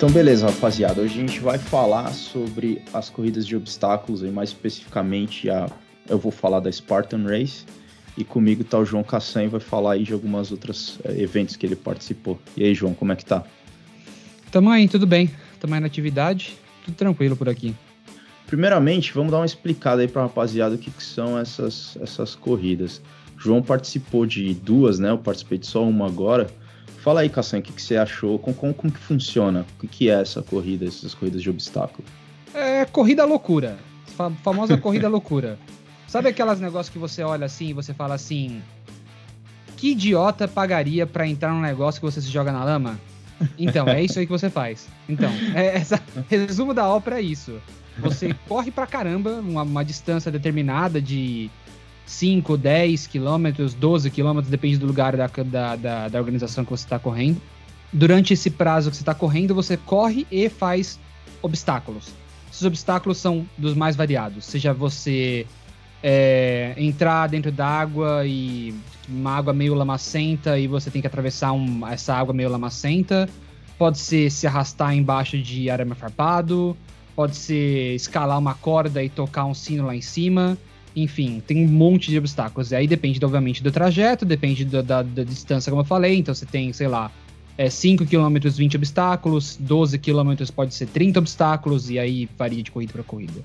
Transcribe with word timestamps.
Então, 0.00 0.10
beleza, 0.10 0.46
rapaziada. 0.46 1.02
Hoje 1.02 1.18
a 1.18 1.20
gente 1.20 1.40
vai 1.40 1.58
falar 1.58 2.10
sobre 2.14 2.80
as 2.90 3.10
corridas 3.10 3.46
de 3.46 3.54
obstáculos, 3.54 4.22
e 4.22 4.28
mais 4.28 4.48
especificamente 4.48 5.50
a, 5.50 5.68
eu 6.08 6.18
vou 6.18 6.32
falar 6.32 6.58
da 6.60 6.72
Spartan 6.72 7.22
Race. 7.24 7.66
E 8.16 8.24
comigo 8.24 8.64
tá 8.64 8.78
o 8.78 8.84
João 8.86 9.04
Cassan 9.04 9.44
e 9.44 9.48
vai 9.48 9.60
falar 9.60 9.92
aí 9.92 10.04
de 10.04 10.14
algumas 10.14 10.50
outras 10.50 10.98
é, 11.04 11.20
eventos 11.20 11.54
que 11.54 11.66
ele 11.66 11.76
participou. 11.76 12.40
E 12.56 12.64
aí, 12.64 12.74
João, 12.74 12.94
como 12.94 13.12
é 13.12 13.14
que 13.14 13.26
tá? 13.26 13.44
Tamo 14.50 14.70
aí, 14.70 14.88
tudo 14.88 15.06
bem. 15.06 15.30
Tamo 15.60 15.74
aí 15.74 15.80
na 15.80 15.86
atividade, 15.86 16.56
tudo 16.82 16.94
tranquilo 16.94 17.36
por 17.36 17.50
aqui. 17.50 17.74
Primeiramente, 18.46 19.12
vamos 19.12 19.30
dar 19.30 19.40
uma 19.40 19.44
explicada 19.44 20.00
aí 20.00 20.08
pra 20.08 20.22
rapaziada 20.22 20.76
o 20.76 20.78
que, 20.78 20.90
que 20.90 21.02
são 21.02 21.38
essas, 21.38 21.98
essas 22.00 22.34
corridas. 22.34 23.02
João 23.36 23.60
participou 23.60 24.24
de 24.24 24.54
duas, 24.54 24.98
né? 24.98 25.10
Eu 25.10 25.18
participei 25.18 25.58
de 25.58 25.66
só 25.66 25.86
uma 25.86 26.06
agora. 26.06 26.50
Fala 27.00 27.22
aí, 27.22 27.30
Cassan, 27.30 27.58
o 27.58 27.62
que, 27.62 27.72
que 27.72 27.80
você 27.80 27.96
achou? 27.96 28.38
Como, 28.38 28.54
como, 28.54 28.74
como, 28.74 28.92
que 28.92 29.00
funciona? 29.00 29.64
O 29.82 29.88
que 29.88 30.10
é 30.10 30.20
essa 30.20 30.42
corrida, 30.42 30.84
essas 30.84 31.14
corridas 31.14 31.42
de 31.42 31.48
obstáculo? 31.48 32.06
É 32.52 32.84
corrida 32.84 33.24
loucura. 33.24 33.78
A 34.18 34.30
famosa 34.42 34.76
corrida 34.78 35.08
loucura. 35.08 35.58
Sabe 36.06 36.28
aquelas 36.28 36.60
negócios 36.60 36.92
que 36.92 36.98
você 36.98 37.22
olha 37.22 37.46
assim 37.46 37.68
e 37.68 37.72
você 37.72 37.94
fala 37.94 38.14
assim: 38.14 38.60
que 39.78 39.92
idiota 39.92 40.46
pagaria 40.46 41.06
para 41.06 41.26
entrar 41.26 41.54
num 41.54 41.62
negócio 41.62 41.98
que 42.00 42.04
você 42.04 42.20
se 42.20 42.30
joga 42.30 42.52
na 42.52 42.64
lama? 42.64 43.00
Então, 43.58 43.88
é 43.88 44.02
isso 44.02 44.18
aí 44.18 44.26
que 44.26 44.32
você 44.32 44.50
faz. 44.50 44.86
Então, 45.08 45.30
é 45.54 45.68
essa, 45.78 45.98
resumo 46.28 46.74
da 46.74 46.86
ópera 46.86 47.18
é 47.18 47.22
isso. 47.22 47.58
Você 47.98 48.34
corre 48.46 48.70
pra 48.70 48.86
caramba, 48.86 49.30
uma, 49.40 49.62
uma 49.62 49.84
distância 49.84 50.30
determinada 50.30 51.00
de 51.00 51.50
5, 52.10 52.56
10 52.56 53.06
quilômetros, 53.06 53.72
12 53.72 54.10
quilômetros, 54.10 54.50
depende 54.50 54.76
do 54.76 54.86
lugar 54.86 55.16
da, 55.16 55.26
da, 55.28 55.76
da, 55.76 56.08
da 56.08 56.18
organização 56.18 56.64
que 56.64 56.70
você 56.70 56.84
está 56.84 56.98
correndo. 56.98 57.40
Durante 57.92 58.34
esse 58.34 58.50
prazo 58.50 58.90
que 58.90 58.96
você 58.96 59.02
está 59.02 59.14
correndo, 59.14 59.54
você 59.54 59.76
corre 59.76 60.26
e 60.30 60.48
faz 60.48 60.98
obstáculos. 61.40 62.08
Esses 62.50 62.64
obstáculos 62.64 63.18
são 63.18 63.46
dos 63.56 63.74
mais 63.74 63.94
variados, 63.94 64.44
seja 64.44 64.74
você 64.74 65.46
é, 66.02 66.74
entrar 66.76 67.28
dentro 67.28 67.52
d'água 67.52 68.26
e 68.26 68.74
uma 69.08 69.36
água 69.36 69.52
meio 69.52 69.74
lamacenta 69.74 70.58
e 70.58 70.66
você 70.66 70.90
tem 70.90 71.00
que 71.00 71.06
atravessar 71.06 71.52
um, 71.52 71.86
essa 71.86 72.14
água 72.14 72.34
meio 72.34 72.50
lamacenta. 72.50 73.28
Pode 73.78 73.98
ser 73.98 74.30
se 74.30 74.46
arrastar 74.46 74.94
embaixo 74.94 75.38
de 75.38 75.70
arame 75.70 75.94
farpado. 75.94 76.76
Pode 77.14 77.36
ser 77.36 77.94
escalar 77.94 78.38
uma 78.38 78.54
corda 78.54 79.02
e 79.02 79.08
tocar 79.08 79.44
um 79.44 79.54
sino 79.54 79.86
lá 79.86 79.94
em 79.94 80.00
cima. 80.00 80.58
Enfim, 80.94 81.42
tem 81.46 81.64
um 81.64 81.68
monte 81.68 82.10
de 82.10 82.18
obstáculos. 82.18 82.72
E 82.72 82.76
aí 82.76 82.86
depende, 82.86 83.24
obviamente, 83.24 83.62
do 83.62 83.70
trajeto, 83.70 84.24
depende 84.24 84.64
da, 84.64 84.82
da, 84.82 85.02
da 85.02 85.22
distância, 85.24 85.70
como 85.70 85.82
eu 85.82 85.86
falei. 85.86 86.16
Então 86.16 86.34
você 86.34 86.46
tem, 86.46 86.72
sei 86.72 86.88
lá, 86.88 87.10
é, 87.56 87.68
5 87.68 88.06
km 88.06 88.48
20 88.48 88.76
obstáculos, 88.76 89.56
12 89.60 89.98
km 89.98 90.32
pode 90.54 90.74
ser 90.74 90.86
30 90.86 91.18
obstáculos, 91.18 91.90
e 91.90 91.98
aí 91.98 92.28
varia 92.36 92.62
de 92.62 92.70
corrida 92.70 92.92
para 92.92 93.02
corrida. 93.02 93.44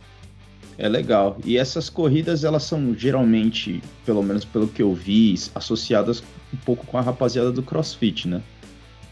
É 0.77 0.89
legal. 0.89 1.37
E 1.45 1.57
essas 1.57 1.89
corridas, 1.89 2.43
elas 2.43 2.63
são 2.63 2.93
geralmente, 2.95 3.81
pelo 4.05 4.21
menos 4.21 4.43
pelo 4.43 4.67
que 4.67 4.81
eu 4.81 4.93
vi, 4.93 5.35
associadas 5.53 6.23
um 6.53 6.57
pouco 6.57 6.85
com 6.85 6.97
a 6.97 7.02
rapaziada 7.02 7.52
do 7.52 7.63
CrossFit, 7.63 8.27
né? 8.27 8.41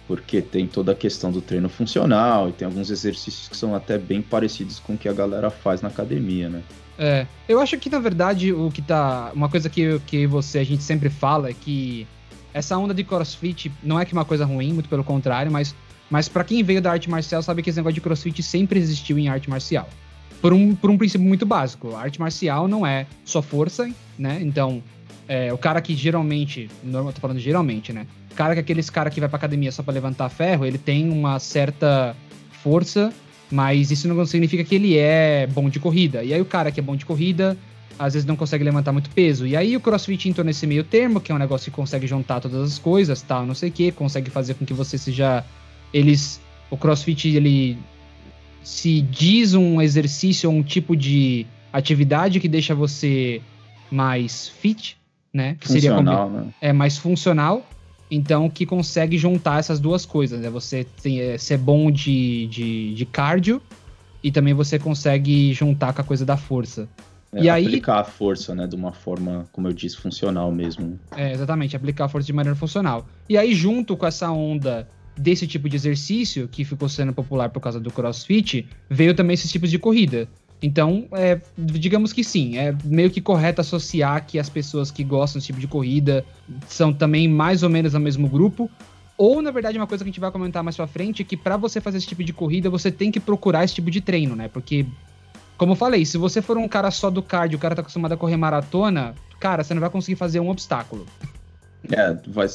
Porque 0.07 0.41
tem 0.41 0.67
toda 0.67 0.91
a 0.91 0.95
questão 0.95 1.31
do 1.31 1.41
treino 1.41 1.69
funcional 1.69 2.49
e 2.49 2.51
tem 2.51 2.65
alguns 2.65 2.89
exercícios 2.89 3.47
que 3.47 3.55
são 3.55 3.73
até 3.73 3.97
bem 3.97 4.21
parecidos 4.21 4.79
com 4.79 4.93
o 4.93 4.97
que 4.97 5.07
a 5.07 5.13
galera 5.13 5.49
faz 5.49 5.81
na 5.81 5.87
academia, 5.87 6.49
né? 6.49 6.61
É, 6.97 7.25
eu 7.47 7.59
acho 7.59 7.77
que 7.77 7.89
na 7.89 7.99
verdade 7.99 8.53
o 8.53 8.69
que 8.69 8.81
tá. 8.81 9.31
Uma 9.33 9.49
coisa 9.49 9.69
que, 9.69 9.99
que 10.05 10.27
você, 10.27 10.59
a 10.59 10.63
gente 10.63 10.83
sempre 10.83 11.09
fala 11.09 11.49
é 11.49 11.53
que 11.53 12.07
essa 12.53 12.77
onda 12.77 12.93
de 12.93 13.03
crossfit 13.03 13.71
não 13.81 13.99
é 13.99 14.05
que 14.05 14.13
uma 14.13 14.25
coisa 14.25 14.45
ruim, 14.45 14.73
muito 14.73 14.87
pelo 14.87 15.03
contrário, 15.03 15.51
mas, 15.51 15.75
mas 16.09 16.29
para 16.29 16.43
quem 16.43 16.63
veio 16.63 16.81
da 16.81 16.91
arte 16.91 17.09
marcial 17.09 17.41
sabe 17.41 17.63
que 17.63 17.69
esse 17.69 17.79
negócio 17.79 17.95
de 17.95 18.01
crossfit 18.01 18.43
sempre 18.43 18.79
existiu 18.79 19.17
em 19.17 19.27
arte 19.27 19.49
marcial. 19.49 19.89
Por 20.39 20.53
um, 20.53 20.75
por 20.75 20.89
um 20.89 20.97
princípio 20.97 21.25
muito 21.25 21.45
básico. 21.45 21.95
A 21.95 22.01
arte 22.01 22.19
marcial 22.19 22.67
não 22.67 22.85
é 22.85 23.07
só 23.23 23.41
força, 23.41 23.89
né? 24.19 24.39
Então, 24.41 24.83
é, 25.27 25.53
o 25.53 25.57
cara 25.57 25.81
que 25.81 25.95
geralmente. 25.95 26.69
Normal, 26.83 27.13
tô 27.13 27.21
falando 27.21 27.39
geralmente, 27.39 27.93
né? 27.93 28.05
O 28.33 28.35
cara 28.35 28.53
que 28.53 28.59
é 28.59 28.61
aqueles 28.61 28.89
cara 28.89 29.09
que 29.09 29.19
vai 29.19 29.29
pra 29.29 29.37
academia 29.37 29.71
só 29.71 29.83
para 29.83 29.93
levantar 29.93 30.27
ferro, 30.29 30.65
ele 30.65 30.77
tem 30.77 31.09
uma 31.09 31.39
certa 31.39 32.15
força 32.51 33.13
mas 33.53 33.91
isso 33.91 34.07
não 34.07 34.25
significa 34.25 34.63
que 34.63 34.73
ele 34.73 34.97
é 34.97 35.47
bom 35.47 35.69
de 35.69 35.79
corrida. 35.79 36.23
E 36.23 36.33
aí 36.33 36.41
o 36.41 36.45
cara 36.45 36.71
que 36.71 36.79
é 36.79 36.83
bom 36.83 36.95
de 36.95 37.05
corrida, 37.05 37.55
às 37.99 38.13
vezes 38.13 38.25
não 38.25 38.35
consegue 38.35 38.63
levantar 38.63 38.91
muito 38.91 39.11
peso. 39.11 39.45
E 39.45 39.55
aí 39.55 39.77
o 39.77 39.79
CrossFit 39.79 40.27
entrou 40.27 40.43
nesse 40.43 40.65
meio 40.65 40.83
termo, 40.83 41.21
que 41.21 41.31
é 41.31 41.35
um 41.35 41.37
negócio 41.37 41.71
que 41.71 41.75
consegue 41.75 42.07
juntar 42.07 42.39
todas 42.39 42.59
as 42.59 42.79
coisas, 42.79 43.21
tal, 43.21 43.45
não 43.45 43.53
sei 43.53 43.69
o 43.69 43.71
que, 43.71 43.91
consegue 43.91 44.31
fazer 44.31 44.55
com 44.55 44.65
que 44.65 44.73
você 44.73 44.97
seja 44.97 45.43
eles 45.93 46.41
o 46.71 46.77
CrossFit 46.77 47.29
ele 47.29 47.77
se 48.63 49.01
diz 49.01 49.53
um 49.53 49.79
exercício 49.79 50.49
ou 50.49 50.55
um 50.55 50.63
tipo 50.63 50.95
de 50.95 51.45
atividade 51.71 52.39
que 52.39 52.47
deixa 52.47 52.73
você 52.73 53.39
mais 53.91 54.47
fit, 54.47 54.97
né? 55.31 55.57
Que 55.59 55.67
funcional, 55.67 56.29
seria 56.29 56.41
né? 56.41 56.53
é 56.59 56.73
mais 56.73 56.97
funcional 56.97 57.67
então, 58.15 58.49
que 58.49 58.65
consegue 58.65 59.17
juntar 59.17 59.59
essas 59.59 59.79
duas 59.79 60.05
coisas, 60.05 60.39
né? 60.39 60.49
Você 60.49 60.85
tem, 61.01 61.19
é, 61.19 61.37
ser 61.37 61.57
bom 61.57 61.89
de, 61.89 62.47
de, 62.47 62.93
de 62.93 63.05
cardio 63.05 63.61
e 64.21 64.31
também 64.31 64.53
você 64.53 64.77
consegue 64.77 65.51
juntar 65.53 65.93
com 65.93 66.01
a 66.01 66.03
coisa 66.03 66.25
da 66.25 66.37
força. 66.37 66.87
É, 67.33 67.43
e 67.43 67.49
aplicar 67.49 67.95
aí, 67.95 68.01
a 68.01 68.03
força, 68.03 68.53
né, 68.53 68.67
de 68.67 68.75
uma 68.75 68.91
forma, 68.91 69.47
como 69.51 69.67
eu 69.67 69.73
disse, 69.73 69.97
funcional 69.97 70.51
mesmo. 70.51 70.99
É, 71.15 71.33
exatamente, 71.33 71.75
aplicar 71.75 72.05
a 72.05 72.07
força 72.07 72.27
de 72.27 72.33
maneira 72.33 72.55
funcional. 72.55 73.07
E 73.27 73.35
aí, 73.35 73.55
junto 73.55 73.97
com 73.97 74.05
essa 74.05 74.31
onda 74.31 74.87
desse 75.17 75.47
tipo 75.47 75.67
de 75.67 75.75
exercício, 75.75 76.47
que 76.47 76.63
ficou 76.63 76.87
sendo 76.87 77.13
popular 77.13 77.49
por 77.49 77.59
causa 77.59 77.79
do 77.79 77.91
crossfit, 77.91 78.67
veio 78.89 79.15
também 79.15 79.33
esses 79.33 79.51
tipos 79.51 79.71
de 79.71 79.79
corrida. 79.79 80.27
Então, 80.63 81.09
é, 81.11 81.41
digamos 81.57 82.13
que 82.13 82.23
sim, 82.23 82.57
é 82.57 82.73
meio 82.85 83.11
que 83.11 83.19
correto 83.19 83.59
associar 83.59 84.25
que 84.25 84.39
as 84.39 84.47
pessoas 84.47 84.89
que 84.89 85.03
gostam 85.03 85.37
desse 85.37 85.47
tipo 85.47 85.59
de 85.59 85.67
corrida 85.67 86.25
são 86.69 86.93
também 86.93 87.27
mais 87.27 87.63
ou 87.63 87.69
menos 87.69 87.91
no 87.91 87.99
mesmo 87.99 88.29
grupo. 88.29 88.71
Ou, 89.17 89.41
na 89.41 89.51
verdade, 89.51 89.77
uma 89.77 89.85
coisa 89.85 90.05
que 90.05 90.09
a 90.09 90.11
gente 90.11 90.21
vai 90.21 90.31
comentar 90.31 90.63
mais 90.63 90.77
pra 90.77 90.87
frente 90.87 91.21
é 91.21 91.25
que 91.25 91.35
para 91.35 91.57
você 91.57 91.81
fazer 91.81 91.97
esse 91.97 92.07
tipo 92.07 92.23
de 92.23 92.31
corrida, 92.31 92.69
você 92.69 92.89
tem 92.89 93.11
que 93.11 93.19
procurar 93.19 93.65
esse 93.65 93.75
tipo 93.75 93.91
de 93.91 93.99
treino, 93.99 94.37
né? 94.37 94.47
Porque, 94.47 94.85
como 95.57 95.73
eu 95.73 95.75
falei, 95.75 96.05
se 96.05 96.17
você 96.17 96.41
for 96.41 96.57
um 96.57 96.67
cara 96.67 96.89
só 96.91 97.09
do 97.09 97.21
cardio, 97.21 97.57
o 97.57 97.61
cara 97.61 97.75
tá 97.75 97.81
acostumado 97.81 98.13
a 98.13 98.17
correr 98.17 98.37
maratona, 98.37 99.13
cara, 99.41 99.65
você 99.65 99.73
não 99.73 99.81
vai 99.81 99.89
conseguir 99.89 100.15
fazer 100.15 100.39
um 100.39 100.49
obstáculo. 100.49 101.05
É, 101.91 102.17
vai, 102.27 102.47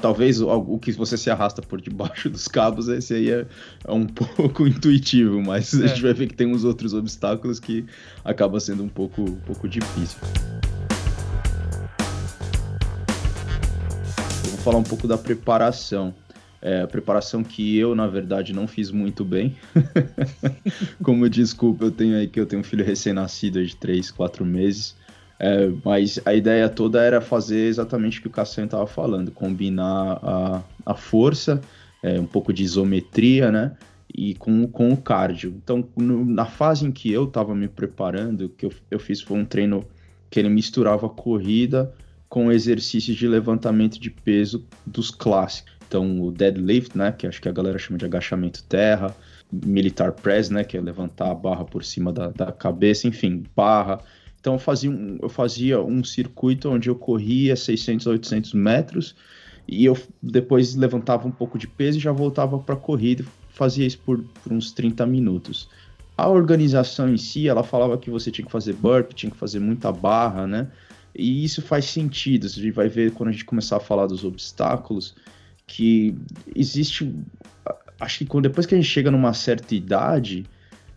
talvez 0.00 0.42
o, 0.42 0.48
o, 0.48 0.78
que 0.78 0.92
você 0.92 1.16
se 1.16 1.30
arrasta 1.30 1.62
por 1.62 1.80
debaixo 1.80 2.28
dos 2.30 2.46
cabos, 2.46 2.88
esse 2.88 3.14
aí 3.14 3.30
é, 3.30 3.46
é 3.86 3.92
um 3.92 4.04
pouco 4.06 4.66
intuitivo, 4.66 5.40
mas 5.42 5.72
é. 5.72 5.84
a 5.84 5.86
gente 5.86 6.02
vai 6.02 6.12
ver 6.12 6.26
que 6.26 6.34
tem 6.34 6.46
uns 6.46 6.64
outros 6.64 6.92
obstáculos 6.92 7.58
que 7.58 7.86
acaba 8.24 8.60
sendo 8.60 8.82
um 8.84 8.88
pouco, 8.88 9.22
um 9.22 9.36
pouco 9.36 9.68
difícil. 9.68 10.18
Eu 14.44 14.50
vou 14.50 14.58
falar 14.58 14.78
um 14.78 14.84
pouco 14.84 15.08
da 15.08 15.16
preparação. 15.16 16.14
É, 16.60 16.86
preparação 16.86 17.44
que 17.44 17.76
eu, 17.76 17.94
na 17.94 18.06
verdade, 18.06 18.54
não 18.54 18.66
fiz 18.66 18.90
muito 18.90 19.22
bem. 19.22 19.54
Como 21.02 21.28
desculpa, 21.28 21.84
eu 21.84 21.90
tenho 21.90 22.16
aí 22.16 22.26
que 22.26 22.40
eu 22.40 22.46
tenho 22.46 22.60
um 22.60 22.64
filho 22.64 22.82
recém-nascido 22.82 23.64
de 23.64 23.76
3, 23.76 24.10
4 24.10 24.46
meses. 24.46 24.96
É, 25.38 25.68
mas 25.84 26.20
a 26.24 26.32
ideia 26.32 26.68
toda 26.68 27.02
era 27.02 27.20
fazer 27.20 27.66
exatamente 27.66 28.18
o 28.18 28.22
que 28.22 28.28
o 28.28 28.30
Cassiano 28.30 28.66
estava 28.66 28.86
falando, 28.86 29.30
combinar 29.30 30.18
a, 30.22 30.62
a 30.86 30.94
força, 30.94 31.60
é, 32.02 32.20
um 32.20 32.26
pouco 32.26 32.52
de 32.52 32.62
isometria, 32.62 33.50
né? 33.50 33.76
E 34.16 34.34
com, 34.34 34.66
com 34.68 34.92
o 34.92 34.96
cardio. 34.96 35.54
Então, 35.62 35.88
no, 35.96 36.24
na 36.24 36.44
fase 36.44 36.86
em 36.86 36.92
que 36.92 37.10
eu 37.10 37.24
estava 37.24 37.54
me 37.54 37.66
preparando, 37.66 38.42
o 38.46 38.48
que 38.48 38.66
eu, 38.66 38.72
eu 38.90 38.98
fiz 38.98 39.20
foi 39.20 39.38
um 39.38 39.44
treino 39.44 39.84
que 40.30 40.38
ele 40.38 40.48
misturava 40.48 41.08
corrida 41.08 41.92
com 42.28 42.52
exercícios 42.52 43.16
de 43.16 43.26
levantamento 43.26 43.98
de 43.98 44.10
peso 44.10 44.64
dos 44.86 45.10
clássicos. 45.10 45.72
Então, 45.88 46.22
o 46.22 46.30
deadlift, 46.30 46.96
né? 46.96 47.12
Que 47.12 47.26
acho 47.26 47.40
que 47.42 47.48
a 47.48 47.52
galera 47.52 47.78
chama 47.78 47.98
de 47.98 48.04
agachamento 48.04 48.62
terra, 48.64 49.14
militar 49.50 50.12
press, 50.12 50.48
né? 50.48 50.62
Que 50.62 50.76
é 50.76 50.80
levantar 50.80 51.30
a 51.30 51.34
barra 51.34 51.64
por 51.64 51.84
cima 51.84 52.12
da, 52.12 52.28
da 52.28 52.52
cabeça, 52.52 53.08
enfim, 53.08 53.42
barra 53.54 53.98
então 54.44 54.52
eu 54.52 54.58
fazia, 54.58 54.90
um, 54.90 55.18
eu 55.22 55.28
fazia 55.30 55.82
um 55.82 56.04
circuito 56.04 56.68
onde 56.68 56.90
eu 56.90 56.94
corria 56.94 57.56
600 57.56 58.06
a 58.06 58.10
800 58.10 58.52
metros 58.52 59.16
e 59.66 59.86
eu 59.86 59.96
depois 60.22 60.74
levantava 60.74 61.26
um 61.26 61.30
pouco 61.30 61.56
de 61.56 61.66
peso 61.66 61.96
e 61.96 62.00
já 62.02 62.12
voltava 62.12 62.58
para 62.58 62.74
a 62.74 62.78
corrida, 62.78 63.24
fazia 63.48 63.86
isso 63.86 63.98
por, 64.00 64.22
por, 64.22 64.52
uns 64.52 64.70
30 64.70 65.06
minutos. 65.06 65.70
A 66.14 66.28
organização 66.28 67.08
em 67.08 67.16
si, 67.16 67.48
ela 67.48 67.62
falava 67.62 67.96
que 67.96 68.10
você 68.10 68.30
tinha 68.30 68.44
que 68.44 68.52
fazer 68.52 68.74
burp, 68.74 69.14
tinha 69.14 69.32
que 69.32 69.38
fazer 69.38 69.60
muita 69.60 69.90
barra, 69.90 70.46
né? 70.46 70.70
E 71.14 71.42
isso 71.42 71.62
faz 71.62 71.86
sentido, 71.86 72.44
a 72.44 72.50
gente 72.50 72.70
vai 72.70 72.90
ver 72.90 73.12
quando 73.12 73.30
a 73.30 73.32
gente 73.32 73.46
começar 73.46 73.78
a 73.78 73.80
falar 73.80 74.06
dos 74.06 74.24
obstáculos, 74.24 75.14
que 75.66 76.14
existe, 76.54 77.10
acho 77.98 78.18
que 78.18 78.40
depois 78.42 78.66
que 78.66 78.74
a 78.74 78.78
gente 78.78 78.90
chega 78.90 79.10
numa 79.10 79.32
certa 79.32 79.74
idade, 79.74 80.44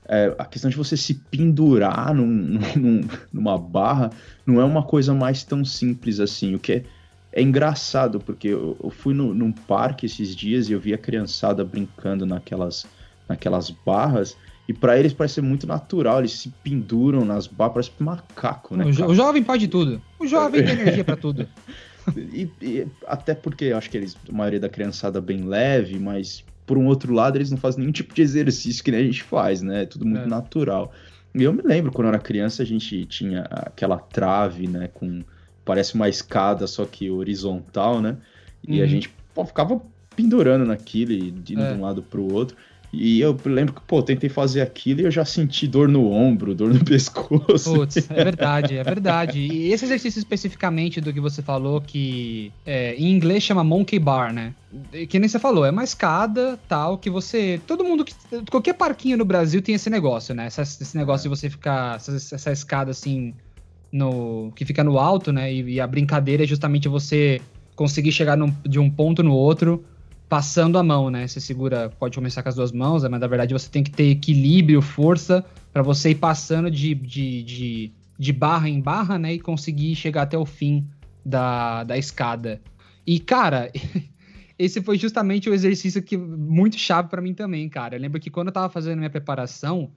é, 0.08 0.34
a 0.38 0.46
questão 0.46 0.70
de 0.70 0.78
você 0.78 0.96
se 0.96 1.14
pendurar 1.14 2.14
num, 2.14 2.60
num, 2.76 3.02
numa 3.32 3.58
barra 3.58 4.10
não 4.46 4.62
é 4.62 4.64
uma 4.64 4.84
coisa 4.84 5.14
mais 5.14 5.44
tão 5.44 5.66
simples 5.66 6.20
assim. 6.20 6.56
O 6.56 6.60
que 6.60 6.74
é, 6.74 6.84
é 7.34 7.42
engraçado, 7.42 8.20
porque 8.20 8.48
eu, 8.48 8.78
eu 8.82 8.90
fui 8.90 9.14
no, 9.14 9.34
num 9.34 9.52
parque 9.52 10.06
esses 10.06 10.36
dias 10.36 10.70
e 10.70 10.74
eu 10.74 10.80
vi 10.80 10.94
a 10.94 10.98
criançada 10.98 11.64
brincando 11.64 12.26
naquelas 12.26 12.86
naquelas 13.28 13.70
barras. 13.70 14.38
E 14.68 14.74
para 14.74 14.98
eles 14.98 15.14
parece 15.14 15.36
ser 15.36 15.42
muito 15.42 15.66
natural, 15.68 16.20
eles 16.20 16.34
se 16.34 16.50
penduram 16.64 17.24
nas 17.24 17.48
barras, 17.48 17.90
parece 17.90 17.92
macaco, 18.04 18.76
né? 18.76 18.86
O, 18.86 18.92
jo 18.92 19.06
o, 19.06 19.16
jovem 19.16 19.44
pode 19.44 19.68
tudo. 19.68 20.02
O 20.20 20.28
jovem 20.28 20.64
tem 20.64 20.74
energia 20.80 21.04
para 21.04 21.18
tudo. 21.18 21.48
E, 22.16 22.50
e, 22.62 22.88
até 23.06 23.36
porque 23.36 23.66
eu 23.66 23.78
acho 23.78 23.90
que 23.90 23.98
eles, 23.98 24.16
a 24.28 24.32
maioria 24.32 24.60
da 24.60 24.70
criançada 24.70 25.20
bem 25.20 25.44
leve, 25.44 26.00
mas 26.00 26.44
por 26.68 26.78
um 26.78 26.86
outro 26.86 27.14
lado, 27.14 27.38
eles 27.38 27.50
não 27.50 27.58
fazem 27.58 27.80
nenhum 27.80 27.94
tipo 27.94 28.14
de 28.14 28.22
exercício 28.22 28.84
que 28.84 28.92
nem 28.92 29.00
a 29.00 29.04
gente 29.04 29.24
faz, 29.24 29.62
né? 29.62 29.84
É 29.84 29.86
tudo 29.86 30.06
muito 30.06 30.26
é. 30.26 30.28
natural. 30.28 30.92
E 31.34 31.42
eu 31.42 31.54
me 31.54 31.62
lembro, 31.64 31.92
quando 31.92 32.08
eu 32.08 32.14
era 32.14 32.20
criança, 32.20 32.62
a 32.62 32.66
gente 32.66 33.06
tinha 33.06 33.44
aquela 33.50 33.98
trave, 33.98 34.68
né? 34.68 34.90
Com. 34.94 35.24
Parece 35.64 35.96
uma 35.96 36.08
escada, 36.08 36.68
só 36.68 36.86
que 36.86 37.10
horizontal, 37.10 38.02
né? 38.02 38.18
E 38.66 38.78
uhum. 38.78 38.84
a 38.84 38.88
gente 38.88 39.10
pô, 39.34 39.46
ficava 39.46 39.82
pendurando 40.16 40.66
naquilo 40.66 41.12
e 41.12 41.30
indo 41.30 41.62
é. 41.62 41.74
de 41.74 41.80
um 41.80 41.82
lado 41.82 42.04
para 42.04 42.20
o 42.20 42.34
outro. 42.34 42.58
E 43.00 43.22
eu 43.22 43.38
lembro 43.46 43.74
que, 43.74 43.82
pô, 43.82 44.02
tentei 44.02 44.28
fazer 44.28 44.62
aquilo 44.62 45.02
e 45.02 45.04
eu 45.04 45.12
já 45.12 45.24
senti 45.24 45.68
dor 45.68 45.88
no 45.88 46.12
ombro, 46.12 46.56
dor 46.56 46.74
no 46.74 46.84
pescoço. 46.84 47.74
Putz, 47.74 48.10
é 48.10 48.24
verdade, 48.24 48.76
é 48.76 48.84
verdade. 48.84 49.40
E 49.40 49.72
esse 49.72 49.86
exercício 49.86 50.18
especificamente 50.18 51.00
do 51.00 51.14
que 51.14 51.20
você 51.20 51.44
falou, 51.44 51.80
que 51.80 52.52
é, 52.66 52.96
em 52.96 53.12
inglês 53.12 53.44
chama 53.44 53.64
monkey 53.64 54.00
bar, 54.00 54.34
né? 54.34 54.54
Que 55.08 55.20
nem 55.20 55.30
você 55.30 55.38
falou, 55.38 55.64
é 55.64 55.70
uma 55.70 55.84
escada 55.84 56.60
tal 56.68 56.98
que 56.98 57.10
você. 57.10 57.62
Todo 57.68 57.84
mundo. 57.84 58.04
que 58.04 58.14
Qualquer 58.50 58.74
parquinho 58.74 59.18
no 59.18 59.26
Brasil 59.26 59.62
tem 59.62 59.76
esse 59.76 59.90
negócio, 59.90 60.34
né? 60.34 60.48
Esse 60.48 60.98
negócio 60.98 61.30
de 61.30 61.30
você 61.30 61.50
ficar. 61.50 61.98
Essa, 61.98 62.36
essa, 62.36 62.52
escada 62.52 62.92
assim. 62.92 63.34
No, 63.90 64.52
que 64.54 64.66
fica 64.66 64.84
no 64.84 64.98
alto, 64.98 65.32
né? 65.32 65.54
E, 65.54 65.76
e 65.76 65.80
a 65.80 65.88
brincadeira 65.88 66.44
é 66.44 66.48
justamente 66.48 66.90
você 66.90 67.40
conseguir 67.76 68.12
chegar 68.12 68.36
num, 68.36 68.52
de 68.68 68.80
um 68.80 68.90
ponto 68.90 69.24
no 69.24 69.34
outro 69.34 69.86
passando 70.30 70.78
a 70.78 70.84
mão, 70.84 71.10
né? 71.10 71.28
Você 71.28 71.40
segura, 71.40 71.90
pode 71.90 72.16
começar 72.16 72.44
com 72.44 72.50
as 72.50 72.56
duas 72.56 72.72
mãos, 72.72 73.04
né? 73.04 73.10
mas 73.10 73.20
na 73.20 73.28
verdade 73.28 73.54
você 73.54 73.70
tem 73.70 73.84
que 73.84 73.92
ter 73.92 74.12
equilíbrio, 74.12 74.82
força, 74.82 75.46
para 75.72 75.82
você 75.82 76.12
ir 76.12 76.16
passando 76.16 76.70
de, 76.70 76.94
de, 76.94 77.44
de, 77.44 77.92
de, 78.18 78.34
barra 78.34 78.70
em 78.70 78.82
barra, 78.82 79.18
né? 79.18 79.34
E 79.34 79.40
conseguir 79.40 79.96
chegar 79.96 80.24
até 80.24 80.38
o 80.38 80.46
fim 80.46 80.86
da, 81.26 81.84
da 81.84 81.98
escada. 81.98 82.62
E, 83.06 83.20
cara, 83.20 83.72
esse 84.60 84.82
foi 84.82 84.98
justamente 84.98 85.50
o 85.50 85.54
exercício 85.54 86.02
que 86.02 86.18
muito 86.18 86.78
chave 86.78 87.08
para 87.08 87.22
mim 87.22 87.34
também, 87.34 87.70
cara. 87.70 87.96
Eu 87.96 88.02
lembro 88.02 88.20
que 88.20 88.30
quando 88.30 88.48
eu 88.48 88.54
tava 88.54 88.70
fazendo 88.70 88.98
minha 88.98 89.10
preparação, 89.10 89.92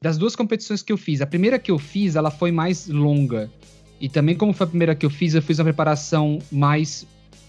das 0.00 0.16
duas 0.16 0.34
competições 0.34 0.82
que 0.82 0.92
eu 0.92 0.96
fiz, 0.96 1.20
a 1.20 1.26
primeira 1.26 1.58
que 1.58 1.70
eu 1.70 1.78
fiz, 1.78 2.16
ela 2.16 2.30
foi 2.30 2.50
mais 2.50 2.86
longa. 2.86 3.50
E 4.00 4.08
também 4.08 4.34
como 4.34 4.52
foi 4.52 4.66
a 4.66 4.68
primeira 4.68 4.94
que 4.94 5.04
eu 5.04 5.10
fiz, 5.10 5.34
eu 5.34 5.42
fiz 5.42 5.58
uma 5.58 5.64
preparação 5.64 6.38
mais 6.50 7.06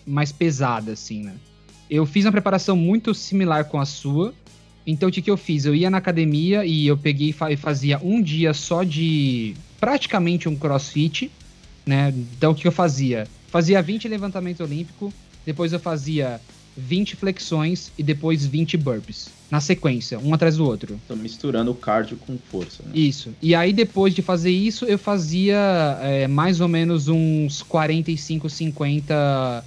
mais 0.07 0.31
pesada 0.31 0.91
assim, 0.91 1.23
né? 1.23 1.33
Eu 1.89 2.05
fiz 2.05 2.25
uma 2.25 2.31
preparação 2.31 2.75
muito 2.75 3.13
similar 3.13 3.65
com 3.65 3.79
a 3.79 3.85
sua. 3.85 4.33
Então, 4.87 5.09
o 5.09 5.11
que, 5.11 5.21
que 5.21 5.31
eu 5.31 5.37
fiz? 5.37 5.65
Eu 5.65 5.73
ia 5.73 5.89
na 5.89 5.97
academia 5.97 6.65
e 6.65 6.85
eu 6.85 6.97
peguei 6.97 7.33
e 7.49 7.57
fazia 7.57 7.99
um 8.03 8.21
dia 8.21 8.53
só 8.53 8.83
de 8.83 9.55
praticamente 9.79 10.47
um 10.47 10.55
crossfit, 10.55 11.31
né? 11.85 12.13
Então, 12.37 12.51
o 12.51 12.55
que 12.55 12.67
eu 12.67 12.71
fazia? 12.71 13.27
Fazia 13.47 13.81
20 13.81 14.07
levantamento 14.07 14.61
olímpico, 14.61 15.13
depois 15.45 15.73
eu 15.73 15.79
fazia 15.79 16.39
20 16.77 17.15
flexões 17.15 17.91
e 17.97 18.03
depois 18.03 18.45
20 18.45 18.77
burpees. 18.77 19.29
Na 19.49 19.61
sequência, 19.61 20.19
um 20.19 20.33
atrás 20.33 20.57
do 20.57 20.65
outro. 20.65 20.99
Tô 21.07 21.15
misturando 21.15 21.71
o 21.71 21.75
cardio 21.75 22.17
com 22.17 22.37
força. 22.49 22.83
Né? 22.83 22.91
Isso. 22.95 23.29
E 23.41 23.53
aí, 23.53 23.71
depois 23.71 24.13
de 24.13 24.21
fazer 24.21 24.49
isso, 24.49 24.85
eu 24.85 24.97
fazia 24.97 25.99
é, 26.01 26.27
mais 26.27 26.59
ou 26.59 26.67
menos 26.67 27.07
uns 27.07 27.61
45, 27.61 28.49
50 28.49 29.63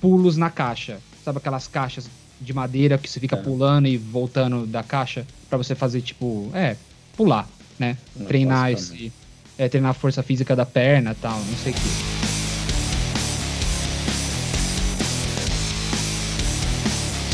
pulos 0.00 0.36
na 0.36 0.48
caixa. 0.48 0.98
Sabe 1.28 1.36
aquelas 1.36 1.68
caixas 1.68 2.08
de 2.40 2.54
madeira 2.54 2.96
que 2.96 3.06
você 3.06 3.20
fica 3.20 3.36
é. 3.36 3.42
pulando 3.42 3.86
e 3.86 3.98
voltando 3.98 4.66
da 4.66 4.82
caixa 4.82 5.26
para 5.46 5.58
você 5.58 5.74
fazer 5.74 6.00
tipo, 6.00 6.50
é, 6.54 6.74
pular, 7.14 7.46
né? 7.78 7.98
É, 8.18 8.24
treinar 8.24 8.72
esse 8.72 9.12
é, 9.58 9.68
treinar 9.68 9.90
a 9.90 9.92
força 9.92 10.22
física 10.22 10.56
da 10.56 10.64
perna, 10.64 11.14
tal, 11.20 11.38
não 11.38 11.56
sei 11.58 11.72
o 11.72 11.74
que. 11.74 11.80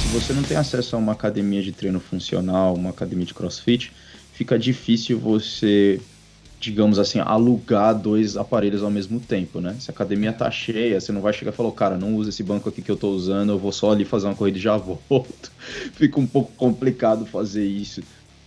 Se 0.00 0.08
você 0.08 0.32
não 0.32 0.42
tem 0.42 0.56
acesso 0.56 0.96
a 0.96 0.98
uma 0.98 1.12
academia 1.12 1.62
de 1.62 1.70
treino 1.70 2.00
funcional, 2.00 2.74
uma 2.74 2.90
academia 2.90 3.24
de 3.24 3.32
CrossFit, 3.32 3.92
fica 4.32 4.58
difícil 4.58 5.20
você 5.20 6.00
digamos 6.64 6.98
assim, 6.98 7.18
alugar 7.20 7.94
dois 7.94 8.36
aparelhos 8.36 8.82
ao 8.82 8.90
mesmo 8.90 9.20
tempo, 9.20 9.60
né? 9.60 9.76
Se 9.78 9.90
a 9.90 9.92
academia 9.94 10.32
tá 10.32 10.50
cheia, 10.50 10.98
você 10.98 11.12
não 11.12 11.20
vai 11.20 11.32
chegar 11.32 11.52
e 11.52 11.54
falar, 11.54 11.70
cara, 11.72 11.98
não 11.98 12.16
usa 12.16 12.30
esse 12.30 12.42
banco 12.42 12.68
aqui 12.68 12.80
que 12.80 12.90
eu 12.90 12.96
tô 12.96 13.10
usando, 13.10 13.50
eu 13.50 13.58
vou 13.58 13.70
só 13.70 13.92
ali 13.92 14.04
fazer 14.04 14.26
uma 14.26 14.34
corrida 14.34 14.56
e 14.56 14.60
já 14.60 14.76
volto. 14.76 15.52
Fica 15.94 16.18
um 16.18 16.26
pouco 16.26 16.52
complicado 16.52 17.26
fazer 17.26 17.66
isso. 17.66 18.02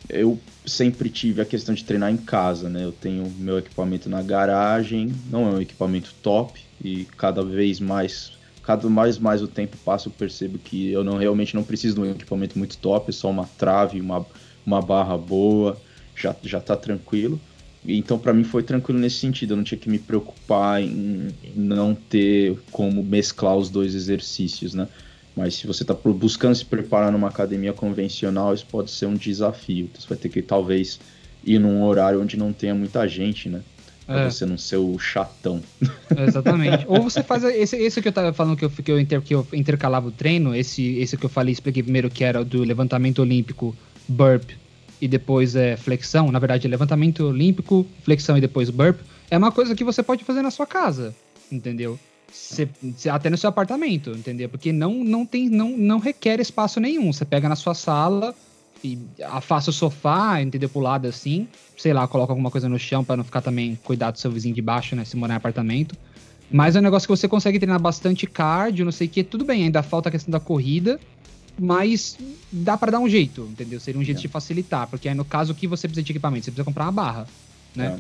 Eu 0.09 0.39
sempre 0.65 1.09
tive 1.09 1.41
a 1.41 1.45
questão 1.45 1.75
de 1.75 1.83
treinar 1.83 2.11
em 2.11 2.17
casa, 2.17 2.69
né? 2.69 2.83
Eu 2.83 2.91
tenho 2.91 3.31
meu 3.37 3.59
equipamento 3.59 4.09
na 4.09 4.21
garagem, 4.21 5.13
não 5.29 5.47
é 5.47 5.51
um 5.51 5.61
equipamento 5.61 6.13
top 6.23 6.59
e 6.83 7.05
cada 7.17 7.43
vez 7.43 7.79
mais, 7.79 8.31
cada 8.63 8.89
mais 8.89 9.19
mais 9.19 9.43
o 9.43 9.47
tempo 9.47 9.77
passa, 9.85 10.07
eu 10.07 10.13
percebo 10.13 10.57
que 10.57 10.91
eu 10.91 11.03
não 11.03 11.17
realmente 11.17 11.55
não 11.55 11.63
preciso 11.63 11.95
de 11.95 12.01
um 12.01 12.11
equipamento 12.11 12.57
muito 12.57 12.77
top, 12.77 13.09
é 13.09 13.13
só 13.13 13.29
uma 13.29 13.45
trave, 13.57 14.01
uma, 14.01 14.25
uma 14.65 14.81
barra 14.81 15.17
boa, 15.17 15.79
já 16.15 16.35
já 16.43 16.59
tá 16.59 16.75
tranquilo. 16.75 17.39
Então, 17.87 18.19
para 18.19 18.33
mim, 18.33 18.43
foi 18.43 18.63
tranquilo 18.63 18.99
nesse 18.99 19.17
sentido. 19.17 19.53
Eu 19.53 19.57
não 19.57 19.63
tinha 19.63 19.77
que 19.77 19.89
me 19.89 19.97
preocupar 19.97 20.81
em 20.81 21.29
não 21.55 21.95
ter 21.95 22.57
como 22.69 23.01
mesclar 23.01 23.55
os 23.55 23.69
dois 23.69 23.95
exercícios, 23.95 24.73
né? 24.73 24.87
Mas 25.35 25.55
se 25.55 25.65
você 25.65 25.83
está 25.83 25.93
buscando 25.93 26.55
se 26.55 26.65
preparar 26.65 27.11
numa 27.11 27.29
academia 27.29 27.71
convencional, 27.71 28.53
isso 28.53 28.65
pode 28.65 28.91
ser 28.91 29.05
um 29.05 29.13
desafio. 29.13 29.85
Então, 29.85 30.01
você 30.01 30.07
vai 30.07 30.17
ter 30.17 30.27
que, 30.27 30.41
talvez, 30.41 30.99
ir 31.45 31.59
num 31.59 31.83
horário 31.83 32.21
onde 32.21 32.35
não 32.35 32.51
tenha 32.51 32.75
muita 32.75 33.07
gente, 33.07 33.47
né? 33.47 33.61
Pra 34.05 34.21
é. 34.21 34.29
você 34.29 34.45
não 34.45 34.57
ser 34.57 34.77
o 34.77 34.97
chatão. 34.99 35.61
Exatamente. 36.27 36.85
Ou 36.87 37.03
você 37.03 37.23
faz 37.23 37.43
esse, 37.43 37.77
esse 37.77 38.01
que 38.01 38.07
eu 38.07 38.13
tava 38.13 38.33
falando 38.33 38.57
que 38.57 38.65
eu, 38.65 38.69
que 38.69 38.91
eu, 38.91 38.99
inter, 38.99 39.21
que 39.21 39.35
eu 39.35 39.47
intercalava 39.53 40.07
o 40.07 40.11
treino, 40.11 40.53
esse, 40.53 40.97
esse 40.97 41.15
que 41.15 41.25
eu 41.25 41.29
falei, 41.29 41.53
expliquei 41.53 41.83
primeiro 41.83 42.09
que 42.09 42.23
era 42.23 42.43
do 42.43 42.63
levantamento 42.63 43.19
olímpico, 43.19 43.75
burp 44.07 44.49
e 45.01 45.07
depois 45.07 45.55
é 45.55 45.77
flexão, 45.77 46.31
na 46.31 46.39
verdade, 46.39 46.67
levantamento 46.67 47.25
olímpico, 47.25 47.85
flexão 48.03 48.37
e 48.37 48.41
depois 48.41 48.69
burp, 48.69 48.99
é 49.29 49.37
uma 49.37 49.51
coisa 49.51 49.75
que 49.75 49.83
você 49.83 50.01
pode 50.01 50.23
fazer 50.23 50.41
na 50.41 50.51
sua 50.51 50.65
casa, 50.65 51.15
entendeu? 51.51 51.99
Cê, 52.31 52.67
cê, 52.95 53.09
até 53.09 53.29
no 53.29 53.37
seu 53.37 53.49
apartamento, 53.49 54.11
entendeu? 54.11 54.49
Porque 54.49 54.71
não, 54.73 55.03
não, 55.03 55.25
tem, 55.25 55.49
não, 55.49 55.77
não 55.77 55.99
requer 55.99 56.39
espaço 56.39 56.79
nenhum. 56.79 57.11
Você 57.13 57.23
pega 57.23 57.47
na 57.47 57.55
sua 57.55 57.73
sala 57.73 58.35
e 58.83 58.99
afasta 59.23 59.69
o 59.69 59.73
sofá, 59.73 60.41
entendeu? 60.41 60.69
Pro 60.69 60.81
lado 60.81 61.07
assim, 61.07 61.47
sei 61.77 61.93
lá, 61.93 62.07
coloca 62.07 62.33
alguma 62.33 62.51
coisa 62.51 62.67
no 62.67 62.77
chão 62.77 63.03
para 63.03 63.17
não 63.17 63.23
ficar 63.23 63.41
também 63.41 63.77
cuidar 63.83 64.11
do 64.11 64.19
seu 64.19 64.29
vizinho 64.29 64.53
de 64.53 64.61
baixo, 64.61 64.95
né? 64.95 65.05
Se 65.05 65.15
morar 65.15 65.35
em 65.35 65.37
apartamento. 65.37 65.95
Mas 66.49 66.75
é 66.75 66.79
um 66.79 66.81
negócio 66.83 67.07
que 67.07 67.15
você 67.15 67.27
consegue 67.27 67.59
treinar 67.59 67.79
bastante 67.79 68.25
cardio, 68.25 68.85
não 68.85 68.91
sei 68.91 69.07
o 69.07 69.09
que, 69.09 69.23
tudo 69.23 69.43
bem, 69.43 69.63
ainda 69.63 69.83
falta 69.83 70.07
a 70.07 70.11
questão 70.11 70.31
da 70.31 70.39
corrida, 70.39 70.97
mas 71.59 72.17
dá 72.51 72.77
para 72.77 72.91
dar 72.91 72.99
um 72.99 73.09
jeito, 73.09 73.41
entendeu? 73.51 73.79
Seria 73.79 73.99
um 73.99 74.03
jeito 74.03 74.19
é. 74.19 74.21
de 74.21 74.27
facilitar, 74.27 74.87
porque 74.87 75.09
aí 75.09 75.15
no 75.15 75.25
caso 75.25 75.55
que 75.55 75.67
você 75.67 75.87
precisa 75.87 76.03
de 76.03 76.11
equipamento, 76.11 76.45
você 76.45 76.51
precisa 76.51 76.65
comprar 76.65 76.85
uma 76.85 76.91
barra, 76.91 77.27
né? 77.75 77.99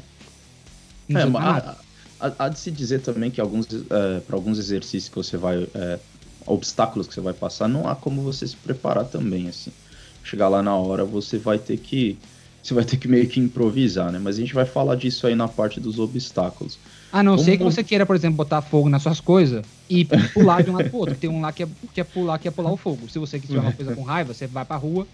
É, 1.09 1.13
é 1.21 1.25
mas 1.25 1.77
há, 2.19 2.49
de 2.49 2.59
se 2.59 2.71
dizer 2.71 3.01
também 3.01 3.31
que 3.31 3.41
alguns 3.41 3.67
é, 3.67 4.19
para 4.19 4.35
alguns 4.35 4.59
exercícios 4.59 5.09
que 5.09 5.15
você 5.15 5.37
vai 5.37 5.67
é, 5.73 5.99
obstáculos 6.45 7.07
que 7.07 7.13
você 7.13 7.21
vai 7.21 7.33
passar, 7.33 7.67
não 7.67 7.87
há 7.87 7.95
como 7.95 8.21
você 8.21 8.47
se 8.47 8.55
preparar 8.55 9.05
também 9.05 9.47
assim. 9.47 9.71
Chegar 10.23 10.49
lá 10.49 10.61
na 10.61 10.75
hora, 10.75 11.05
você 11.05 11.37
vai 11.37 11.57
ter 11.57 11.77
que 11.77 12.17
você 12.61 12.73
vai 12.73 12.83
ter 12.83 12.97
que 12.97 13.07
meio 13.07 13.27
que 13.27 13.39
improvisar, 13.39 14.11
né? 14.11 14.19
Mas 14.19 14.35
a 14.35 14.39
gente 14.39 14.53
vai 14.53 14.65
falar 14.65 14.95
disso 14.95 15.25
aí 15.25 15.35
na 15.35 15.47
parte 15.47 15.79
dos 15.79 15.99
obstáculos. 15.99 16.77
A 17.17 17.23
não 17.23 17.35
ser 17.35 17.57
que 17.57 17.63
você 17.63 17.83
queira, 17.83 18.05
por 18.05 18.15
exemplo, 18.15 18.37
botar 18.37 18.61
fogo 18.61 18.87
nas 18.89 19.01
suas 19.01 19.19
coisas 19.19 19.65
e 19.89 20.05
pular 20.35 20.61
de 20.61 20.69
um 20.69 20.73
lado 20.73 20.87
pro 20.87 20.99
outro. 20.99 21.15
Tem 21.15 21.27
um 21.27 21.41
lá 21.41 21.51
que 21.51 21.63
é, 21.63 21.67
que 21.91 21.99
é 21.99 22.03
pular, 22.03 22.37
que 22.37 22.47
é 22.47 22.51
pular 22.51 22.71
o 22.71 22.77
fogo. 22.77 23.09
Se 23.09 23.17
você 23.17 23.39
quiser 23.39 23.57
uma 23.57 23.71
coisa 23.71 23.95
com 23.95 24.03
raiva, 24.03 24.35
você 24.35 24.45
vai 24.45 24.63
pra 24.63 24.75
rua, 24.75 25.07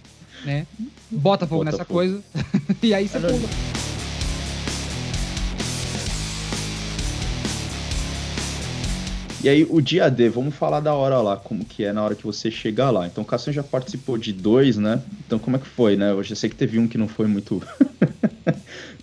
né? 0.43 0.67
Bota 1.09 1.47
fogo 1.47 1.63
bota 1.63 1.71
nessa 1.71 1.85
fogo. 1.85 1.99
coisa 1.99 2.21
e 2.83 2.93
aí 2.93 3.07
você 3.07 3.17
pula. 3.21 3.49
E 9.41 9.47
aí, 9.47 9.65
o 9.69 9.79
dia 9.79 10.09
D, 10.09 10.27
vamos 10.27 10.55
falar 10.55 10.81
da 10.81 10.93
hora 10.93 11.21
lá, 11.21 11.37
como 11.37 11.63
que 11.63 11.85
é 11.85 11.93
na 11.93 12.03
hora 12.03 12.15
que 12.15 12.25
você 12.25 12.51
chegar 12.51 12.89
lá. 12.91 13.07
Então, 13.07 13.23
o 13.23 13.27
Cassian 13.27 13.53
já 13.53 13.63
participou 13.63 14.17
de 14.17 14.33
dois, 14.33 14.75
né? 14.75 15.01
Então, 15.25 15.39
como 15.39 15.55
é 15.55 15.59
que 15.59 15.67
foi, 15.67 15.95
né? 15.95 16.11
Eu 16.11 16.21
já 16.21 16.35
sei 16.35 16.49
que 16.49 16.55
teve 16.55 16.79
um 16.79 16.87
que 16.87 16.97
não 16.97 17.07
foi 17.07 17.27
muito. 17.27 17.61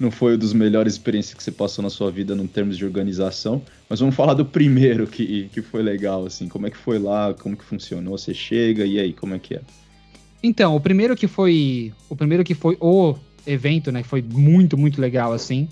não 0.00 0.11
foi 0.11 0.33
uma 0.33 0.38
das 0.38 0.54
melhores 0.54 0.95
experiências 0.95 1.35
que 1.35 1.42
você 1.42 1.52
passou 1.52 1.83
na 1.83 1.90
sua 1.90 2.11
vida 2.11 2.35
em 2.35 2.47
termos 2.47 2.78
de 2.78 2.85
organização. 2.87 3.61
Mas 3.87 4.00
vamos 4.00 4.14
falar 4.14 4.33
do 4.33 4.47
primeiro 4.47 5.07
que, 5.07 5.50
que 5.52 5.61
foi 5.61 5.83
legal, 5.83 6.25
assim. 6.25 6.49
Como 6.49 6.66
é 6.66 6.71
que 6.71 6.76
foi 6.78 6.99
lá, 6.99 7.35
como 7.35 7.54
que 7.54 7.62
funcionou? 7.62 8.16
Você 8.16 8.33
chega 8.33 8.87
e 8.87 8.99
aí, 8.99 9.12
como 9.12 9.35
é 9.35 9.38
que 9.38 9.57
é? 9.57 9.61
Então, 10.42 10.75
o 10.75 10.80
primeiro 10.80 11.14
que 11.14 11.26
foi. 11.26 11.92
O 12.09 12.16
primeiro 12.16 12.42
que 12.42 12.54
foi 12.54 12.78
o 12.80 13.14
evento, 13.47 13.92
né? 13.92 14.02
Foi 14.02 14.23
muito, 14.23 14.78
muito 14.78 14.99
legal, 14.99 15.35
assim. 15.35 15.69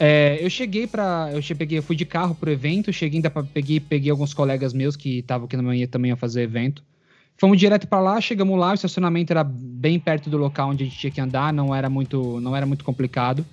É, 0.00 0.38
eu 0.40 0.48
cheguei 0.48 0.86
para 0.86 1.30
eu 1.32 1.42
cheguei, 1.42 1.78
eu 1.78 1.82
fui 1.82 1.96
de 1.96 2.06
carro 2.06 2.34
pro 2.34 2.50
evento, 2.50 2.92
cheguei 2.92 3.18
ainda 3.18 3.30
pra, 3.30 3.42
peguei, 3.42 3.78
peguei 3.78 4.10
alguns 4.10 4.32
colegas 4.32 4.72
meus 4.72 4.96
que 4.96 5.18
estavam 5.18 5.46
aqui 5.46 5.56
na 5.56 5.62
manhã 5.62 5.86
também 5.86 6.12
a 6.12 6.16
fazer 6.16 6.42
evento. 6.42 6.82
Fomos 7.38 7.58
direto 7.58 7.86
para 7.86 8.00
lá, 8.00 8.20
chegamos 8.22 8.58
lá, 8.58 8.70
o 8.70 8.74
estacionamento 8.74 9.32
era 9.32 9.44
bem 9.44 9.98
perto 9.98 10.30
do 10.30 10.38
local 10.38 10.70
onde 10.70 10.84
a 10.84 10.86
gente 10.86 10.98
tinha 10.98 11.10
que 11.10 11.20
andar, 11.20 11.52
não 11.52 11.74
era 11.74 11.90
muito, 11.90 12.40
não 12.40 12.56
era 12.56 12.64
muito 12.64 12.82
complicado. 12.82 13.44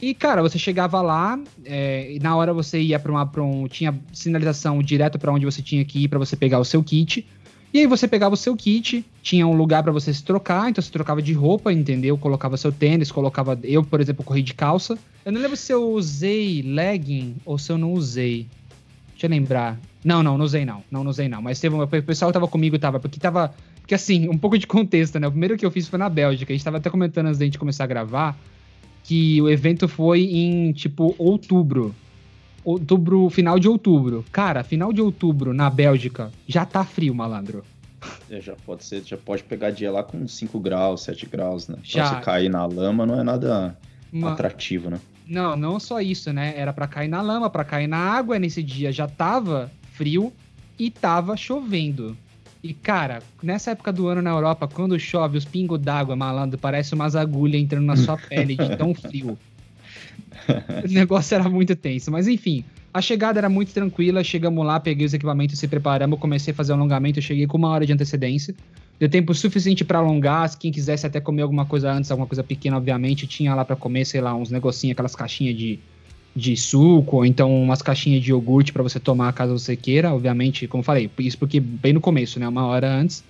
E, 0.00 0.14
cara, 0.14 0.40
você 0.40 0.58
chegava 0.58 1.02
lá, 1.02 1.38
é, 1.64 2.12
e 2.12 2.18
na 2.18 2.34
hora 2.34 2.54
você 2.54 2.80
ia 2.80 2.98
para 2.98 3.12
uma. 3.12 3.26
Pra 3.26 3.42
um, 3.42 3.68
tinha 3.68 3.94
sinalização 4.12 4.82
direto 4.82 5.18
para 5.18 5.30
onde 5.30 5.44
você 5.44 5.60
tinha 5.60 5.84
que 5.84 6.04
ir 6.04 6.08
para 6.08 6.18
você 6.18 6.36
pegar 6.36 6.58
o 6.58 6.64
seu 6.64 6.82
kit. 6.82 7.26
E 7.72 7.78
aí 7.78 7.86
você 7.86 8.08
pegava 8.08 8.34
o 8.34 8.36
seu 8.36 8.56
kit, 8.56 9.04
tinha 9.22 9.46
um 9.46 9.54
lugar 9.54 9.82
para 9.82 9.92
você 9.92 10.12
se 10.12 10.24
trocar, 10.24 10.68
então 10.68 10.82
você 10.82 10.90
trocava 10.90 11.22
de 11.22 11.32
roupa, 11.32 11.72
entendeu? 11.72 12.18
Colocava 12.18 12.56
seu 12.56 12.72
tênis, 12.72 13.12
colocava. 13.12 13.56
Eu, 13.62 13.84
por 13.84 14.00
exemplo, 14.00 14.24
corri 14.24 14.42
de 14.42 14.54
calça. 14.54 14.98
Eu 15.24 15.30
não 15.30 15.40
lembro 15.40 15.56
se 15.56 15.70
eu 15.72 15.92
usei 15.92 16.62
legging 16.62 17.36
ou 17.44 17.58
se 17.58 17.70
eu 17.70 17.78
não 17.78 17.92
usei. 17.92 18.48
Deixa 19.10 19.26
eu 19.26 19.30
lembrar. 19.30 19.78
Não, 20.02 20.22
não, 20.22 20.36
não 20.36 20.46
usei 20.46 20.64
não. 20.64 20.82
Não, 20.90 21.04
não 21.04 21.10
usei 21.10 21.28
não. 21.28 21.42
Mas 21.42 21.60
teve 21.60 21.76
o 21.76 21.86
pessoal 21.86 22.32
tava 22.32 22.48
comigo 22.48 22.78
tava, 22.78 22.98
porque 22.98 23.20
tava. 23.20 23.54
Porque 23.80 23.94
assim, 23.94 24.28
um 24.28 24.38
pouco 24.38 24.58
de 24.58 24.66
contexto, 24.66 25.20
né? 25.20 25.28
O 25.28 25.30
primeiro 25.30 25.56
que 25.56 25.64
eu 25.64 25.70
fiz 25.70 25.86
foi 25.86 25.98
na 25.98 26.08
Bélgica. 26.08 26.52
A 26.52 26.56
gente 26.56 26.64
tava 26.64 26.78
até 26.78 26.88
comentando 26.88 27.26
antes 27.26 27.38
da 27.38 27.44
gente 27.44 27.58
começar 27.58 27.84
a 27.84 27.86
gravar 27.86 28.36
que 29.04 29.40
o 29.40 29.48
evento 29.48 29.88
foi 29.88 30.22
em, 30.22 30.72
tipo, 30.72 31.14
outubro. 31.18 31.94
Outubro, 32.64 33.30
final 33.30 33.58
de 33.58 33.68
outubro. 33.68 34.24
Cara, 34.30 34.62
final 34.62 34.92
de 34.92 35.00
outubro 35.00 35.54
na 35.54 35.70
Bélgica 35.70 36.30
já 36.46 36.64
tá 36.64 36.84
frio, 36.84 37.14
malandro. 37.14 37.64
É, 38.30 38.40
já 38.40 38.54
pode 38.64 38.84
ser, 38.84 39.02
já 39.04 39.16
pode 39.16 39.42
pegar 39.42 39.70
dia 39.70 39.90
lá 39.90 40.02
com 40.02 40.26
5 40.26 40.58
graus, 40.60 41.02
7 41.02 41.26
graus, 41.26 41.68
né? 41.68 41.78
Já. 41.82 42.08
Pra 42.08 42.18
você 42.18 42.24
cair 42.24 42.48
na 42.48 42.64
lama 42.64 43.04
não 43.04 43.20
é 43.20 43.22
nada 43.22 43.76
Uma... 44.12 44.32
atrativo, 44.32 44.90
né? 44.90 44.98
Não, 45.26 45.56
não 45.56 45.78
só 45.78 46.00
isso, 46.00 46.32
né? 46.32 46.54
Era 46.56 46.72
para 46.72 46.86
cair 46.86 47.08
na 47.08 47.22
lama, 47.22 47.48
para 47.48 47.64
cair 47.64 47.86
na 47.86 47.98
água. 47.98 48.38
Nesse 48.38 48.62
dia 48.62 48.90
já 48.90 49.06
tava 49.06 49.70
frio 49.92 50.32
e 50.78 50.90
tava 50.90 51.36
chovendo. 51.36 52.16
E, 52.62 52.74
cara, 52.74 53.22
nessa 53.42 53.70
época 53.70 53.92
do 53.92 54.06
ano 54.08 54.20
na 54.20 54.30
Europa, 54.30 54.68
quando 54.68 54.98
chove, 54.98 55.38
os 55.38 55.44
pingos 55.46 55.80
d'água, 55.80 56.14
malandro, 56.14 56.58
parece 56.58 56.94
umas 56.94 57.16
agulhas 57.16 57.60
entrando 57.60 57.86
na 57.86 57.96
sua 57.96 58.16
pele 58.18 58.54
de 58.54 58.76
tão 58.76 58.94
frio. 58.94 59.38
o 60.84 60.92
negócio 60.92 61.34
era 61.34 61.48
muito 61.48 61.74
tenso. 61.74 62.10
Mas, 62.10 62.28
enfim, 62.28 62.62
a 62.92 63.00
chegada 63.00 63.38
era 63.40 63.48
muito 63.48 63.72
tranquila. 63.72 64.22
Chegamos 64.22 64.64
lá, 64.64 64.78
peguei 64.78 65.06
os 65.06 65.14
equipamentos, 65.14 65.58
se 65.58 65.66
preparamos, 65.66 66.18
comecei 66.18 66.52
a 66.52 66.54
fazer 66.54 66.72
o 66.72 66.74
alongamento. 66.74 67.22
Cheguei 67.22 67.46
com 67.46 67.56
uma 67.56 67.68
hora 67.68 67.86
de 67.86 67.92
antecedência. 67.92 68.54
Deu 68.98 69.08
tempo 69.08 69.34
suficiente 69.34 69.82
para 69.82 69.98
alongar. 69.98 70.58
Quem 70.58 70.70
quisesse 70.70 71.06
até 71.06 71.18
comer 71.18 71.42
alguma 71.42 71.64
coisa 71.64 71.90
antes, 71.90 72.10
alguma 72.10 72.26
coisa 72.26 72.44
pequena, 72.44 72.76
obviamente, 72.76 73.26
tinha 73.26 73.54
lá 73.54 73.64
para 73.64 73.74
comer, 73.74 74.04
sei 74.04 74.20
lá, 74.20 74.34
uns 74.34 74.50
negocinhos, 74.50 74.92
aquelas 74.92 75.16
caixinhas 75.16 75.56
de, 75.56 75.80
de 76.34 76.56
suco, 76.56 77.16
ou 77.16 77.26
então 77.26 77.62
umas 77.62 77.82
caixinhas 77.82 78.22
de 78.22 78.30
iogurte 78.30 78.72
para 78.72 78.82
você 78.82 79.00
tomar 79.00 79.32
caso 79.32 79.58
você 79.58 79.76
queira. 79.76 80.12
Obviamente, 80.14 80.66
como 80.66 80.82
falei, 80.82 81.10
isso 81.18 81.38
porque 81.38 81.58
bem 81.60 81.92
no 81.92 82.00
começo, 82.00 82.38
né? 82.38 82.46
Uma 82.46 82.66
hora 82.66 82.92
antes. 82.92 83.24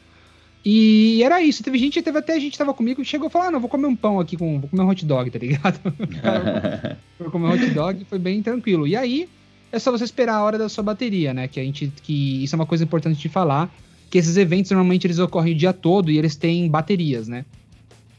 E 0.65 1.23
era 1.23 1.41
isso. 1.41 1.63
Teve 1.63 1.79
gente, 1.79 2.03
teve 2.03 2.19
até 2.19 2.39
gente 2.39 2.53
que 2.53 2.59
tava 2.59 2.75
comigo, 2.75 3.03
chegou 3.05 3.29
e 3.29 3.31
falou: 3.31 3.49
Ah, 3.49 3.51
não, 3.51 3.61
vou 3.61 3.69
comer 3.69 3.87
um 3.87 3.97
pão 3.97 4.21
aqui 4.21 4.37
com. 4.37 4.61
Vou 4.61 4.69
comer 4.69 4.83
um 4.83 4.89
hot 4.89 5.05
dog, 5.07 5.31
tá 5.31 5.39
ligado? 5.39 5.81
vou 7.19 7.31
comer 7.31 7.47
um 7.47 7.53
hot 7.53 7.71
dog, 7.71 8.05
foi 8.05 8.19
bem 8.19 8.43
tranquilo. 8.43 8.87
E 8.87 8.95
aí, 8.95 9.29
é 9.73 9.79
só 9.79 9.91
você 9.91 10.05
esperar 10.05 10.35
a 10.35 10.43
hora 10.43 10.59
da 10.59 10.69
sua 10.69 10.85
bateria, 10.85 11.33
né? 11.33 11.49
Que 11.49 11.61
a 11.61 11.65
gente. 11.65 11.91
Que 12.03 12.45
isso 12.45 12.55
é 12.55 12.57
uma 12.57 12.67
coisa 12.67 12.85
importante 12.85 13.19
de 13.19 13.29
falar 13.29 13.75
que 14.11 14.19
esses 14.19 14.37
eventos 14.37 14.71
normalmente 14.73 15.07
eles 15.07 15.19
ocorrem 15.19 15.55
o 15.55 15.57
dia 15.57 15.73
todo 15.73 16.11
e 16.11 16.19
eles 16.19 16.37
têm 16.37 16.69
baterias, 16.69 17.29
né? 17.29 17.47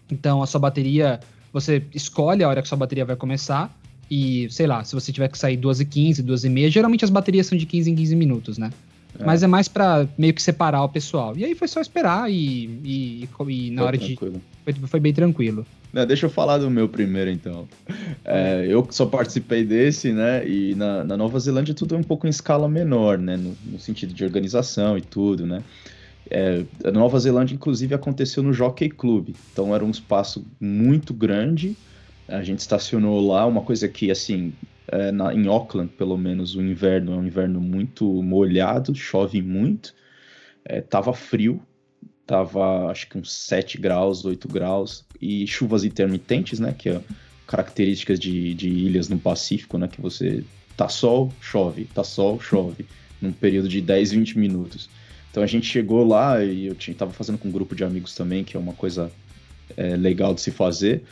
Então 0.10 0.42
a 0.42 0.48
sua 0.48 0.60
bateria, 0.60 1.20
você 1.54 1.84
escolhe 1.94 2.44
a 2.44 2.48
hora 2.48 2.62
que 2.62 2.66
a 2.66 2.70
sua 2.70 2.78
bateria 2.78 3.06
vai 3.06 3.16
começar 3.16 3.78
e, 4.12 4.50
sei 4.51 4.68
lá, 4.68 4.84
se 4.84 4.94
você 4.94 5.10
tiver 5.10 5.30
que 5.30 5.38
sair 5.38 5.56
2 5.56 5.80
e 5.80 5.86
15, 5.86 6.22
2 6.22 6.44
e 6.44 6.50
meia, 6.50 6.70
geralmente 6.70 7.06
as 7.06 7.10
baterias 7.10 7.48
são 7.48 7.58
de 7.58 7.65
15 7.65 7.91
em 7.91 7.96
15 7.96 8.15
minutos, 8.18 8.58
né? 8.58 8.70
É. 9.18 9.24
Mas 9.24 9.41
é 9.41 9.48
mais 9.48 9.70
para 9.70 10.06
meio 10.18 10.34
que 10.34 10.41
separar 10.41 10.84
o 10.84 10.89
pessoal. 10.89 11.38
E 11.38 11.46
aí 11.46 11.56
foi 11.56 11.70
só 11.70 11.80
esperar 11.80 12.30
e, 12.30 12.65
e, 12.84 13.30
e 13.48 13.72
na 13.72 13.84
foi 13.84 13.88
hora 13.88 13.98
tranquilo. 13.98 14.34
de. 14.34 14.74
Foi, 14.80 14.88
foi 14.88 15.00
bem 15.00 15.13
tranquilo. 15.13 15.65
Não, 15.94 16.06
deixa 16.06 16.25
eu 16.25 16.30
falar 16.30 16.58
do 16.58 16.70
meu 16.70 16.89
primeiro, 16.89 17.32
então. 17.32 17.65
É, 18.25 18.65
eu 18.68 18.86
só 18.91 19.06
participei 19.06 19.63
desse, 19.63 20.12
né? 20.12 20.46
E 20.46 20.75
na, 20.75 21.06
na, 21.06 21.15
Nova 21.15 21.39
Zelândia 21.39 21.74
tudo 21.74 21.96
é 21.96 21.98
um 21.98 22.03
pouco 22.03 22.27
em 22.27 22.30
escala 22.30 22.68
menor, 22.68 23.18
né? 23.18 23.38
No, 23.38 23.56
no 23.65 23.80
sentido 23.80 24.13
de 24.13 24.25
organização 24.25 24.98
e 24.98 25.01
tudo, 25.01 25.46
né? 25.46 25.63
É, 26.30 26.63
a 26.84 26.91
Nova 26.91 27.18
Zelândia, 27.18 27.56
inclusive, 27.56 27.96
aconteceu 27.96 28.44
no 28.44 28.51
Jockey 28.51 28.89
Club. 28.89 29.30
Então 29.53 29.74
era 29.74 29.86
um 29.86 29.89
espaço 29.89 30.46
muito 30.60 31.13
grande. 31.13 31.77
A 32.32 32.44
gente 32.44 32.60
estacionou 32.60 33.26
lá, 33.28 33.46
uma 33.46 33.62
coisa 33.62 33.88
que, 33.88 34.10
assim, 34.10 34.54
é, 34.88 35.12
na, 35.12 35.34
em 35.34 35.48
Auckland, 35.48 35.92
pelo 35.98 36.18
menos, 36.18 36.56
o 36.56 36.62
inverno 36.62 37.14
é 37.14 37.18
um 37.18 37.26
inverno 37.26 37.60
muito 37.60 38.06
molhado, 38.22 38.96
chove 38.96 39.42
muito. 39.42 39.94
É, 40.64 40.82
tava 40.82 41.14
frio, 41.14 41.62
tava 42.26 42.92
acho 42.92 43.08
que 43.10 43.18
uns 43.18 43.32
7 43.32 43.78
graus, 43.78 44.26
8 44.26 44.48
graus, 44.48 45.06
e 45.20 45.46
chuvas 45.48 45.84
intermitentes, 45.84 46.60
né? 46.60 46.74
Que 46.78 46.90
é 46.90 47.02
características 47.48 48.20
de, 48.20 48.54
de 48.54 48.70
ilhas 48.70 49.10
no 49.10 49.20
Pacífico, 49.20 49.78
né? 49.78 49.88
Que 49.88 50.02
você 50.02 50.44
tá 50.78 50.88
sol, 50.88 51.32
chove, 51.42 51.86
tá 51.94 52.04
sol, 52.04 52.40
chove, 52.40 52.86
num 53.22 53.32
período 53.32 53.68
de 53.68 53.82
10, 53.82 54.12
20 54.12 54.40
minutos. 54.40 54.90
Então 55.30 55.42
a 55.44 55.48
gente 55.48 55.66
chegou 55.66 56.06
lá 56.06 56.44
e 56.44 56.68
eu 56.68 56.76
tinha, 56.76 56.96
tava 56.96 57.14
fazendo 57.14 57.38
com 57.38 57.48
um 57.48 57.52
grupo 57.52 57.76
de 57.76 57.84
amigos 57.84 58.16
também, 58.16 58.44
que 58.44 58.58
é 58.58 58.60
uma 58.60 58.74
coisa 58.74 59.12
é, 59.78 59.96
legal 59.96 60.34
de 60.34 60.42
se 60.42 60.52
fazer. 60.52 61.04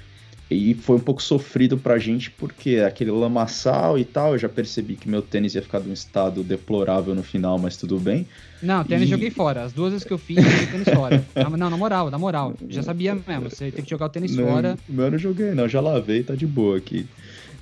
E 0.50 0.74
foi 0.74 0.96
um 0.96 1.00
pouco 1.00 1.22
sofrido 1.22 1.77
pra 1.77 2.00
gente, 2.00 2.32
porque 2.32 2.77
aquele 2.77 3.12
lamaçal 3.12 4.00
e 4.00 4.03
tal, 4.03 4.34
eu 4.34 4.39
já 4.39 4.50
percebi 4.50 4.96
que 4.96 5.08
meu 5.08 5.22
tênis 5.22 5.53
ia 5.53 5.62
ficar 5.62 5.79
de 5.79 5.88
um 5.88 5.94
estado 5.94 6.44
deplorável 6.44 7.13
no 7.13 7.22
final, 7.22 7.60
mas 7.60 7.77
tudo 7.77 8.00
bem. 8.00 8.25
Não, 8.62 8.84
tênis 8.84 9.08
e... 9.08 9.12
joguei 9.12 9.29
fora. 9.29 9.63
As 9.63 9.74
duas 9.74 9.91
vezes 9.91 10.08
que 10.08 10.12
eu 10.12 10.18
fiz, 10.18 10.38
eu 10.38 10.44
joguei 10.44 10.65
tênis 10.65 10.89
fora. 10.89 11.24
Não, 11.56 11.70
na 11.70 11.77
moral, 11.77 12.10
na 12.10 12.18
moral. 12.18 12.56
Já 12.68 12.82
sabia 12.82 13.13
mesmo, 13.13 13.50
você 13.50 13.70
tem 13.70 13.84
que 13.84 13.89
jogar 13.91 14.08
o 14.08 14.10
tênis 14.10 14.36
não, 14.36 14.48
fora. 14.48 14.77
Meu 14.88 15.06
eu 15.06 15.12
não 15.12 15.18
joguei, 15.20 15.51
não, 15.51 15.68
já 15.68 15.79
lavei, 15.82 16.24
tá 16.24 16.34
de 16.34 16.48
boa 16.48 16.77
aqui. 16.77 17.06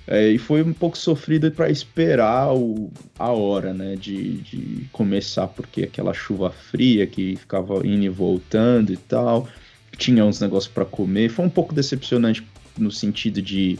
É, 0.08 0.30
e 0.30 0.38
foi 0.38 0.64
um 0.64 0.72
pouco 0.72 0.98
sofrido 0.98 1.52
para 1.52 1.70
esperar 1.70 2.56
o, 2.56 2.90
a 3.20 3.30
hora, 3.32 3.74
né, 3.74 3.98
de, 3.98 4.38
de 4.38 4.88
começar, 4.94 5.48
porque 5.48 5.84
aquela 5.84 6.14
chuva 6.14 6.50
fria 6.50 7.06
que 7.06 7.36
ficava 7.36 7.86
indo 7.86 8.06
e 8.06 8.10
voltando 8.10 8.94
e 8.94 8.96
tal, 8.96 9.50
tinha 9.98 10.24
uns 10.24 10.40
negócios 10.40 10.72
para 10.72 10.86
comer, 10.86 11.28
foi 11.28 11.46
um 11.46 11.50
pouco 11.50 11.74
decepcionante 11.74 12.42
no 12.78 12.92
sentido 12.92 13.42
de 13.42 13.78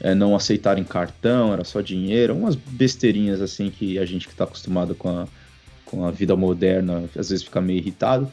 é, 0.00 0.14
não 0.14 0.34
aceitarem 0.34 0.84
cartão, 0.84 1.52
era 1.52 1.64
só 1.64 1.80
dinheiro, 1.80 2.34
umas 2.34 2.54
besteirinhas 2.54 3.40
assim 3.40 3.70
que 3.70 3.98
a 3.98 4.04
gente 4.04 4.26
que 4.26 4.32
está 4.32 4.44
acostumado 4.44 4.94
com 4.94 5.08
a, 5.08 5.28
com 5.84 6.04
a 6.04 6.10
vida 6.10 6.36
moderna 6.36 7.04
às 7.16 7.30
vezes 7.30 7.44
fica 7.44 7.60
meio 7.60 7.78
irritado, 7.78 8.30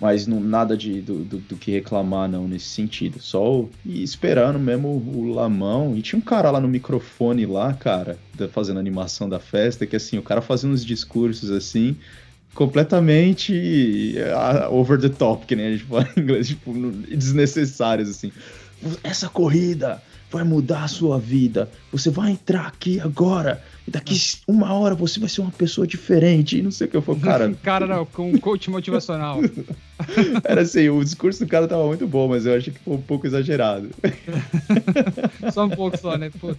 mas 0.00 0.26
não, 0.26 0.40
nada 0.40 0.76
de, 0.76 1.00
do, 1.00 1.20
do, 1.24 1.38
do, 1.38 1.56
que 1.56 1.70
reclamar 1.70 2.28
não 2.28 2.46
nesse 2.46 2.66
sentido, 2.66 3.20
só 3.20 3.64
e 3.84 4.02
esperando 4.02 4.58
mesmo 4.58 4.88
o 4.88 5.32
Lamão, 5.32 5.96
e 5.96 6.02
tinha 6.02 6.18
um 6.18 6.22
cara 6.22 6.50
lá 6.50 6.60
no 6.60 6.68
microfone 6.68 7.46
lá, 7.46 7.72
cara, 7.72 8.18
fazendo 8.52 8.78
animação 8.78 9.28
da 9.28 9.38
festa, 9.38 9.86
que 9.86 9.96
assim, 9.96 10.18
o 10.18 10.22
cara 10.22 10.42
fazia 10.42 10.68
uns 10.68 10.84
discursos 10.84 11.50
assim, 11.50 11.96
completamente 12.54 14.16
uh, 14.18 14.74
over 14.74 15.00
the 15.00 15.08
top, 15.08 15.46
que 15.46 15.56
nem 15.56 15.66
a 15.66 15.70
gente 15.70 15.84
fala 15.84 16.08
em 16.16 16.20
inglês, 16.20 16.48
tipo, 16.48 16.72
desnecessários 17.08 18.10
assim 18.10 18.30
essa 19.02 19.28
corrida 19.28 20.02
vai 20.34 20.42
mudar 20.42 20.84
a 20.84 20.88
sua 20.88 21.18
vida. 21.18 21.70
Você 21.92 22.10
vai 22.10 22.32
entrar 22.32 22.66
aqui 22.66 22.98
agora 22.98 23.62
e 23.86 23.90
daqui 23.90 24.18
uma 24.48 24.72
hora 24.72 24.94
você 24.94 25.20
vai 25.20 25.28
ser 25.28 25.42
uma 25.42 25.52
pessoa 25.52 25.86
diferente. 25.86 26.58
E 26.58 26.62
não 26.62 26.72
sei 26.72 26.88
o 26.88 26.90
que 26.90 26.96
eu 26.96 27.02
falei, 27.02 27.20
cara. 27.20 27.54
cara, 27.62 27.86
não, 27.86 28.04
com 28.04 28.32
um 28.32 28.38
coach 28.38 28.68
motivacional. 28.68 29.38
Era 30.44 30.62
assim, 30.62 30.88
o 30.88 31.02
discurso 31.04 31.44
do 31.44 31.48
cara 31.48 31.68
tava 31.68 31.86
muito 31.86 32.06
bom, 32.06 32.28
mas 32.28 32.46
eu 32.46 32.56
achei 32.56 32.72
que 32.72 32.80
foi 32.80 32.94
um 32.94 33.02
pouco 33.02 33.26
exagerado. 33.26 33.90
só 35.52 35.66
um 35.66 35.70
pouco 35.70 35.96
só, 35.96 36.18
né? 36.18 36.30
Pô. 36.40 36.54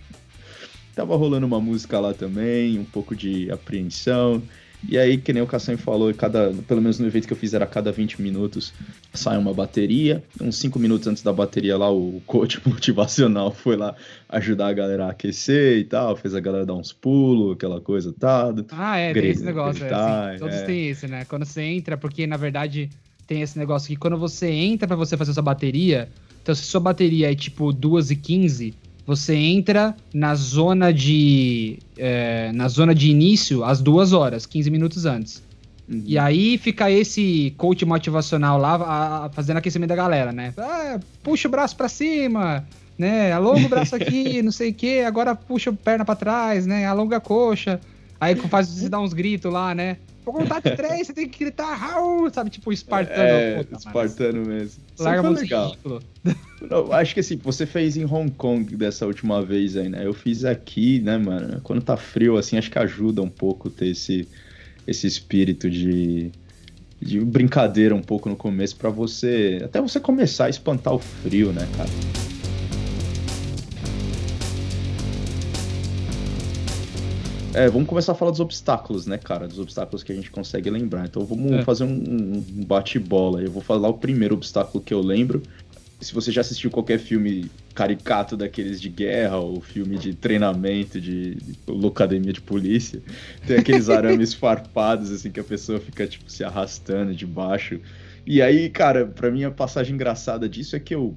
Tava 0.96 1.18
rolando 1.18 1.46
uma 1.46 1.60
música 1.60 2.00
lá 2.00 2.14
também, 2.14 2.80
um 2.80 2.86
pouco 2.86 3.14
de 3.14 3.52
apreensão. 3.52 4.42
E 4.88 4.98
aí, 4.98 5.18
que 5.18 5.34
nem 5.34 5.42
o 5.42 5.48
Cassan 5.48 5.78
falou, 5.78 6.14
cada, 6.14 6.54
pelo 6.68 6.82
menos 6.82 7.00
no 7.00 7.08
evento 7.08 7.28
que 7.28 7.34
eu 7.34 7.38
fiz 7.38 7.54
era 7.54 7.66
a 7.66 7.68
cada 7.68 7.92
20 7.92 8.22
minutos 8.22 8.74
sai 9.14 9.38
uma 9.38 9.54
bateria. 9.54 10.24
Uns 10.40 10.58
5 10.58 10.78
minutos 10.78 11.08
antes 11.08 11.24
da 11.24 11.34
bateria 11.34 11.78
lá, 11.78 11.92
o 11.92 12.22
coach 12.26 12.62
motivacional 12.68 13.52
foi 13.52 13.76
lá 13.76 13.96
ajudar 14.30 14.68
a 14.68 14.74
galera 14.74 15.06
a 15.06 15.12
aquecer 15.12 15.78
e 15.78 15.84
tal, 15.84 16.16
fez 16.16 16.36
a 16.36 16.40
galera 16.40 16.66
dar 16.66 16.76
uns 16.76 16.94
pulos, 16.94 17.56
aquela 17.56 17.82
coisa 17.82 18.14
tal. 18.20 18.56
Ah, 18.72 18.98
é, 18.98 19.14
tem 19.14 19.30
esse 19.30 19.44
negócio. 19.44 19.84
É, 19.86 19.94
assim, 19.94 20.40
todos 20.40 20.56
é. 20.56 20.66
têm 20.66 20.90
esse, 20.90 21.08
né? 21.08 21.26
Quando 21.26 21.46
você 21.46 21.62
entra, 21.62 21.98
porque 21.98 22.28
na 22.28 22.38
verdade 22.38 22.90
tem 23.26 23.42
esse 23.42 23.58
negócio 23.58 23.88
que 23.88 23.96
quando 23.96 24.18
você 24.18 24.50
entra 24.50 24.88
para 24.88 24.96
você 24.96 25.18
fazer 25.18 25.34
sua 25.34 25.44
bateria, 25.44 26.10
então 26.42 26.54
se 26.54 26.64
sua 26.64 26.80
bateria 26.80 27.32
é 27.32 27.36
tipo 27.36 27.74
2 27.74 28.12
e 28.12 28.16
15 28.16 28.85
você 29.06 29.36
entra 29.36 29.96
na 30.14 30.34
zona 30.36 30.92
de 30.92 31.80
é, 31.98 32.52
na 32.54 32.68
zona 32.68 32.94
de 32.96 33.10
início 33.10 33.64
às 33.64 33.82
duas 33.82 34.14
horas, 34.14 34.46
15 34.46 34.72
minutos 34.72 35.06
antes. 35.06 35.44
Uhum. 35.88 36.02
E 36.06 36.18
aí 36.18 36.58
fica 36.58 36.90
esse 36.90 37.54
coach 37.58 37.86
motivacional 37.86 38.58
lá 38.58 38.76
a, 38.76 39.26
a, 39.26 39.30
fazendo 39.30 39.58
aquecimento 39.58 39.90
da 39.90 39.96
galera, 39.96 40.32
né? 40.32 40.54
Ah, 40.58 41.00
puxa 41.22 41.48
o 41.48 41.52
braço 41.52 41.76
para 41.76 41.88
cima, 41.88 42.66
né? 42.98 43.32
Alonga 43.32 43.66
o 43.66 43.70
braço 43.70 43.94
aqui, 43.96 44.42
não 44.42 44.52
sei 44.52 44.72
o 44.72 44.74
que, 44.74 45.02
agora 45.02 45.36
puxa 45.36 45.70
a 45.70 45.74
perna 45.74 46.04
para 46.04 46.16
trás, 46.16 46.66
né? 46.66 46.86
Alonga 46.86 47.18
a 47.18 47.22
coxa. 47.22 47.80
Aí 48.20 48.36
faz 48.36 48.68
você 48.68 48.90
dar 48.90 49.00
uns 49.00 49.14
gritos 49.14 49.52
lá, 49.52 49.76
né? 49.76 49.98
Por 50.26 50.34
contar 50.34 50.60
de 50.60 50.76
três, 50.76 51.06
você 51.06 51.14
tem 51.14 51.30
que 51.30 51.38
gritar 51.38 51.76
Raul, 51.76 52.34
sabe? 52.34 52.50
Tipo, 52.50 52.74
espartano. 52.74 53.22
É, 53.22 53.64
Puta, 53.64 53.78
espartano 53.78 54.40
mano. 54.40 54.48
mesmo. 54.48 54.84
Larga 54.98 55.22
muito 55.24 55.42
legal. 55.42 55.76
Não, 56.68 56.92
acho 56.92 57.14
que 57.14 57.20
assim, 57.20 57.38
você 57.38 57.68
fez 57.68 57.96
em 57.96 58.06
Hong 58.06 58.32
Kong 58.32 58.76
dessa 58.76 59.06
última 59.06 59.44
vez 59.44 59.78
aí, 59.78 59.88
né? 59.88 60.04
Eu 60.04 60.14
fiz 60.16 60.44
aqui, 60.44 61.00
né, 61.00 61.18
mano? 61.20 61.62
Quando 61.62 61.84
tá 61.84 61.96
frio, 61.96 62.38
assim, 62.38 62.58
acho 62.58 62.72
que 62.72 62.80
ajuda 62.80 63.22
um 63.22 63.30
pouco 63.30 63.70
ter 63.70 63.90
esse, 63.90 64.28
esse 64.88 65.06
espírito 65.06 65.70
de, 65.70 66.32
de 67.00 67.20
brincadeira 67.20 67.94
um 67.94 68.02
pouco 68.02 68.28
no 68.28 68.36
começo 68.36 68.76
para 68.76 68.90
você. 68.90 69.62
Até 69.64 69.80
você 69.80 70.00
começar 70.00 70.46
a 70.46 70.50
espantar 70.50 70.96
o 70.96 71.00
frio, 71.00 71.54
né, 71.54 71.68
cara? 71.78 71.90
É, 77.56 77.70
vamos 77.70 77.88
começar 77.88 78.12
a 78.12 78.16
falar 78.16 78.32
dos 78.32 78.42
obstáculos, 78.42 79.08
né, 79.08 79.18
cara? 79.18 79.48
Dos 79.48 79.60
obstáculos 79.60 80.04
que 80.04 80.12
a 80.12 80.16
gente 80.16 80.30
consegue 80.30 80.70
lembrar. 80.70 81.06
Então 81.06 81.26
vamos 81.26 81.54
é. 81.54 81.64
fazer 81.64 81.86
um, 81.86 81.88
um 81.88 82.66
bate-bola. 82.66 83.42
Eu 83.42 83.50
vou 83.50 83.62
falar 83.62 83.88
o 83.88 83.94
primeiro 83.94 84.36
obstáculo 84.36 84.84
que 84.84 84.94
eu 84.94 85.00
lembro. 85.00 85.42
Se 86.02 86.14
você 86.14 86.34
já 86.34 86.42
assistiu 86.42 86.70
qualquer 86.70 87.00
filme 87.00 87.50
caricato 87.74 88.36
daqueles 88.36 88.82
de 88.82 88.90
guerra 88.90 89.38
ou 89.38 89.62
filme 89.62 89.98
de 89.98 90.14
treinamento 90.14 91.00
de, 91.00 91.36
de 91.36 91.88
academia 91.88 92.34
de 92.34 92.42
polícia, 92.42 93.02
tem 93.48 93.58
aqueles 93.58 93.88
arames 93.90 94.34
farpados 94.36 95.10
assim 95.10 95.32
que 95.32 95.40
a 95.40 95.44
pessoa 95.44 95.80
fica 95.80 96.06
tipo 96.06 96.30
se 96.30 96.44
arrastando 96.44 97.16
de 97.16 97.26
baixo. 97.26 97.80
E 98.28 98.42
aí, 98.42 98.70
cara, 98.70 99.06
para 99.06 99.32
mim 99.32 99.46
a 99.46 99.52
passagem 99.52 99.96
engraçada 99.96 100.50
disso 100.50 100.76
é 100.76 100.80
que 100.80 100.94
eu 100.94 101.16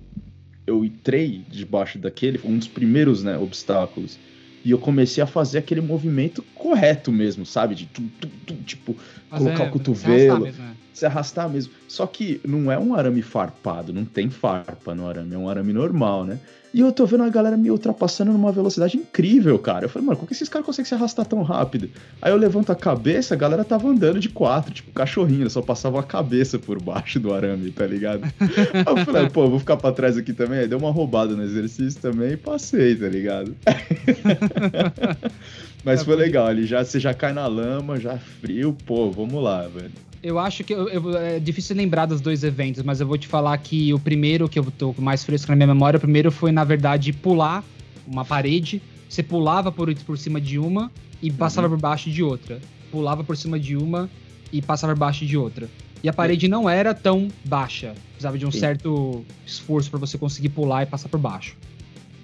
eu 0.68 0.84
entrei 0.84 1.42
debaixo 1.48 1.98
daquele, 1.98 2.38
um 2.44 2.58
dos 2.58 2.68
primeiros, 2.68 3.24
né, 3.24 3.38
obstáculos. 3.38 4.18
E 4.64 4.70
eu 4.70 4.78
comecei 4.78 5.22
a 5.22 5.26
fazer 5.26 5.58
aquele 5.58 5.80
movimento 5.80 6.42
correto 6.54 7.12
mesmo, 7.12 7.46
sabe? 7.46 7.74
De 7.74 7.86
tu, 7.86 8.02
tu, 8.20 8.28
tu, 8.46 8.54
tipo, 8.64 8.96
Mas 9.30 9.38
colocar 9.38 9.64
é, 9.64 9.68
o 9.68 9.70
cotovelo, 9.70 10.16
se 10.16 10.28
arrastar, 10.28 10.40
mesmo, 10.40 10.64
é. 10.64 10.74
se 10.92 11.06
arrastar 11.06 11.50
mesmo. 11.50 11.72
Só 11.86 12.06
que 12.06 12.40
não 12.44 12.70
é 12.70 12.78
um 12.78 12.94
arame 12.94 13.22
farpado, 13.22 13.92
não 13.92 14.04
tem 14.04 14.28
farpa 14.28 14.94
no 14.94 15.08
arame, 15.08 15.34
é 15.34 15.38
um 15.38 15.48
arame 15.48 15.72
normal, 15.72 16.24
né? 16.24 16.38
E 16.72 16.80
eu 16.80 16.92
tô 16.92 17.06
vendo 17.06 17.22
a 17.22 17.28
galera 17.28 17.56
me 17.56 17.70
ultrapassando 17.70 18.32
numa 18.32 18.52
velocidade 18.52 18.96
incrível, 18.96 19.58
cara. 19.58 19.86
Eu 19.86 19.88
falei, 19.88 20.06
mano, 20.06 20.18
como 20.18 20.28
que 20.28 20.34
esses 20.34 20.48
caras 20.48 20.66
conseguem 20.66 20.88
se 20.88 20.94
arrastar 20.94 21.24
tão 21.24 21.42
rápido? 21.42 21.88
Aí 22.20 22.30
eu 22.30 22.36
levanto 22.36 22.70
a 22.70 22.74
cabeça, 22.74 23.34
a 23.34 23.36
galera 23.36 23.64
tava 23.64 23.88
andando 23.88 24.20
de 24.20 24.28
quatro, 24.28 24.72
tipo 24.72 24.92
cachorrinho, 24.92 25.48
só 25.48 25.62
passava 25.62 26.00
a 26.00 26.02
cabeça 26.02 26.58
por 26.58 26.80
baixo 26.80 27.18
do 27.18 27.32
arame, 27.32 27.70
tá 27.70 27.86
ligado? 27.86 28.24
Aí 28.40 28.84
eu 28.86 29.04
falei, 29.04 29.30
pô, 29.30 29.48
vou 29.48 29.58
ficar 29.58 29.76
pra 29.76 29.92
trás 29.92 30.16
aqui 30.16 30.32
também. 30.32 30.58
Aí 30.58 30.68
deu 30.68 30.78
uma 30.78 30.90
roubada 30.90 31.34
no 31.34 31.42
exercício 31.42 32.00
também 32.00 32.32
e 32.32 32.36
passei, 32.36 32.94
tá 32.96 33.08
ligado? 33.08 33.56
Mas 35.84 36.02
foi 36.02 36.16
legal, 36.16 36.46
ali 36.46 36.66
já, 36.66 36.84
você 36.84 37.00
já 37.00 37.14
cai 37.14 37.32
na 37.32 37.46
lama, 37.46 37.98
já 37.98 38.18
frio, 38.18 38.76
pô, 38.84 39.10
vamos 39.10 39.42
lá, 39.42 39.62
velho. 39.62 40.07
Eu 40.22 40.38
acho 40.38 40.64
que 40.64 40.74
eu, 40.74 40.88
eu, 40.88 41.16
é 41.16 41.38
difícil 41.38 41.76
lembrar 41.76 42.06
dos 42.06 42.20
dois 42.20 42.42
eventos, 42.42 42.82
mas 42.82 43.00
eu 43.00 43.06
vou 43.06 43.16
te 43.16 43.26
falar 43.26 43.56
que 43.58 43.94
o 43.94 43.98
primeiro 43.98 44.48
que 44.48 44.58
eu 44.58 44.64
tô 44.70 44.94
mais 44.98 45.24
fresco 45.24 45.50
na 45.50 45.56
minha 45.56 45.68
memória, 45.68 45.96
o 45.96 46.00
primeiro 46.00 46.30
foi, 46.32 46.50
na 46.50 46.64
verdade, 46.64 47.12
pular 47.12 47.64
uma 48.06 48.24
parede. 48.24 48.82
Você 49.08 49.22
pulava 49.22 49.70
por, 49.70 49.94
por 49.94 50.18
cima 50.18 50.40
de 50.40 50.58
uma 50.58 50.90
e 51.22 51.30
passava 51.30 51.68
uhum. 51.68 51.74
por 51.74 51.80
baixo 51.80 52.10
de 52.10 52.22
outra. 52.22 52.60
Pulava 52.90 53.22
por 53.22 53.36
cima 53.36 53.58
de 53.58 53.76
uma 53.76 54.10
e 54.52 54.60
passava 54.60 54.92
por 54.92 55.00
baixo 55.00 55.24
de 55.24 55.36
outra. 55.36 55.68
E 56.02 56.08
a 56.08 56.12
parede 56.12 56.48
não 56.48 56.68
era 56.68 56.94
tão 56.94 57.28
baixa. 57.44 57.94
Precisava 58.10 58.38
de 58.38 58.46
um 58.46 58.50
Sim. 58.50 58.60
certo 58.60 59.24
esforço 59.46 59.90
para 59.90 59.98
você 59.98 60.16
conseguir 60.16 60.50
pular 60.50 60.82
e 60.82 60.86
passar 60.86 61.08
por 61.08 61.18
baixo. 61.18 61.56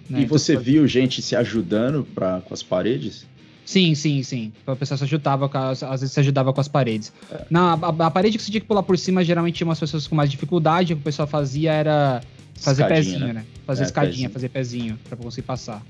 Né? 0.08 0.20
E 0.20 0.24
então, 0.24 0.38
você 0.38 0.52
então, 0.52 0.64
viu 0.64 0.86
gente 0.86 1.22
se 1.22 1.34
ajudando 1.34 2.06
pra, 2.14 2.40
com 2.40 2.54
as 2.54 2.62
paredes? 2.62 3.26
Sim, 3.64 3.94
sim, 3.94 4.22
sim. 4.22 4.52
O 4.66 4.76
pessoal 4.76 4.98
se 4.98 5.04
ajudava, 5.04 5.50
às 5.70 5.80
vezes 6.00 6.12
se 6.12 6.20
ajudava 6.20 6.52
com 6.52 6.60
as 6.60 6.68
paredes. 6.68 7.12
Na, 7.50 7.74
a, 7.74 8.06
a, 8.06 8.10
parede 8.10 8.36
que 8.36 8.44
você 8.44 8.50
tinha 8.50 8.60
que 8.60 8.66
pular 8.66 8.82
por 8.82 8.98
cima, 8.98 9.24
geralmente 9.24 9.56
tinha 9.56 9.66
umas 9.66 9.80
pessoas 9.80 10.06
com 10.06 10.14
mais 10.14 10.30
dificuldade. 10.30 10.92
O 10.92 10.96
que 10.96 11.02
o 11.02 11.04
pessoal 11.04 11.26
fazia 11.26 11.72
era 11.72 12.20
fazer 12.56 12.82
escadinha, 12.82 13.04
pezinho, 13.04 13.26
né? 13.26 13.32
né? 13.32 13.44
Fazer 13.66 13.82
é, 13.82 13.86
escadinha, 13.86 14.12
pezinho. 14.12 14.30
fazer 14.30 14.48
pezinho, 14.50 14.98
pra 15.08 15.16
conseguir 15.16 15.46
passar. 15.46 15.82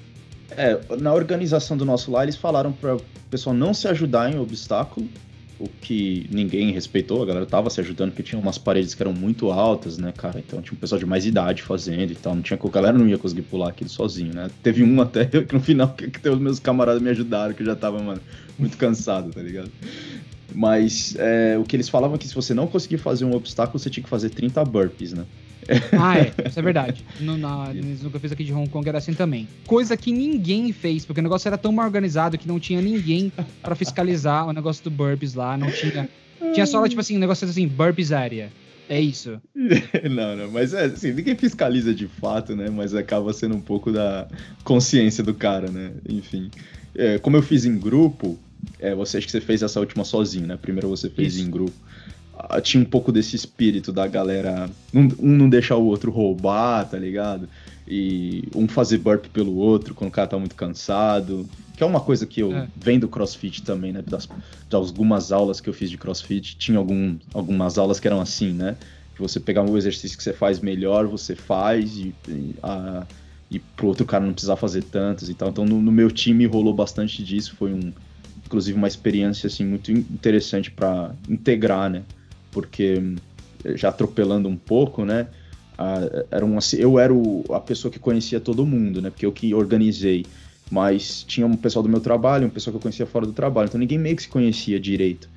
É, 0.51 0.79
na 1.01 1.13
organização 1.13 1.77
do 1.77 1.85
nosso 1.85 2.11
lá, 2.13 2.23
eles 2.23 2.37
falaram 2.37 2.73
para 2.73 2.97
o 2.97 3.03
pessoal 3.31 3.55
não 3.55 3.75
se 3.75 3.89
ajudar 3.89 4.33
em 4.33 4.39
obstáculo 4.39 5.09
o 5.59 5.69
que 5.69 6.27
ninguém 6.31 6.73
respeitou, 6.73 7.23
a 7.23 7.27
galera 7.27 7.47
tava 7.47 7.71
se 7.71 7.81
ajudando, 7.81 8.11
porque 8.11 8.23
tinha 8.23 8.41
umas 8.41 8.59
paredes 8.59 8.95
que 8.95 9.03
eram 9.03 9.13
muito 9.13 9.51
altas, 9.51 9.99
né, 9.99 10.13
cara? 10.17 10.39
Então 10.39 10.61
tinha 10.61 10.75
um 10.75 10.81
pessoal 10.81 10.99
de 10.99 11.07
mais 11.07 11.25
idade 11.25 11.63
fazendo 11.63 12.11
e 12.11 12.15
tal. 12.15 12.35
Não 12.35 12.43
tinha, 12.43 12.59
a 12.61 12.69
galera 12.69 12.99
não 12.99 13.09
ia 13.09 13.19
conseguir 13.19 13.43
pular 13.43 13.69
aquilo 13.69 13.89
sozinho, 13.89 14.35
né? 14.35 14.51
Teve 14.63 14.83
um 14.83 15.01
até 15.01 15.25
que 15.45 15.55
no 15.55 15.61
final 15.61 15.89
que, 15.91 16.11
que 16.11 16.29
os 16.29 16.39
meus 16.39 16.59
camaradas 16.59 17.01
me 17.01 17.11
ajudaram, 17.11 17.55
que 17.55 17.63
eu 17.63 17.67
já 17.67 17.77
tava, 17.77 18.03
mano, 18.03 18.21
muito 18.59 18.77
cansado, 18.77 19.31
tá 19.31 19.41
ligado? 19.41 19.71
Mas 20.53 21.15
é, 21.19 21.57
o 21.59 21.65
que 21.65 21.77
eles 21.77 21.89
falavam 21.89 22.17
é 22.17 22.19
que 22.19 22.29
se 22.29 22.35
você 22.35 22.53
não 22.53 22.67
conseguir 22.67 22.99
fazer 22.99 23.25
um 23.25 23.35
obstáculo, 23.35 23.79
você 23.79 23.91
tinha 23.91 24.03
que 24.05 24.11
fazer 24.11 24.31
30 24.31 24.65
burpees, 24.65 25.13
né? 25.13 25.25
Ah, 25.99 26.19
é, 26.19 26.33
isso 26.49 26.59
é 26.59 26.63
verdade. 26.63 27.05
No, 27.21 27.37
na, 27.37 27.73
no 27.73 28.11
que 28.11 28.17
eu 28.17 28.21
fiz 28.21 28.33
aqui 28.33 28.45
de 28.45 28.53
Hong 28.53 28.69
Kong 28.69 28.89
era 28.89 28.99
assim 28.99 29.15
também. 29.15 29.49
Coisa 29.67 29.97
que 29.97 30.13
ninguém 30.13 30.73
fez, 30.73 31.05
porque 31.05 31.21
o 31.21 31.23
negócio 31.23 31.49
era 31.49 31.59
tão 31.59 31.73
mal 31.73 31.87
organizado 31.87 32.37
que 32.37 32.47
não 32.49 32.61
tinha 32.61 32.81
ninguém 32.81 33.33
para 33.63 33.75
fiscalizar 33.75 34.47
o 34.47 34.53
negócio 34.53 34.85
do 34.85 34.91
burpees 34.91 35.35
lá, 35.35 35.57
não 35.57 35.71
tinha. 35.71 36.09
Tinha 36.53 36.67
só, 36.67 36.87
tipo 36.87 37.01
assim, 37.01 37.17
um 37.17 37.21
negócio 37.21 37.49
assim, 37.49 37.67
burpees 37.67 38.13
area. 38.13 38.51
É 38.89 39.01
isso. 39.01 39.41
não, 40.11 40.37
não, 40.37 40.51
mas 40.51 40.75
é 40.75 40.85
assim, 40.85 41.13
ninguém 41.13 41.37
fiscaliza 41.37 41.95
de 41.95 42.07
fato, 42.07 42.55
né? 42.55 42.69
Mas 42.69 42.95
acaba 42.95 43.33
sendo 43.33 43.55
um 43.55 43.61
pouco 43.61 43.91
da 43.91 44.29
consciência 44.63 45.25
do 45.25 45.33
cara, 45.33 45.71
né? 45.71 45.93
Enfim. 46.09 46.51
É, 46.95 47.19
como 47.19 47.37
eu 47.37 47.43
fiz 47.43 47.65
em 47.65 47.79
grupo, 47.79 48.39
é, 48.79 48.95
você 48.95 49.19
acha 49.19 49.27
que 49.27 49.33
você 49.33 49.41
fez 49.41 49.63
essa 49.63 49.81
última 49.81 50.05
sozinho, 50.05 50.47
né? 50.47 50.59
Primeiro 50.61 50.89
você 50.89 51.09
fez 51.09 51.37
isso. 51.37 51.47
em 51.47 51.51
grupo. 51.51 51.73
Tinha 52.63 52.83
um 52.83 52.87
pouco 52.87 53.13
desse 53.13 53.37
espírito 53.37 53.93
da 53.93 54.07
galera. 54.07 54.69
Um, 54.93 55.09
um 55.19 55.37
não 55.37 55.49
deixar 55.49 55.77
o 55.77 55.85
outro 55.85 56.11
roubar, 56.11 56.89
tá 56.89 56.99
ligado? 56.99 57.49
E 57.87 58.49
um 58.55 58.67
fazer 58.67 58.99
burp 58.99 59.27
pelo 59.27 59.57
outro 59.57 59.95
quando 59.95 60.09
o 60.09 60.13
cara 60.13 60.29
tá 60.29 60.39
muito 60.39 60.55
cansado. 60.55 61.49
Que 61.77 61.83
é 61.83 61.87
uma 61.87 62.01
coisa 62.01 62.25
que 62.25 62.41
eu 62.41 62.53
é. 62.53 62.69
venho 62.77 63.01
do 63.01 63.09
crossfit 63.09 63.63
também, 63.63 63.93
né? 63.93 64.03
Das, 64.07 64.29
de 64.69 64.77
algumas 64.77 65.33
aulas 65.33 65.61
que 65.61 65.69
eu 65.69 65.75
fiz 65.75 65.91
de 65.91 65.99
crossfit, 65.99 66.57
tinha 66.57 66.79
algum, 66.79 67.17
algumas 67.33 67.79
aulas 67.79 67.99
que 67.99 68.07
eram 68.07 68.21
assim, 68.21 68.53
né? 68.53 68.77
Que 69.15 69.21
você 69.21 69.41
pegar 69.41 69.63
um 69.63 69.77
exercício 69.77 70.17
que 70.17 70.23
você 70.23 70.33
faz 70.33 70.61
melhor, 70.61 71.07
você 71.07 71.35
faz 71.35 71.97
e, 71.97 72.15
e, 72.29 72.55
a, 72.63 73.07
e 73.51 73.59
pro 73.59 73.89
outro 73.89 74.07
cara 74.07 74.25
não 74.25 74.33
precisar 74.33 74.57
fazer 74.57 74.83
tantos 74.85 75.29
e 75.29 75.35
tal. 75.35 75.49
Então 75.49 75.65
no, 75.65 75.81
no 75.81 75.93
meu 75.93 76.11
time 76.11 76.47
rolou 76.47 76.73
bastante 76.73 77.25
disso. 77.25 77.55
Foi 77.57 77.73
um, 77.73 77.93
inclusive 78.47 78.77
uma 78.79 78.89
experiência 78.89 79.49
assim 79.49 79.65
muito 79.65 79.91
interessante 79.91 80.71
para 80.71 81.13
integrar, 81.29 81.91
né? 81.91 82.03
Porque 82.55 83.03
já 83.75 83.91
atropelando 83.91 84.49
um 84.49 84.57
pouco, 84.57 85.05
né? 85.05 85.27
era 86.31 86.47
um, 86.47 86.59
eu 86.79 86.99
era 86.99 87.13
o, 87.13 87.45
a 87.51 87.59
pessoa 87.59 87.91
que 87.91 87.99
conhecia 87.99 88.39
todo 88.39 88.65
mundo, 88.65 89.03
né? 89.03 89.11
Porque 89.11 89.27
eu 89.27 89.33
que 89.33 89.53
organizei. 89.53 90.25
Mas 90.71 91.25
tinha 91.25 91.47
um 91.47 91.57
pessoal 91.57 91.83
do 91.83 91.89
meu 91.89 92.01
trabalho, 92.01 92.47
um 92.47 92.51
pessoal 92.51 92.73
que 92.73 92.79
eu 92.79 92.81
conhecia 92.81 93.07
fora 93.07 93.27
do 93.27 93.33
trabalho. 93.33 93.67
Então 93.67 93.79
ninguém 93.79 93.99
meio 93.99 94.17
que 94.17 94.23
se 94.23 94.29
conhecia 94.29 94.79
direito. 94.79 95.29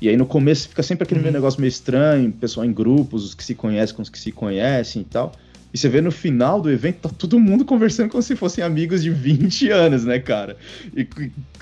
E 0.00 0.08
aí 0.08 0.16
no 0.16 0.24
começo 0.24 0.68
fica 0.68 0.82
sempre 0.82 1.04
aquele 1.04 1.20
uhum. 1.20 1.32
negócio 1.32 1.60
meio 1.60 1.68
estranho, 1.68 2.32
pessoal 2.32 2.64
em 2.64 2.72
grupos, 2.72 3.24
os 3.24 3.34
que 3.34 3.44
se 3.44 3.54
conhecem 3.54 3.94
com 3.94 4.02
os 4.02 4.08
que 4.08 4.18
se 4.18 4.32
conhecem 4.32 5.02
e 5.02 5.04
tal. 5.04 5.32
E 5.72 5.78
você 5.78 5.88
vê 5.88 6.00
no 6.00 6.10
final 6.10 6.60
do 6.60 6.70
evento, 6.70 7.08
tá 7.08 7.08
todo 7.08 7.38
mundo 7.38 7.64
conversando 7.64 8.10
como 8.10 8.22
se 8.22 8.34
fossem 8.34 8.62
amigos 8.62 9.02
de 9.02 9.10
20 9.10 9.70
anos, 9.70 10.04
né, 10.04 10.18
cara? 10.18 10.56
E 10.96 11.06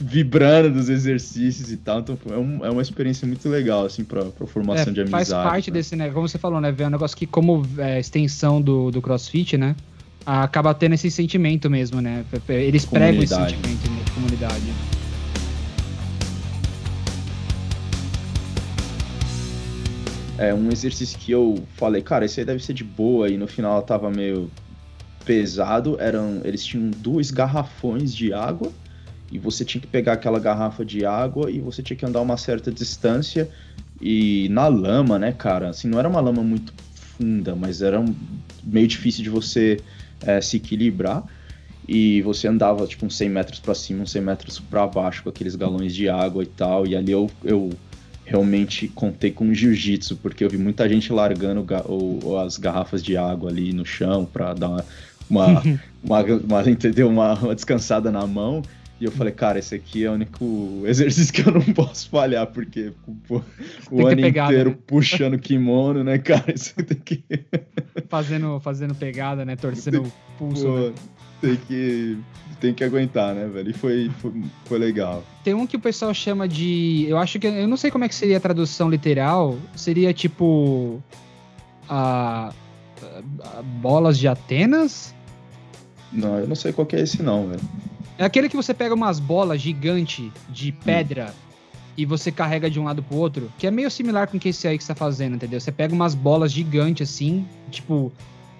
vibrando 0.00 0.72
dos 0.72 0.88
exercícios 0.88 1.70
e 1.70 1.76
tal. 1.76 2.00
Então 2.00 2.18
é, 2.30 2.36
um, 2.36 2.64
é 2.64 2.70
uma 2.70 2.80
experiência 2.80 3.26
muito 3.26 3.46
legal, 3.48 3.84
assim, 3.84 4.04
pra, 4.04 4.24
pra 4.24 4.46
formação 4.46 4.90
é, 4.90 4.94
de 4.94 5.00
amizade. 5.02 5.30
Faz 5.30 5.44
parte 5.44 5.70
né? 5.70 5.74
desse, 5.74 5.94
né? 5.94 6.10
Como 6.10 6.26
você 6.26 6.38
falou, 6.38 6.60
né? 6.60 6.72
Ver 6.72 6.86
um 6.86 6.90
negócio 6.90 7.16
que, 7.16 7.26
como 7.26 7.66
é, 7.76 8.00
extensão 8.00 8.62
do, 8.62 8.90
do 8.90 9.02
crossfit, 9.02 9.58
né? 9.58 9.76
Acaba 10.24 10.74
tendo 10.74 10.94
esse 10.94 11.10
sentimento 11.10 11.70
mesmo, 11.70 12.00
né? 12.00 12.24
Eles 12.48 12.84
pregam 12.84 13.22
esse 13.22 13.34
sentimento 13.34 13.90
né, 13.90 14.02
de 14.04 14.12
comunidade. 14.12 14.97
É 20.38 20.54
um 20.54 20.70
exercício 20.70 21.18
que 21.18 21.32
eu 21.32 21.62
falei, 21.74 22.00
cara, 22.00 22.24
esse 22.24 22.38
aí 22.40 22.46
deve 22.46 22.62
ser 22.62 22.72
de 22.72 22.84
boa, 22.84 23.28
e 23.28 23.36
no 23.36 23.48
final 23.48 23.72
ela 23.72 23.82
tava 23.82 24.08
meio 24.10 24.50
pesado. 25.24 25.96
Eram, 26.00 26.40
eles 26.44 26.64
tinham 26.64 26.90
dois 26.90 27.30
garrafões 27.30 28.14
de 28.14 28.32
água, 28.32 28.72
e 29.30 29.38
você 29.38 29.64
tinha 29.64 29.80
que 29.80 29.86
pegar 29.86 30.14
aquela 30.14 30.38
garrafa 30.38 30.84
de 30.84 31.04
água 31.04 31.50
e 31.50 31.60
você 31.60 31.82
tinha 31.82 31.96
que 31.96 32.06
andar 32.06 32.20
uma 32.20 32.36
certa 32.36 32.72
distância. 32.72 33.48
E 34.00 34.48
na 34.50 34.68
lama, 34.68 35.18
né, 35.18 35.32
cara? 35.32 35.68
Assim, 35.68 35.88
não 35.88 35.98
era 35.98 36.08
uma 36.08 36.20
lama 36.20 36.42
muito 36.42 36.72
funda, 36.94 37.54
mas 37.54 37.82
era 37.82 38.00
um, 38.00 38.14
meio 38.62 38.86
difícil 38.86 39.22
de 39.22 39.28
você 39.28 39.80
é, 40.22 40.40
se 40.40 40.56
equilibrar. 40.56 41.24
E 41.86 42.22
você 42.22 42.48
andava 42.48 42.86
tipo 42.86 43.04
uns 43.06 43.16
100 43.16 43.28
metros 43.28 43.60
para 43.60 43.74
cima, 43.74 44.02
uns 44.02 44.10
100 44.12 44.22
metros 44.22 44.58
para 44.58 44.86
baixo 44.86 45.22
com 45.22 45.30
aqueles 45.30 45.56
galões 45.56 45.94
de 45.94 46.08
água 46.08 46.42
e 46.42 46.46
tal. 46.46 46.86
E 46.86 46.94
ali 46.96 47.12
eu, 47.12 47.30
eu 47.44 47.70
realmente 48.28 48.88
contei 48.88 49.30
com 49.30 49.54
jiu-jitsu, 49.54 50.16
porque 50.16 50.44
eu 50.44 50.50
vi 50.50 50.58
muita 50.58 50.86
gente 50.86 51.10
largando 51.10 51.66
o, 51.86 52.36
as 52.36 52.58
garrafas 52.58 53.02
de 53.02 53.16
água 53.16 53.50
ali 53.50 53.72
no 53.72 53.86
chão 53.86 54.26
para 54.30 54.52
dar 54.52 54.68
uma, 54.68 54.84
uma, 55.30 55.62
uma, 56.04 56.22
uma, 56.22 56.70
entendeu? 56.70 57.08
Uma, 57.08 57.32
uma, 57.34 57.54
descansada 57.54 58.12
na 58.12 58.26
mão. 58.26 58.62
E 59.00 59.04
eu 59.04 59.12
falei, 59.12 59.32
cara, 59.32 59.58
esse 59.60 59.74
aqui 59.74 60.04
é 60.04 60.10
o 60.10 60.14
único 60.14 60.82
exercício 60.84 61.32
que 61.32 61.48
eu 61.48 61.54
não 61.54 61.62
posso 61.72 62.10
falhar, 62.10 62.46
porque 62.48 62.92
pô, 63.26 63.40
o 63.90 64.06
ano 64.06 64.20
pegada, 64.20 64.52
inteiro 64.52 64.70
né? 64.70 64.76
puxando 64.86 65.38
kimono, 65.38 66.04
né, 66.04 66.18
cara? 66.18 66.44
Isso 66.52 66.74
tem 66.74 66.98
que. 66.98 67.24
fazendo, 68.10 68.60
fazendo 68.60 68.94
pegada, 68.94 69.44
né? 69.44 69.56
Torcendo 69.56 70.02
o 70.02 70.12
pulso. 70.36 70.64
Pô, 70.64 70.78
né? 70.78 70.94
Tem 71.40 71.56
que. 71.56 72.18
Tem 72.60 72.74
que 72.74 72.82
aguentar, 72.82 73.34
né, 73.34 73.46
velho? 73.46 73.70
E 73.70 73.72
foi, 73.72 74.10
foi, 74.18 74.32
foi, 74.64 74.78
legal. 74.78 75.22
Tem 75.44 75.54
um 75.54 75.64
que 75.64 75.76
o 75.76 75.80
pessoal 75.80 76.12
chama 76.12 76.48
de. 76.48 77.06
Eu 77.08 77.16
acho 77.18 77.38
que. 77.38 77.46
Eu 77.46 77.68
não 77.68 77.76
sei 77.76 77.90
como 77.90 78.04
é 78.04 78.08
que 78.08 78.14
seria 78.14 78.36
a 78.36 78.40
tradução 78.40 78.90
literal. 78.90 79.56
Seria 79.76 80.12
tipo. 80.12 81.02
A. 81.88 82.52
a 83.42 83.62
bolas 83.62 84.18
de 84.18 84.26
Atenas? 84.26 85.14
Não, 86.12 86.38
eu 86.38 86.48
não 86.48 86.56
sei 86.56 86.72
qual 86.72 86.86
que 86.86 86.96
é 86.96 87.00
esse, 87.00 87.22
não, 87.22 87.48
velho. 87.48 87.60
É 88.18 88.24
aquele 88.24 88.48
que 88.48 88.56
você 88.56 88.74
pega 88.74 88.94
umas 88.94 89.20
bolas 89.20 89.60
gigante 89.60 90.32
de 90.48 90.72
pedra 90.72 91.30
hum. 91.30 91.82
e 91.96 92.04
você 92.04 92.32
carrega 92.32 92.68
de 92.68 92.80
um 92.80 92.84
lado 92.84 93.02
pro 93.02 93.16
outro, 93.16 93.52
que 93.56 93.66
é 93.66 93.70
meio 93.70 93.90
similar 93.90 94.26
com 94.26 94.36
o 94.36 94.40
que 94.40 94.48
esse 94.48 94.66
aí 94.66 94.76
que 94.76 94.82
você 94.82 94.92
tá 94.92 94.94
fazendo, 94.96 95.36
entendeu? 95.36 95.60
Você 95.60 95.70
pega 95.70 95.94
umas 95.94 96.14
bolas 96.14 96.50
gigantes 96.50 97.08
assim, 97.08 97.46
tipo, 97.70 98.12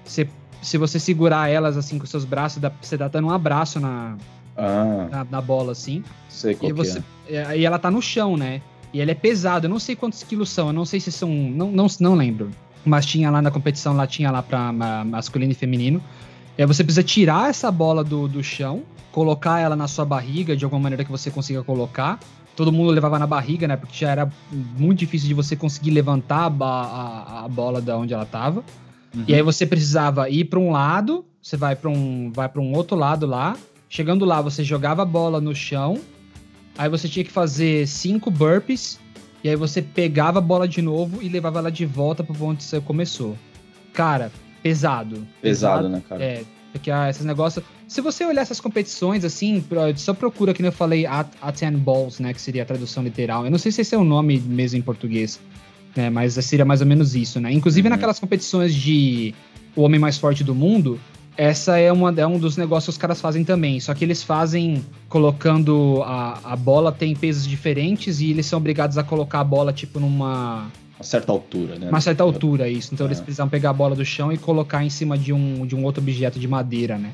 você, 0.04 0.28
se 0.62 0.76
você 0.78 0.98
segurar 0.98 1.48
elas 1.48 1.76
assim 1.76 1.98
com 1.98 2.06
seus 2.06 2.24
braços, 2.24 2.60
dá, 2.60 2.72
você 2.80 2.96
tá 2.96 3.08
dando 3.08 3.28
um 3.28 3.30
abraço 3.30 3.78
na, 3.78 4.16
ah. 4.56 5.08
na, 5.10 5.26
na, 5.30 5.40
bola 5.40 5.72
assim. 5.72 6.02
Sei 6.28 6.54
qual 6.54 6.70
e 6.70 6.72
você, 6.72 7.02
é. 7.28 7.58
E 7.58 7.64
ela 7.64 7.78
tá 7.78 7.90
no 7.90 8.02
chão, 8.02 8.36
né? 8.36 8.60
E 8.92 9.00
ele 9.00 9.10
é 9.10 9.14
pesado, 9.14 9.66
eu 9.66 9.70
não 9.70 9.78
sei 9.78 9.94
quantos 9.94 10.22
quilos 10.22 10.50
são, 10.50 10.68
eu 10.68 10.72
não 10.72 10.84
sei 10.84 10.98
se 11.00 11.12
são. 11.12 11.28
Não, 11.28 11.70
não, 11.70 11.86
não 12.00 12.14
lembro. 12.14 12.50
Mas 12.84 13.04
tinha 13.04 13.30
lá 13.30 13.42
na 13.42 13.50
competição, 13.50 13.94
lá 13.94 14.06
tinha 14.06 14.30
lá 14.30 14.42
pra 14.42 14.72
masculino 15.04 15.52
e 15.52 15.54
feminino. 15.54 16.02
E 16.56 16.62
aí 16.62 16.66
você 16.66 16.82
precisa 16.82 17.02
tirar 17.02 17.50
essa 17.50 17.70
bola 17.70 18.02
do, 18.02 18.26
do 18.26 18.42
chão 18.42 18.82
colocar 19.12 19.58
ela 19.58 19.74
na 19.74 19.88
sua 19.88 20.04
barriga 20.04 20.56
de 20.56 20.64
alguma 20.64 20.82
maneira 20.82 21.04
que 21.04 21.10
você 21.10 21.30
consiga 21.30 21.62
colocar. 21.62 22.18
Todo 22.54 22.72
mundo 22.72 22.90
levava 22.90 23.18
na 23.18 23.26
barriga, 23.26 23.68
né? 23.68 23.76
Porque 23.76 23.96
já 23.96 24.10
era 24.10 24.32
muito 24.50 25.00
difícil 25.00 25.28
de 25.28 25.34
você 25.34 25.54
conseguir 25.54 25.90
levantar 25.90 26.52
a, 26.60 26.64
a, 26.64 27.44
a 27.44 27.48
bola 27.48 27.80
da 27.80 27.96
onde 27.96 28.14
ela 28.14 28.24
estava. 28.24 28.64
Uhum. 29.14 29.24
E 29.26 29.34
aí 29.34 29.42
você 29.42 29.66
precisava 29.66 30.28
ir 30.28 30.44
para 30.44 30.58
um 30.58 30.70
lado, 30.70 31.24
você 31.42 31.56
vai 31.56 31.74
para 31.74 31.90
um, 31.90 32.30
vai 32.32 32.48
para 32.48 32.60
um 32.60 32.72
outro 32.74 32.96
lado 32.96 33.26
lá. 33.26 33.56
Chegando 33.88 34.24
lá, 34.24 34.40
você 34.40 34.62
jogava 34.62 35.02
a 35.02 35.04
bola 35.04 35.40
no 35.40 35.54
chão. 35.54 35.98
Aí 36.76 36.88
você 36.88 37.08
tinha 37.08 37.24
que 37.24 37.30
fazer 37.30 37.86
cinco 37.88 38.30
burpees. 38.30 39.00
E 39.42 39.48
aí 39.48 39.56
você 39.56 39.80
pegava 39.80 40.38
a 40.38 40.42
bola 40.42 40.66
de 40.66 40.82
novo 40.82 41.22
e 41.22 41.28
levava 41.28 41.58
ela 41.58 41.70
de 41.70 41.86
volta 41.86 42.22
para 42.22 42.36
onde 42.44 42.62
você 42.62 42.80
começou. 42.80 43.36
Cara, 43.92 44.30
pesado. 44.62 45.26
Pesado, 45.40 45.84
pesado 45.84 45.88
né, 45.88 46.02
cara? 46.08 46.22
É, 46.22 46.44
porque 46.72 46.90
ah, 46.90 47.08
esses 47.08 47.24
negócios. 47.24 47.64
Se 47.86 48.00
você 48.00 48.24
olhar 48.24 48.42
essas 48.42 48.60
competições, 48.60 49.24
assim, 49.24 49.64
só 49.96 50.12
procura, 50.12 50.52
que 50.52 50.62
eu 50.62 50.72
falei, 50.72 51.06
at, 51.06 51.28
at 51.40 51.70
balls, 51.76 52.20
né? 52.20 52.34
Que 52.34 52.40
seria 52.40 52.62
a 52.62 52.66
tradução 52.66 53.02
literal. 53.02 53.44
Eu 53.44 53.50
não 53.50 53.58
sei 53.58 53.72
se 53.72 53.80
esse 53.80 53.94
é 53.94 53.98
o 53.98 54.04
nome 54.04 54.38
mesmo 54.38 54.78
em 54.78 54.82
português, 54.82 55.40
né? 55.98 56.08
Mas 56.08 56.34
seria 56.34 56.64
mais 56.64 56.80
ou 56.80 56.86
menos 56.86 57.16
isso, 57.16 57.40
né? 57.40 57.52
Inclusive 57.52 57.88
uhum. 57.88 57.90
naquelas 57.90 58.20
competições 58.20 58.72
de 58.72 59.34
o 59.74 59.82
homem 59.82 59.98
mais 59.98 60.16
forte 60.16 60.44
do 60.44 60.54
mundo, 60.54 60.98
essa 61.36 61.76
é, 61.76 61.90
uma, 61.92 62.14
é 62.16 62.26
um 62.26 62.38
dos 62.38 62.56
negócios 62.56 62.86
que 62.86 62.90
os 62.90 62.98
caras 62.98 63.20
fazem 63.20 63.44
também. 63.44 63.80
Só 63.80 63.92
que 63.92 64.04
eles 64.04 64.22
fazem 64.22 64.84
colocando 65.08 66.00
a, 66.04 66.52
a 66.52 66.56
bola 66.56 66.92
tem 66.92 67.16
pesos 67.16 67.46
diferentes 67.46 68.20
e 68.20 68.30
eles 68.30 68.46
são 68.46 68.58
obrigados 68.58 68.96
a 68.96 69.02
colocar 69.02 69.40
a 69.40 69.44
bola, 69.44 69.72
tipo, 69.72 69.98
numa 69.98 70.70
uma 70.98 71.04
certa 71.04 71.30
altura, 71.30 71.78
né? 71.78 71.88
Uma 71.88 72.00
certa 72.00 72.22
altura, 72.22 72.68
isso. 72.68 72.92
Então 72.92 73.06
é. 73.06 73.08
eles 73.08 73.20
precisam 73.20 73.48
pegar 73.48 73.70
a 73.70 73.72
bola 73.72 73.94
do 73.94 74.04
chão 74.04 74.32
e 74.32 74.38
colocar 74.38 74.84
em 74.84 74.90
cima 74.90 75.18
de 75.18 75.32
um, 75.32 75.66
de 75.66 75.74
um 75.76 75.84
outro 75.84 76.00
objeto 76.00 76.38
de 76.38 76.46
madeira, 76.46 76.96
né? 76.96 77.12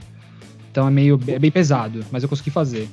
Então 0.71 0.87
é 0.87 0.91
meio 0.91 1.19
é 1.27 1.39
bem 1.39 1.51
pesado, 1.51 2.05
mas 2.11 2.23
eu 2.23 2.29
consegui 2.29 2.51
fazer. 2.51 2.89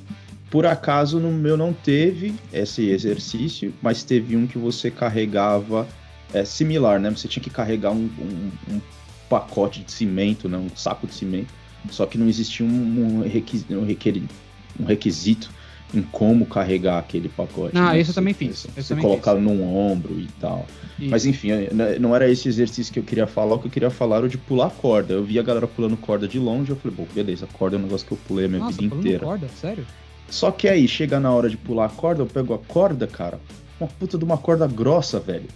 Por 0.52 0.66
acaso 0.66 1.18
no 1.18 1.32
meu 1.32 1.56
não 1.56 1.72
teve 1.72 2.34
esse 2.52 2.90
exercício, 2.90 3.72
mas 3.80 4.02
teve 4.02 4.36
um 4.36 4.46
que 4.46 4.58
você 4.58 4.90
carregava 4.90 5.88
é, 6.30 6.44
similar, 6.44 7.00
né? 7.00 7.08
Você 7.08 7.26
tinha 7.26 7.42
que 7.42 7.48
carregar 7.48 7.90
um, 7.90 8.10
um, 8.18 8.50
um 8.74 8.80
pacote 9.30 9.82
de 9.82 9.90
cimento, 9.90 10.50
né? 10.50 10.58
um 10.58 10.68
saco 10.76 11.06
de 11.06 11.14
cimento, 11.14 11.48
só 11.90 12.04
que 12.04 12.18
não 12.18 12.28
existia 12.28 12.66
um, 12.66 12.68
um, 12.68 13.26
requisito, 13.26 13.72
um 14.78 14.84
requisito 14.84 15.50
em 15.94 16.02
como 16.02 16.44
carregar 16.44 16.98
aquele 16.98 17.30
pacote. 17.30 17.74
Ah, 17.74 17.94
né? 17.94 18.00
isso 18.00 18.10
eu 18.10 18.14
também 18.14 18.34
fiz. 18.34 18.66
Você, 18.76 18.94
colocar 18.96 19.34
num 19.36 19.62
ombro 19.74 20.20
e 20.20 20.28
tal. 20.38 20.66
Isso. 20.98 21.10
Mas 21.10 21.24
enfim, 21.24 21.52
né, 21.72 21.98
não 21.98 22.14
era 22.14 22.30
esse 22.30 22.46
exercício 22.46 22.92
que 22.92 22.98
eu 22.98 23.04
queria 23.04 23.26
falar, 23.26 23.54
o 23.54 23.58
que 23.58 23.68
eu 23.68 23.72
queria 23.72 23.90
falar 23.90 24.16
era 24.18 24.26
o 24.26 24.28
de 24.28 24.36
pular 24.36 24.68
corda. 24.68 25.14
Eu 25.14 25.24
vi 25.24 25.38
a 25.38 25.42
galera 25.42 25.66
pulando 25.66 25.96
corda 25.96 26.28
de 26.28 26.38
longe, 26.38 26.68
eu 26.68 26.76
falei, 26.76 26.94
bom, 26.94 27.06
beleza, 27.14 27.48
corda 27.54 27.76
é 27.76 27.78
um 27.78 27.82
negócio 27.84 28.06
que 28.06 28.12
eu 28.12 28.18
pulei 28.28 28.44
a 28.44 28.48
minha 28.48 28.60
Nossa, 28.60 28.76
vida 28.82 28.94
inteira. 28.94 29.24
corda? 29.24 29.48
Sério? 29.48 29.86
Só 30.32 30.50
que 30.50 30.66
aí, 30.66 30.88
chega 30.88 31.20
na 31.20 31.30
hora 31.30 31.50
de 31.50 31.58
pular 31.58 31.84
a 31.84 31.88
corda, 31.90 32.22
eu 32.22 32.26
pego 32.26 32.54
a 32.54 32.58
corda, 32.58 33.06
cara, 33.06 33.38
uma 33.78 33.86
puta 33.86 34.16
de 34.16 34.24
uma 34.24 34.38
corda 34.38 34.66
grossa, 34.66 35.20
velho. 35.20 35.46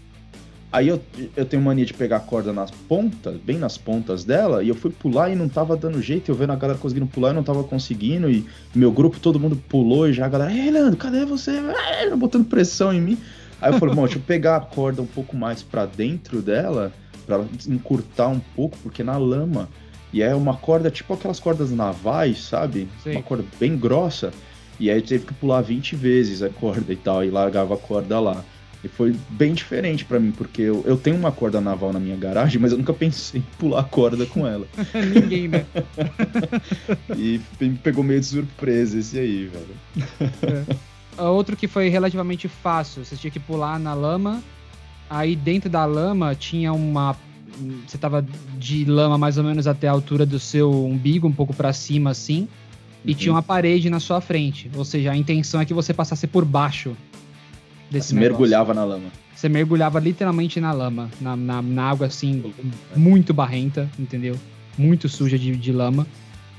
Aí 0.70 0.88
eu, 0.88 1.00
eu 1.34 1.46
tenho 1.46 1.62
mania 1.62 1.86
de 1.86 1.94
pegar 1.94 2.18
a 2.18 2.20
corda 2.20 2.52
nas 2.52 2.70
pontas, 2.70 3.36
bem 3.38 3.56
nas 3.56 3.78
pontas 3.78 4.22
dela, 4.22 4.62
e 4.62 4.68
eu 4.68 4.74
fui 4.74 4.90
pular 4.90 5.30
e 5.30 5.34
não 5.34 5.48
tava 5.48 5.74
dando 5.78 6.02
jeito. 6.02 6.30
Eu 6.30 6.34
vendo 6.34 6.52
a 6.52 6.56
galera 6.56 6.78
conseguindo 6.78 7.06
pular 7.06 7.30
e 7.30 7.32
não 7.32 7.42
tava 7.42 7.64
conseguindo. 7.64 8.28
E 8.28 8.44
meu 8.74 8.92
grupo, 8.92 9.18
todo 9.18 9.40
mundo 9.40 9.56
pulou 9.56 10.06
e 10.06 10.12
já 10.12 10.26
a 10.26 10.28
galera, 10.28 10.52
ei, 10.52 10.70
Leandro, 10.70 10.98
cadê 10.98 11.24
você? 11.24 11.52
É, 11.52 12.14
botando 12.14 12.44
pressão 12.44 12.92
em 12.92 13.00
mim. 13.00 13.18
Aí 13.62 13.72
eu 13.72 13.78
falei, 13.78 13.94
bom, 13.94 14.02
deixa 14.02 14.18
eu 14.18 14.22
pegar 14.22 14.56
a 14.56 14.60
corda 14.60 15.00
um 15.00 15.06
pouco 15.06 15.34
mais 15.34 15.62
para 15.62 15.86
dentro 15.86 16.42
dela, 16.42 16.92
para 17.26 17.42
encurtar 17.66 18.28
um 18.28 18.40
pouco, 18.54 18.76
porque 18.82 19.02
na 19.02 19.16
lama. 19.16 19.70
E 20.12 20.20
é 20.20 20.34
uma 20.34 20.54
corda 20.54 20.90
tipo 20.90 21.14
aquelas 21.14 21.40
cordas 21.40 21.70
navais, 21.70 22.42
sabe? 22.42 22.88
Sim. 23.02 23.12
Uma 23.12 23.22
corda 23.22 23.44
bem 23.58 23.78
grossa. 23.78 24.30
E 24.78 24.90
aí 24.90 25.00
teve 25.00 25.26
que 25.26 25.34
pular 25.34 25.62
20 25.62 25.96
vezes 25.96 26.42
a 26.42 26.48
corda 26.48 26.92
e 26.92 26.96
tal, 26.96 27.24
e 27.24 27.30
largava 27.30 27.74
a 27.74 27.78
corda 27.78 28.20
lá. 28.20 28.44
E 28.84 28.88
foi 28.88 29.16
bem 29.30 29.54
diferente 29.54 30.04
para 30.04 30.20
mim, 30.20 30.30
porque 30.30 30.62
eu, 30.62 30.84
eu 30.86 30.96
tenho 30.96 31.16
uma 31.16 31.32
corda 31.32 31.60
naval 31.60 31.92
na 31.92 31.98
minha 31.98 32.16
garagem, 32.16 32.60
mas 32.60 32.72
eu 32.72 32.78
nunca 32.78 32.92
pensei 32.92 33.40
em 33.40 33.44
pular 33.58 33.80
a 33.80 33.84
corda 33.84 34.26
com 34.26 34.46
ela. 34.46 34.66
Ninguém, 35.14 35.48
né? 35.48 35.64
e 37.16 37.40
me 37.60 37.76
pegou 37.78 38.04
meio 38.04 38.20
de 38.20 38.26
surpresa 38.26 38.98
esse 38.98 39.18
aí, 39.18 39.46
velho. 39.46 39.74
É. 41.18 41.22
Outro 41.22 41.56
que 41.56 41.66
foi 41.66 41.88
relativamente 41.88 42.46
fácil, 42.46 43.04
você 43.04 43.16
tinha 43.16 43.30
que 43.30 43.40
pular 43.40 43.80
na 43.80 43.94
lama, 43.94 44.42
aí 45.08 45.34
dentro 45.34 45.70
da 45.70 45.84
lama 45.84 46.34
tinha 46.34 46.72
uma. 46.72 47.16
Você 47.86 47.96
tava 47.96 48.24
de 48.58 48.84
lama 48.84 49.16
mais 49.16 49.38
ou 49.38 49.44
menos 49.44 49.66
até 49.66 49.88
a 49.88 49.92
altura 49.92 50.26
do 50.26 50.38
seu 50.38 50.70
umbigo, 50.84 51.26
um 51.26 51.32
pouco 51.32 51.54
para 51.54 51.72
cima 51.72 52.10
assim, 52.10 52.46
e 53.06 53.12
uhum. 53.12 53.16
tinha 53.16 53.32
uma 53.32 53.42
parede 53.42 53.88
na 53.88 54.00
sua 54.00 54.20
frente. 54.20 54.70
Ou 54.74 54.84
seja, 54.84 55.12
a 55.12 55.16
intenção 55.16 55.60
é 55.60 55.64
que 55.64 55.72
você 55.72 55.94
passasse 55.94 56.26
por 56.26 56.44
baixo 56.44 56.96
desse 57.90 58.08
Você 58.08 58.20
mergulhava 58.20 58.74
na 58.74 58.84
lama. 58.84 59.08
Você 59.34 59.48
mergulhava 59.48 60.00
literalmente 60.00 60.60
na 60.60 60.72
lama, 60.72 61.10
na, 61.20 61.36
na, 61.36 61.62
na 61.62 61.90
água 61.90 62.06
assim, 62.06 62.52
muito 62.96 63.32
barrenta, 63.34 63.88
entendeu? 63.98 64.36
Muito 64.76 65.08
suja 65.08 65.38
de, 65.38 65.54
de 65.54 65.72
lama. 65.72 66.06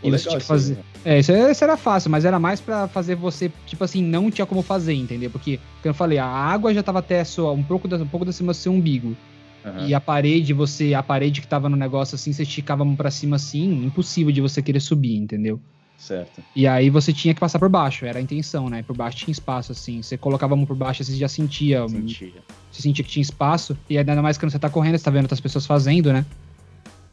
E 0.04 0.12
você 0.12 0.30
tinha 0.30 0.40
que 0.40 0.46
fazer. 0.46 0.76
Né? 0.76 0.84
É, 1.04 1.20
isso, 1.20 1.32
isso, 1.32 1.64
era 1.64 1.76
fácil, 1.76 2.12
mas 2.12 2.24
era 2.24 2.40
mais 2.40 2.62
para 2.62 2.88
fazer 2.88 3.16
você, 3.16 3.52
tipo 3.66 3.84
assim, 3.84 4.04
não 4.04 4.30
tinha 4.30 4.46
como 4.46 4.62
fazer, 4.62 4.94
entendeu? 4.94 5.30
Porque, 5.32 5.58
como 5.82 5.90
eu 5.90 5.94
falei, 5.94 6.20
a 6.20 6.26
água 6.26 6.72
já 6.72 6.84
tava 6.84 7.00
até 7.00 7.24
só 7.24 7.52
um 7.54 7.64
pouco, 7.64 7.88
da, 7.88 7.98
um 7.98 8.08
pouco 8.08 8.26
da 8.26 8.32
cima 8.32 8.54
do 8.54 8.56
seu 8.56 8.72
umbigo. 8.72 9.18
Uhum. 9.66 9.88
E 9.88 9.94
a 9.96 10.00
parede, 10.00 10.54
você, 10.54 10.94
a 10.94 11.02
parede 11.02 11.42
que 11.42 11.48
tava 11.48 11.68
no 11.68 11.76
negócio 11.76 12.14
assim, 12.14 12.32
você 12.32 12.44
esticava 12.44 12.84
a 12.84 12.86
mão 12.86 12.96
pra 12.96 13.10
cima 13.10 13.38
assim, 13.38 13.86
impossível 13.86 14.32
de 14.32 14.40
você 14.40 14.62
querer 14.62 14.80
subir, 14.80 15.18
entendeu? 15.18 15.60
Certo. 15.98 16.44
E 16.56 16.68
aí 16.68 16.90
você 16.90 17.12
tinha 17.12 17.34
que 17.34 17.40
passar 17.40 17.58
por 17.58 17.70
baixo, 17.70 18.06
era 18.06 18.20
a 18.20 18.22
intenção, 18.22 18.70
né? 18.70 18.84
Por 18.84 18.96
baixo 18.96 19.18
tinha 19.18 19.32
espaço, 19.32 19.72
assim. 19.72 20.02
Você 20.02 20.16
colocava 20.16 20.54
a 20.54 20.58
mão 20.58 20.66
por 20.66 20.76
baixo, 20.76 21.04
você 21.04 21.16
já 21.16 21.28
sentia. 21.28 21.88
Sentia. 21.90 22.34
Você 22.72 22.82
sentia 22.82 23.04
que 23.04 23.10
tinha 23.10 23.22
espaço. 23.22 23.76
E 23.90 23.98
ainda 23.98 24.22
mais 24.22 24.38
quando 24.38 24.52
você 24.52 24.60
tá 24.60 24.70
correndo, 24.70 24.98
você 24.98 25.04
tá 25.04 25.12
vendo 25.12 25.24
outras 25.24 25.42
pessoas 25.42 25.66
fazendo, 25.66 26.14
né? 26.14 26.24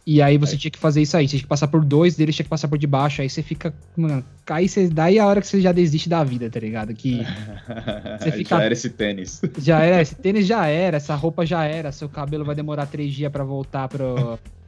E 0.06 0.20
aí 0.20 0.36
você 0.36 0.52
aí. 0.52 0.58
tinha 0.58 0.70
que 0.70 0.78
fazer 0.78 1.00
isso 1.00 1.16
aí. 1.16 1.26
Você 1.26 1.30
tinha 1.30 1.42
que 1.42 1.48
passar 1.48 1.66
por 1.66 1.82
dois, 1.82 2.14
deles 2.14 2.36
tinha 2.36 2.44
que 2.44 2.50
passar 2.50 2.68
por 2.68 2.76
debaixo. 2.76 3.22
Aí 3.22 3.30
você 3.30 3.42
fica. 3.42 3.72
Mano, 3.96 4.22
aí 4.46 4.68
você. 4.68 4.86
Daí 4.88 5.16
é 5.16 5.20
a 5.20 5.26
hora 5.26 5.40
que 5.40 5.46
você 5.46 5.62
já 5.62 5.72
desiste 5.72 6.08
da 6.10 6.22
vida, 6.22 6.50
tá 6.50 6.60
ligado? 6.60 6.94
Que. 6.94 7.22
Você 8.20 8.32
fica, 8.32 8.56
já 8.56 8.62
era 8.62 8.72
esse 8.72 8.90
tênis. 8.90 9.42
Já 9.58 9.80
era, 9.80 10.02
esse 10.02 10.14
tênis 10.14 10.46
já 10.46 10.66
era, 10.66 10.98
essa 10.98 11.14
roupa 11.14 11.46
já 11.46 11.64
era. 11.64 11.90
Seu 11.90 12.08
cabelo 12.08 12.44
vai 12.44 12.54
demorar 12.54 12.86
três 12.86 13.12
dias 13.14 13.32
para 13.32 13.44
voltar 13.44 13.88
pro, 13.88 14.38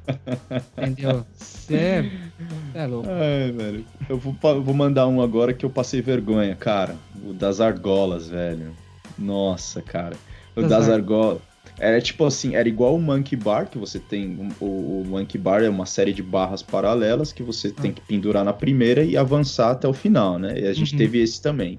Entendeu? 0.77 1.25
Você 1.35 2.11
é, 2.75 2.87
louco. 2.87 3.09
Ai, 3.11 3.51
velho. 3.53 3.85
Eu 4.09 4.19
vou, 4.19 4.35
vou 4.63 4.75
mandar 4.75 5.07
um 5.07 5.21
agora 5.21 5.53
que 5.53 5.65
eu 5.65 5.71
passei 5.71 6.01
vergonha, 6.01 6.55
cara. 6.55 6.97
O 7.25 7.33
das 7.33 7.61
argolas, 7.61 8.29
velho. 8.29 8.73
Nossa, 9.19 9.81
cara. 9.83 10.17
O 10.55 10.61
das, 10.61 10.71
das 10.71 10.89
argolas. 10.89 11.41
Era 11.79 12.01
tipo 12.01 12.25
assim, 12.25 12.55
era 12.55 12.69
igual 12.69 12.95
o 12.95 13.01
Monkey 13.01 13.37
Bar, 13.37 13.69
que 13.69 13.79
você 13.79 13.99
tem. 13.99 14.51
O, 14.61 14.65
o 14.65 15.05
Monkey 15.07 15.39
Bar 15.39 15.63
é 15.63 15.69
uma 15.69 15.85
série 15.85 16.13
de 16.13 16.23
barras 16.23 16.63
paralelas 16.63 17.33
que 17.33 17.43
você 17.43 17.71
tem 17.71 17.93
que 17.93 18.01
pendurar 18.01 18.45
na 18.45 18.53
primeira 18.53 19.05
e 19.05 19.17
avançar 19.17 19.73
até 19.73 19.87
o 19.87 19.93
final, 19.93 20.39
né? 20.39 20.59
E 20.59 20.67
a 20.67 20.73
gente 20.73 20.93
uhum. 20.93 20.99
teve 20.99 21.21
esse 21.21 21.41
também. 21.41 21.79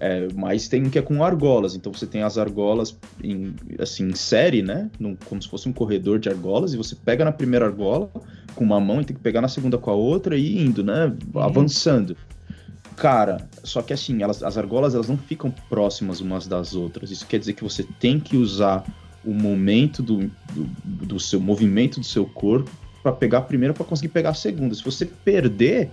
É, 0.00 0.28
mas 0.32 0.68
tem 0.68 0.86
um 0.86 0.90
que 0.90 0.98
é 0.98 1.02
com 1.02 1.24
argolas, 1.24 1.74
então 1.74 1.92
você 1.92 2.06
tem 2.06 2.22
as 2.22 2.38
argolas 2.38 2.96
em, 3.22 3.52
assim, 3.80 4.04
em 4.06 4.14
série, 4.14 4.62
né? 4.62 4.88
Num, 4.98 5.16
como 5.24 5.42
se 5.42 5.48
fosse 5.48 5.68
um 5.68 5.72
corredor 5.72 6.20
de 6.20 6.28
argolas, 6.28 6.72
e 6.72 6.76
você 6.76 6.94
pega 6.94 7.24
na 7.24 7.32
primeira 7.32 7.66
argola 7.66 8.08
com 8.54 8.62
uma 8.62 8.78
mão 8.78 9.00
e 9.00 9.04
tem 9.04 9.16
que 9.16 9.22
pegar 9.22 9.40
na 9.40 9.48
segunda 9.48 9.76
com 9.76 9.90
a 9.90 9.94
outra 9.94 10.36
e 10.36 10.56
indo, 10.56 10.84
né? 10.84 11.12
Uhum. 11.34 11.40
Avançando. 11.40 12.16
Cara, 12.96 13.48
só 13.64 13.82
que 13.82 13.92
assim, 13.92 14.22
elas, 14.22 14.42
as 14.42 14.56
argolas 14.56 14.94
elas 14.94 15.08
não 15.08 15.18
ficam 15.18 15.52
próximas 15.68 16.20
umas 16.20 16.46
das 16.46 16.74
outras. 16.74 17.10
Isso 17.10 17.26
quer 17.26 17.38
dizer 17.38 17.54
que 17.54 17.64
você 17.64 17.84
tem 17.98 18.20
que 18.20 18.36
usar 18.36 18.84
o 19.24 19.32
momento 19.32 20.00
do, 20.00 20.30
do, 20.52 20.64
do 20.84 21.20
seu 21.20 21.40
movimento 21.40 21.98
do 21.98 22.06
seu 22.06 22.24
corpo 22.24 22.70
para 23.02 23.12
pegar 23.12 23.38
a 23.38 23.42
primeira 23.42 23.74
para 23.74 23.84
conseguir 23.84 24.08
pegar 24.08 24.30
a 24.30 24.34
segunda. 24.34 24.74
Se 24.74 24.84
você 24.84 25.06
perder 25.06 25.90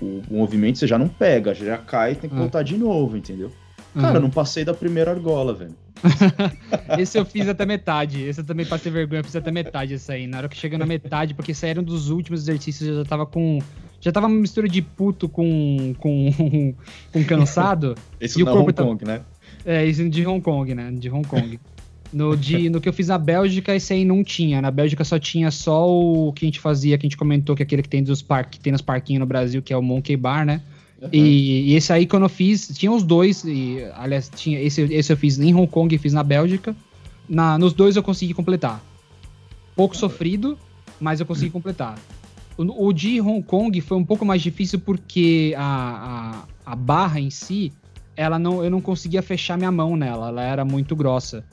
o, 0.00 0.22
o, 0.30 0.34
movimento, 0.36 0.78
você 0.78 0.86
já 0.86 0.98
não 0.98 1.08
pega, 1.08 1.54
já 1.54 1.78
cai 1.78 2.12
e 2.12 2.14
tem 2.14 2.30
que 2.30 2.36
ah. 2.36 2.40
voltar 2.40 2.62
de 2.62 2.76
novo, 2.76 3.16
entendeu? 3.16 3.50
Cara, 3.94 4.16
uhum. 4.16 4.24
não 4.24 4.30
passei 4.30 4.64
da 4.64 4.74
primeira 4.74 5.10
argola, 5.10 5.54
velho. 5.54 5.74
esse 6.98 7.18
eu 7.18 7.24
fiz 7.24 7.48
até 7.48 7.64
metade. 7.64 8.22
Esse 8.22 8.40
eu 8.40 8.44
também 8.44 8.66
passei 8.66 8.92
vergonha, 8.92 9.24
fiz 9.24 9.34
até 9.34 9.50
metade 9.50 9.94
isso 9.94 10.12
aí. 10.12 10.26
Na 10.26 10.38
hora 10.38 10.48
que 10.48 10.56
chega 10.56 10.76
na 10.76 10.84
metade, 10.84 11.32
porque 11.32 11.52
esse 11.52 11.66
era 11.66 11.80
um 11.80 11.84
dos 11.84 12.10
últimos 12.10 12.42
exercícios, 12.42 12.88
eu 12.88 12.96
já 12.96 13.04
tava 13.04 13.24
com. 13.24 13.58
Já 13.98 14.12
tava 14.12 14.26
uma 14.26 14.38
mistura 14.38 14.68
de 14.68 14.82
puto 14.82 15.28
com. 15.28 15.94
com, 15.98 16.74
com 17.10 17.24
cansado. 17.24 17.94
Esse 18.20 18.38
e 18.38 18.42
o 18.42 18.46
corpo 18.46 18.68
Hong 18.68 18.74
Kong, 18.74 19.04
tá... 19.04 19.12
né? 19.12 19.22
É, 19.64 19.84
isso 19.86 20.06
de 20.08 20.26
Hong 20.26 20.42
Kong, 20.42 20.74
né? 20.74 20.92
De 20.92 21.10
Hong 21.10 21.26
Kong. 21.26 21.58
No, 22.12 22.36
de, 22.36 22.70
no 22.70 22.80
que 22.80 22.88
eu 22.88 22.92
fiz 22.92 23.08
na 23.08 23.18
Bélgica, 23.18 23.74
esse 23.74 23.92
aí 23.92 24.04
não 24.04 24.22
tinha. 24.22 24.62
Na 24.62 24.70
Bélgica 24.70 25.04
só 25.04 25.18
tinha 25.18 25.50
só 25.50 25.88
o 25.88 26.32
que 26.32 26.44
a 26.44 26.48
gente 26.48 26.60
fazia, 26.60 26.96
que 26.96 27.06
a 27.06 27.08
gente 27.08 27.16
comentou, 27.16 27.56
que 27.56 27.62
é 27.62 27.64
aquele 27.64 27.82
que 27.82 27.88
tem 27.88 28.02
dos 28.02 28.22
parques, 28.22 28.58
que 28.58 28.62
tem 28.62 28.72
nos 28.72 28.80
parquinhos 28.80 29.20
no 29.20 29.26
Brasil, 29.26 29.60
que 29.60 29.72
é 29.72 29.76
o 29.76 29.82
Monkey 29.82 30.16
Bar, 30.16 30.46
né? 30.46 30.62
Uhum. 31.00 31.08
E, 31.12 31.72
e, 31.72 31.74
esse 31.74 31.92
aí, 31.92 32.06
quando 32.06 32.22
eu 32.24 32.28
fiz, 32.28 32.68
tinha 32.68 32.90
os 32.90 33.02
dois, 33.02 33.44
e, 33.44 33.84
aliás, 33.94 34.30
tinha, 34.34 34.60
esse, 34.60 34.82
esse 34.82 35.12
eu 35.12 35.16
fiz 35.16 35.38
em 35.38 35.54
Hong 35.54 35.66
Kong 35.66 35.94
e 35.94 35.98
fiz 35.98 36.12
na 36.12 36.22
Bélgica. 36.22 36.74
Na, 37.28 37.58
nos 37.58 37.72
dois 37.72 37.96
eu 37.96 38.02
consegui 38.02 38.32
completar. 38.32 38.82
Pouco 39.74 39.94
uhum. 39.94 40.00
sofrido, 40.00 40.58
mas 41.00 41.20
eu 41.20 41.26
consegui 41.26 41.50
completar. 41.50 41.98
O, 42.56 42.86
o, 42.86 42.92
de 42.92 43.20
Hong 43.20 43.42
Kong 43.42 43.78
foi 43.80 43.98
um 43.98 44.04
pouco 44.04 44.24
mais 44.24 44.40
difícil 44.40 44.78
porque 44.78 45.54
a, 45.56 46.44
a, 46.64 46.72
a 46.72 46.76
barra 46.76 47.20
em 47.20 47.28
si, 47.28 47.72
ela 48.16 48.38
não, 48.38 48.64
eu 48.64 48.70
não 48.70 48.80
conseguia 48.80 49.22
fechar 49.22 49.58
minha 49.58 49.72
mão 49.72 49.96
nela, 49.96 50.28
ela 50.28 50.42
era 50.42 50.64
muito 50.64 50.96
grossa. 50.96 51.44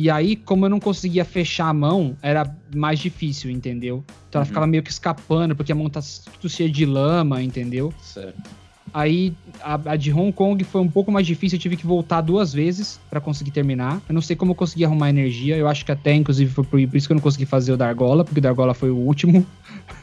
E 0.00 0.08
aí, 0.08 0.34
como 0.34 0.64
eu 0.64 0.70
não 0.70 0.80
conseguia 0.80 1.26
fechar 1.26 1.68
a 1.68 1.74
mão, 1.74 2.16
era 2.22 2.50
mais 2.74 2.98
difícil, 2.98 3.50
entendeu? 3.50 4.02
Então 4.30 4.38
ela 4.40 4.44
uhum. 4.44 4.48
ficava 4.48 4.66
meio 4.66 4.82
que 4.82 4.90
escapando, 4.90 5.54
porque 5.54 5.72
a 5.72 5.74
mão 5.74 5.90
tá 5.90 6.00
tudo 6.40 6.48
cheia 6.48 6.70
de 6.70 6.86
lama, 6.86 7.42
entendeu? 7.42 7.92
Certo. 8.00 8.40
Aí 8.94 9.34
a, 9.60 9.74
a, 9.74 9.96
de 9.96 10.10
Hong 10.10 10.32
Kong 10.32 10.64
foi 10.64 10.80
um 10.80 10.88
pouco 10.88 11.12
mais 11.12 11.26
difícil, 11.26 11.58
eu 11.58 11.60
tive 11.60 11.76
que 11.76 11.86
voltar 11.86 12.22
duas 12.22 12.50
vezes 12.50 12.98
para 13.10 13.20
conseguir 13.20 13.50
terminar. 13.50 14.00
Eu 14.08 14.14
não 14.14 14.22
sei 14.22 14.34
como 14.34 14.52
eu 14.52 14.54
consegui 14.54 14.86
arrumar 14.86 15.10
energia, 15.10 15.54
eu 15.54 15.68
acho 15.68 15.84
que 15.84 15.92
até 15.92 16.14
inclusive 16.14 16.50
foi 16.50 16.64
por, 16.64 16.80
por 16.88 16.96
isso 16.96 17.06
que 17.06 17.12
eu 17.12 17.16
não 17.16 17.22
consegui 17.22 17.44
fazer 17.44 17.72
o 17.72 17.76
da 17.76 17.86
argola, 17.86 18.24
porque 18.24 18.38
o 18.38 18.42
da 18.42 18.48
argola 18.48 18.72
foi 18.72 18.88
o 18.88 18.96
último. 18.96 19.46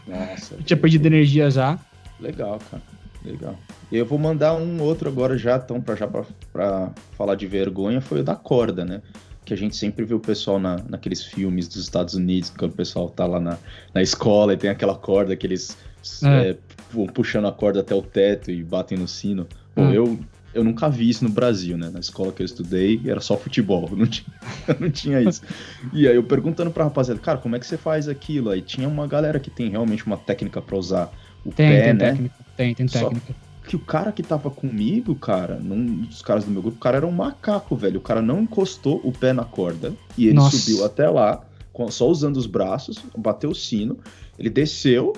Nossa. 0.07 0.53
eu 0.53 0.62
tinha 0.62 0.77
perdido 0.77 1.07
energia 1.07 1.49
já. 1.49 1.79
Legal, 2.19 2.60
cara. 2.69 2.83
Legal. 3.25 3.55
Eu 3.91 4.05
vou 4.05 4.19
mandar 4.19 4.53
um 4.53 4.79
outro 4.79 5.10
agora 5.10 5.36
já, 5.39 5.57
então, 5.57 5.81
pra, 5.81 5.95
já 5.95 6.07
pra, 6.07 6.23
pra 6.53 6.91
falar 7.17 7.33
de 7.33 7.47
vergonha, 7.47 7.99
foi 7.99 8.19
o 8.19 8.23
da 8.23 8.36
corda, 8.36 8.86
né? 8.86 9.01
Que 9.47 9.53
a 9.53 9.57
gente 9.57 9.77
sempre 9.77 10.03
vê 10.03 10.13
o 10.13 10.19
pessoal 10.19 10.60
na, 10.60 10.75
naqueles 10.89 11.23
filmes 11.23 11.69
dos 11.69 11.77
Estados 11.77 12.15
Unidos, 12.15 12.49
quando 12.49 12.73
o 12.73 12.75
pessoal 12.75 13.10
tá 13.10 13.25
lá 13.25 13.39
na, 13.39 13.57
na 13.93 14.01
escola 14.01 14.53
e 14.53 14.57
tem 14.57 14.69
aquela 14.69 14.93
corda 14.93 15.38
que 15.38 15.47
eles 15.47 15.77
é. 16.21 16.49
É, 16.49 16.57
vão 16.91 17.07
puxando 17.07 17.47
a 17.47 17.51
corda 17.53 17.79
até 17.79 17.95
o 17.95 18.01
teto 18.01 18.51
e 18.51 18.62
batem 18.62 18.97
no 18.97 19.07
sino. 19.07 19.47
Bom, 19.73 19.83
hum. 19.83 19.93
eu, 19.93 20.19
eu 20.53 20.65
nunca 20.65 20.89
vi 20.89 21.10
isso 21.10 21.23
no 21.23 21.29
Brasil, 21.29 21.77
né? 21.77 21.89
Na 21.89 22.01
escola 22.01 22.33
que 22.33 22.41
eu 22.41 22.45
estudei 22.45 22.99
era 23.05 23.21
só 23.21 23.38
futebol, 23.38 23.89
não 23.95 24.05
tinha, 24.05 24.36
não 24.77 24.91
tinha 24.91 25.21
isso. 25.21 25.41
E 25.93 26.05
aí 26.10 26.15
eu 26.15 26.23
perguntando 26.23 26.69
pra 26.69 26.83
rapaziada, 26.83 27.21
cara, 27.21 27.38
como 27.38 27.55
é 27.55 27.60
que 27.60 27.65
você 27.65 27.77
faz 27.77 28.10
aquilo? 28.10 28.49
Aí 28.49 28.62
tinha 28.62 28.89
uma 28.89 29.07
galera 29.07 29.39
que 29.39 29.49
tem 29.49 29.69
realmente 29.69 30.05
uma 30.05 30.17
técnica 30.17 30.62
para 30.62 30.75
usar 30.75 31.10
o 31.45 31.53
tem, 31.53 31.69
pé, 31.69 31.83
tem 31.83 31.93
né? 31.93 31.99
Técnica. 31.99 32.36
Tem, 32.57 32.75
tem 32.75 32.86
técnica. 32.86 33.27
Só 33.27 33.46
que 33.67 33.75
o 33.75 33.80
cara 33.80 34.13
que 34.13 34.23
tava 34.23 34.49
comigo, 34.49 35.13
cara, 35.13 35.60
num 35.60 36.03
dos 36.03 36.21
caras 36.21 36.45
do 36.45 36.51
meu 36.51 36.62
grupo, 36.62 36.77
o 36.77 36.80
cara 36.80 36.97
era 36.97 37.06
um 37.06 37.12
macaco, 37.12 37.75
velho. 37.75 37.99
O 37.99 38.01
cara 38.01 38.21
não 38.21 38.41
encostou 38.41 39.01
o 39.03 39.12
pé 39.12 39.34
na 39.34 39.43
corda 39.43 39.93
e 40.17 40.27
ele 40.27 40.36
Nossa. 40.36 40.58
subiu 40.58 40.86
até 40.86 41.10
lá, 41.10 41.41
só 41.89 42.08
usando 42.08 42.38
os 42.38 42.47
braços, 42.47 42.97
bateu 43.15 43.49
o 43.49 43.56
sino, 43.56 43.99
ele 44.39 44.49
desceu. 44.49 45.13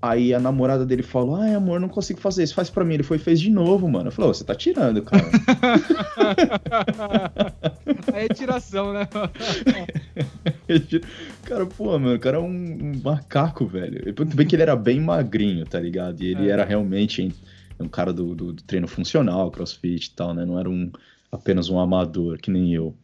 Aí 0.00 0.34
a 0.34 0.40
namorada 0.40 0.84
dele 0.84 1.02
falou: 1.02 1.36
Ai, 1.36 1.54
amor, 1.54 1.78
não 1.78 1.88
consigo 1.88 2.20
fazer 2.20 2.42
isso, 2.42 2.54
faz 2.54 2.68
pra 2.68 2.84
mim. 2.84 2.94
Ele 2.94 3.04
foi 3.04 3.18
e 3.18 3.20
fez 3.20 3.40
de 3.40 3.48
novo, 3.48 3.88
mano. 3.88 4.08
Eu 4.08 4.12
falei: 4.12 4.30
oh, 4.30 4.34
Você 4.34 4.42
tá 4.42 4.52
tirando, 4.52 5.00
cara. 5.02 5.24
Aí 8.12 8.24
é 8.26 8.28
tiração, 8.28 8.92
né? 8.92 9.08
cara, 11.44 11.66
pô, 11.66 11.96
mano, 11.98 12.16
o 12.16 12.18
cara 12.18 12.38
é 12.38 12.40
um, 12.40 12.46
um 12.46 13.00
macaco, 13.04 13.64
velho. 13.64 14.12
Tudo 14.12 14.34
bem 14.34 14.44
que 14.44 14.56
ele 14.56 14.62
era 14.62 14.74
bem 14.74 15.00
magrinho, 15.00 15.64
tá 15.64 15.78
ligado? 15.78 16.20
E 16.20 16.26
ele 16.26 16.48
é. 16.48 16.52
era 16.52 16.64
realmente 16.64 17.32
um 17.82 17.88
cara 17.88 18.12
do, 18.12 18.34
do, 18.34 18.52
do, 18.52 18.62
treino 18.62 18.88
funcional, 18.88 19.50
crossfit 19.50 20.06
e 20.06 20.10
tal, 20.14 20.34
né? 20.34 20.44
Não 20.44 20.58
era 20.58 20.68
um 20.68 20.90
apenas 21.30 21.68
um 21.68 21.78
amador, 21.78 22.38
que 22.38 22.50
nem 22.50 22.74
eu. 22.74 22.94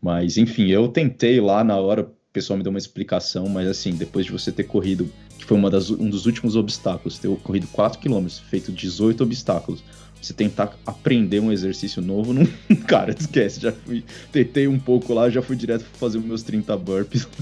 Mas, 0.00 0.36
enfim, 0.36 0.68
eu 0.68 0.88
tentei 0.88 1.40
lá 1.40 1.64
na 1.64 1.76
hora, 1.76 2.02
o 2.02 2.10
pessoal 2.32 2.56
me 2.56 2.62
deu 2.62 2.70
uma 2.70 2.78
explicação, 2.78 3.48
mas 3.48 3.66
assim, 3.66 3.94
depois 3.94 4.26
de 4.26 4.32
você 4.32 4.52
ter 4.52 4.64
corrido, 4.64 5.10
que 5.38 5.44
foi 5.44 5.56
uma 5.56 5.70
das, 5.70 5.90
um 5.90 6.10
dos 6.10 6.26
últimos 6.26 6.56
obstáculos, 6.56 7.18
ter 7.18 7.34
corrido 7.38 7.66
4 7.68 8.00
km, 8.00 8.26
feito 8.50 8.72
18 8.72 9.22
obstáculos, 9.22 9.82
você 10.20 10.32
tentar 10.32 10.76
aprender 10.84 11.40
um 11.40 11.52
exercício 11.52 12.02
novo, 12.02 12.32
não, 12.34 12.44
cara, 12.86 13.14
esquece, 13.18 13.60
já 13.60 13.72
fui, 13.72 14.04
tentei 14.32 14.66
um 14.66 14.78
pouco 14.78 15.14
lá, 15.14 15.30
já 15.30 15.40
fui 15.40 15.56
direto 15.56 15.84
fazer 15.98 16.18
os 16.18 16.24
meus 16.24 16.42
30 16.42 16.76
burpees. 16.76 17.26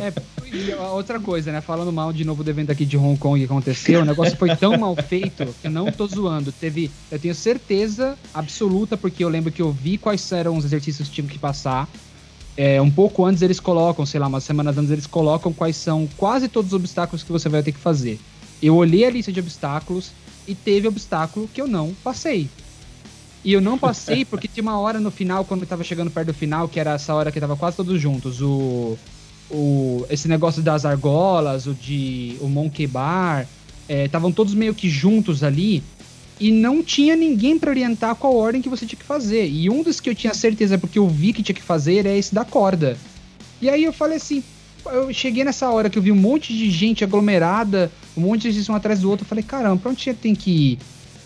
É, 0.00 0.76
outra 0.76 1.20
coisa, 1.20 1.52
né, 1.52 1.60
falando 1.60 1.92
mal 1.92 2.10
de 2.10 2.24
novo 2.24 2.42
do 2.42 2.48
evento 2.48 2.72
aqui 2.72 2.86
de 2.86 2.96
Hong 2.96 3.18
Kong 3.18 3.38
que 3.38 3.44
aconteceu, 3.44 4.00
o 4.00 4.04
negócio 4.04 4.34
foi 4.34 4.56
tão 4.56 4.78
mal 4.78 4.96
feito 4.96 5.44
que 5.60 5.66
eu 5.66 5.70
não 5.70 5.92
tô 5.92 6.06
zoando, 6.06 6.50
teve, 6.50 6.90
eu 7.10 7.18
tenho 7.18 7.34
certeza 7.34 8.16
absoluta, 8.32 8.96
porque 8.96 9.22
eu 9.22 9.28
lembro 9.28 9.52
que 9.52 9.60
eu 9.60 9.70
vi 9.70 9.98
quais 9.98 10.32
eram 10.32 10.56
os 10.56 10.64
exercícios 10.64 11.08
que 11.08 11.16
tinham 11.16 11.28
que 11.28 11.38
passar, 11.38 11.86
é, 12.58 12.82
um 12.82 12.90
pouco 12.90 13.24
antes 13.24 13.40
eles 13.40 13.58
colocam, 13.58 14.04
sei 14.04 14.20
lá, 14.20 14.26
umas 14.26 14.44
semanas 14.44 14.76
antes 14.76 14.90
eles 14.90 15.06
colocam 15.06 15.50
quais 15.52 15.76
são 15.76 16.06
quase 16.18 16.46
todos 16.48 16.72
os 16.72 16.76
obstáculos 16.76 17.22
que 17.22 17.32
você 17.32 17.48
vai 17.48 17.62
ter 17.62 17.72
que 17.72 17.78
fazer. 17.78 18.20
Eu 18.60 18.76
olhei 18.76 19.06
a 19.06 19.10
lista 19.10 19.32
de 19.32 19.40
obstáculos, 19.40 20.10
e 20.48 20.54
teve 20.54 20.88
obstáculo 20.88 21.46
que 21.52 21.60
eu 21.60 21.68
não 21.68 21.94
passei. 22.02 22.48
E 23.44 23.52
eu 23.52 23.60
não 23.60 23.78
passei 23.78 24.24
porque 24.26 24.48
tinha 24.48 24.62
uma 24.62 24.80
hora 24.80 24.98
no 24.98 25.10
final, 25.10 25.44
quando 25.44 25.60
eu 25.60 25.68
tava 25.68 25.84
chegando 25.84 26.10
perto 26.10 26.28
do 26.28 26.34
final, 26.34 26.66
que 26.66 26.80
era 26.80 26.94
essa 26.94 27.14
hora 27.14 27.30
que 27.30 27.38
tava 27.38 27.54
quase 27.54 27.76
todos 27.76 28.00
juntos. 28.00 28.40
O, 28.40 28.98
o, 29.50 30.06
esse 30.08 30.26
negócio 30.26 30.62
das 30.62 30.86
argolas, 30.86 31.66
o 31.66 31.74
de 31.74 32.36
o 32.40 32.48
Monkey 32.48 32.86
Bar, 32.86 33.46
estavam 33.86 34.30
é, 34.30 34.32
todos 34.32 34.54
meio 34.54 34.74
que 34.74 34.88
juntos 34.88 35.44
ali. 35.44 35.84
E 36.40 36.52
não 36.52 36.82
tinha 36.82 37.16
ninguém 37.16 37.58
para 37.58 37.70
orientar 37.70 38.14
qual 38.14 38.36
ordem 38.36 38.62
que 38.62 38.68
você 38.68 38.86
tinha 38.86 38.98
que 38.98 39.04
fazer. 39.04 39.48
E 39.48 39.68
um 39.68 39.82
dos 39.82 40.00
que 40.00 40.08
eu 40.08 40.14
tinha 40.14 40.32
certeza, 40.32 40.78
porque 40.78 40.98
eu 40.98 41.08
vi 41.08 41.32
que 41.32 41.42
tinha 41.42 41.54
que 41.54 41.62
fazer, 41.62 42.06
é 42.06 42.16
esse 42.16 42.34
da 42.34 42.44
corda. 42.44 42.96
E 43.60 43.68
aí 43.68 43.82
eu 43.82 43.92
falei 43.92 44.18
assim, 44.18 44.42
eu 44.86 45.12
cheguei 45.12 45.42
nessa 45.42 45.68
hora 45.70 45.90
que 45.90 45.98
eu 45.98 46.02
vi 46.02 46.12
um 46.12 46.16
monte 46.16 46.56
de 46.56 46.70
gente 46.70 47.02
aglomerada, 47.02 47.90
um 48.16 48.20
monte 48.20 48.42
de 48.42 48.52
gente 48.52 48.70
um 48.70 48.74
atrás 48.74 49.00
do 49.00 49.10
outro. 49.10 49.24
Eu 49.24 49.28
falei, 49.28 49.42
caramba, 49.42 49.76
pra 49.76 49.90
onde 49.90 50.14
tem 50.14 50.34
que 50.34 50.50
ir? 50.50 50.78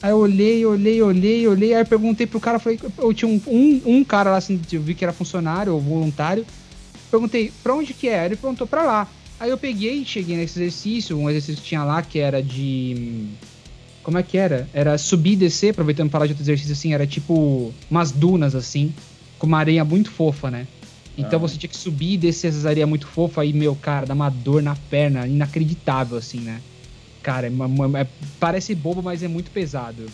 Aí 0.02 0.10
eu 0.10 0.18
olhei, 0.18 0.64
olhei, 0.64 1.00
olhei, 1.02 1.46
olhei. 1.46 1.74
Aí 1.74 1.82
eu 1.82 1.86
perguntei 1.86 2.26
pro 2.26 2.40
cara, 2.40 2.58
falei, 2.58 2.80
eu 2.98 3.14
tinha 3.14 3.28
um, 3.28 3.40
um, 3.46 3.82
um 3.98 4.04
cara 4.04 4.30
lá, 4.30 4.38
assim, 4.38 4.60
eu 4.72 4.80
vi 4.80 4.94
que 4.94 5.04
era 5.04 5.12
funcionário 5.12 5.74
ou 5.74 5.80
voluntário. 5.80 6.44
Perguntei, 7.10 7.52
pra 7.62 7.74
onde 7.74 7.92
que 7.92 8.08
é? 8.08 8.24
Ele 8.24 8.36
perguntou, 8.36 8.66
pra 8.66 8.82
lá. 8.82 9.08
Aí 9.38 9.50
eu 9.50 9.58
peguei, 9.58 10.04
cheguei 10.04 10.36
nesse 10.36 10.58
exercício, 10.58 11.18
um 11.18 11.28
exercício 11.28 11.62
que 11.62 11.68
tinha 11.68 11.84
lá 11.84 12.00
que 12.00 12.18
era 12.18 12.42
de. 12.42 13.26
Como 14.02 14.18
é 14.18 14.22
que 14.22 14.36
era? 14.36 14.68
Era 14.72 14.98
subir 14.98 15.32
e 15.32 15.36
descer, 15.36 15.70
aproveitando 15.70 16.10
para 16.10 16.18
falar 16.18 16.26
de 16.26 16.32
outro 16.32 16.42
exercício 16.42 16.72
assim, 16.72 16.92
era 16.92 17.06
tipo 17.06 17.72
umas 17.90 18.10
dunas 18.10 18.54
assim, 18.54 18.92
com 19.38 19.46
uma 19.46 19.58
areia 19.58 19.84
muito 19.84 20.10
fofa, 20.10 20.50
né? 20.50 20.66
Então 21.16 21.38
ah. 21.38 21.42
você 21.42 21.56
tinha 21.56 21.68
que 21.68 21.76
subir 21.76 22.14
e 22.14 22.16
descer 22.16 22.48
essas 22.48 22.66
areias 22.66 22.88
muito 22.88 23.06
fofa 23.06 23.42
aí, 23.42 23.52
meu, 23.52 23.76
cara, 23.76 24.06
dá 24.06 24.14
uma 24.14 24.30
dor 24.30 24.62
na 24.62 24.74
perna 24.74 25.26
inacreditável, 25.26 26.16
assim, 26.16 26.40
né? 26.40 26.60
Cara, 27.22 27.46
é, 27.46 27.50
é, 27.50 28.06
parece 28.40 28.74
bobo, 28.74 29.02
mas 29.02 29.22
é 29.22 29.28
muito 29.28 29.50
pesado. 29.50 30.06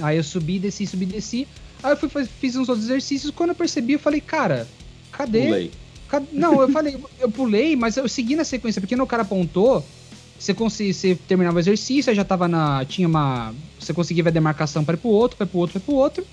Aí 0.00 0.16
eu 0.16 0.24
subi, 0.24 0.58
desci, 0.58 0.86
subi, 0.86 1.06
desci. 1.06 1.46
Aí 1.82 1.92
eu 1.92 1.96
fui, 1.96 2.08
fiz 2.24 2.56
uns 2.56 2.68
outros 2.68 2.86
exercícios. 2.86 3.30
Quando 3.30 3.50
eu 3.50 3.54
percebi, 3.54 3.94
eu 3.94 3.98
falei, 3.98 4.20
cara, 4.20 4.66
cadê? 5.12 5.44
Pulei. 5.44 5.70
Cadê? 6.08 6.26
Não, 6.32 6.60
eu 6.60 6.68
falei, 6.70 6.96
eu 7.18 7.30
pulei, 7.30 7.76
mas 7.76 7.96
eu 7.96 8.08
segui 8.08 8.36
na 8.36 8.44
sequência, 8.44 8.80
porque 8.80 8.96
no 8.96 9.06
cara 9.06 9.22
apontou, 9.22 9.84
você 10.38 10.52
conseguia, 10.54 10.92
você 10.92 11.14
terminava 11.14 11.56
o 11.56 11.60
exercício, 11.60 12.10
aí 12.10 12.16
já 12.16 12.24
tava 12.24 12.46
na. 12.46 12.84
Tinha 12.84 13.08
uma. 13.08 13.54
Você 13.80 13.92
conseguia 13.92 14.22
ver 14.22 14.30
a 14.30 14.32
demarcação 14.32 14.84
para 14.84 14.94
ir 14.94 14.98
pro 14.98 15.08
outro, 15.08 15.36
para 15.36 15.46
pro 15.46 15.58
outro, 15.58 15.80
para 15.80 15.86
pro 15.86 15.94
outro. 15.94 16.26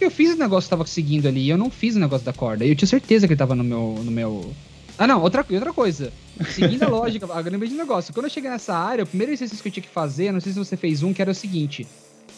Eu 0.00 0.10
fiz 0.10 0.34
o 0.34 0.38
negócio 0.38 0.66
que 0.66 0.70
tava 0.70 0.86
seguindo 0.86 1.28
ali, 1.28 1.48
eu 1.48 1.58
não 1.58 1.70
fiz 1.70 1.96
o 1.96 1.98
negócio 1.98 2.24
da 2.24 2.32
corda. 2.32 2.64
Eu 2.64 2.74
tinha 2.74 2.88
certeza 2.88 3.26
que 3.26 3.32
ele 3.32 3.38
tava 3.38 3.54
no 3.54 3.64
meu. 3.64 4.00
No 4.02 4.10
meu... 4.10 4.52
Ah, 4.96 5.06
não, 5.06 5.20
outra, 5.20 5.44
outra 5.50 5.72
coisa. 5.72 6.12
Seguindo 6.54 6.84
a 6.84 6.88
lógica, 6.88 7.26
eu 7.26 7.50
lembrei 7.50 7.68
de 7.68 7.74
um 7.74 7.78
negócio. 7.78 8.14
Quando 8.14 8.26
eu 8.26 8.30
cheguei 8.30 8.48
nessa 8.48 8.74
área, 8.74 9.04
o 9.04 9.06
primeiro 9.06 9.32
exercício 9.32 9.62
que 9.62 9.68
eu 9.68 9.72
tinha 9.72 9.82
que 9.82 9.90
fazer, 9.90 10.32
não 10.32 10.40
sei 10.40 10.52
se 10.52 10.58
você 10.58 10.76
fez 10.76 11.02
um, 11.02 11.12
que 11.12 11.20
era 11.20 11.30
o 11.30 11.34
seguinte: 11.34 11.86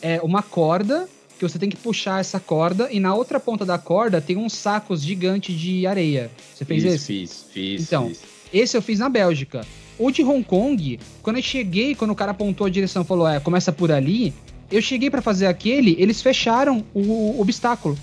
é 0.00 0.20
uma 0.22 0.42
corda, 0.42 1.08
que 1.38 1.48
você 1.48 1.58
tem 1.58 1.68
que 1.68 1.76
puxar 1.76 2.20
essa 2.20 2.40
corda, 2.40 2.88
e 2.90 2.98
na 2.98 3.14
outra 3.14 3.38
ponta 3.38 3.64
da 3.64 3.78
corda 3.78 4.20
tem 4.20 4.36
uns 4.36 4.54
sacos 4.54 5.02
gigantes 5.02 5.54
de 5.54 5.86
areia. 5.86 6.30
Você 6.54 6.64
fez 6.64 6.84
esse? 6.84 7.06
Fiz, 7.06 7.46
fiz. 7.52 7.82
Então, 7.82 8.08
fiz. 8.08 8.20
esse 8.52 8.76
eu 8.76 8.82
fiz 8.82 8.98
na 8.98 9.08
Bélgica. 9.08 9.64
O 9.98 10.10
de 10.10 10.22
Hong 10.22 10.42
Kong, 10.42 10.98
quando 11.22 11.36
eu 11.36 11.42
cheguei, 11.42 11.94
quando 11.94 12.10
o 12.10 12.14
cara 12.14 12.32
apontou 12.32 12.66
a 12.66 12.70
direção 12.70 13.02
e 13.02 13.04
falou, 13.04 13.28
é, 13.28 13.38
começa 13.40 13.72
por 13.72 13.92
ali, 13.92 14.32
eu 14.70 14.80
cheguei 14.80 15.10
para 15.10 15.20
fazer 15.20 15.46
aquele, 15.46 15.94
eles 15.98 16.22
fecharam 16.22 16.84
o, 16.94 17.00
o 17.36 17.40
obstáculo. 17.40 17.96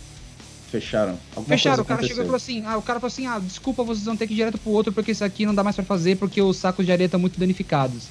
Fecharam. 0.70 1.18
Alguma 1.36 1.58
Fecharam, 1.58 1.82
o 1.82 1.86
cara 1.86 2.00
aconteceu. 2.00 2.08
chegou 2.10 2.24
e 2.24 2.28
falou 2.28 2.36
assim: 2.36 2.64
ah, 2.66 2.78
o 2.78 2.82
cara 2.82 3.00
falou 3.00 3.12
assim: 3.12 3.26
ah, 3.26 3.40
desculpa, 3.40 3.84
vocês 3.84 4.06
vão 4.06 4.16
ter 4.16 4.28
que 4.28 4.34
ir 4.34 4.38
direto 4.38 4.60
pro 4.60 4.72
outro 4.72 4.94
porque 4.94 5.12
esse 5.12 5.24
aqui 5.24 5.46
não 5.46 5.56
dá 5.56 5.64
mais 5.64 5.76
para 5.76 5.84
fazer 5.84 6.18
porque 6.18 6.40
os 6.42 6.58
sacos 6.58 6.86
de 6.86 6.92
areia 6.92 7.08
estão 7.08 7.20
muito 7.20 7.40
danificados. 7.40 8.04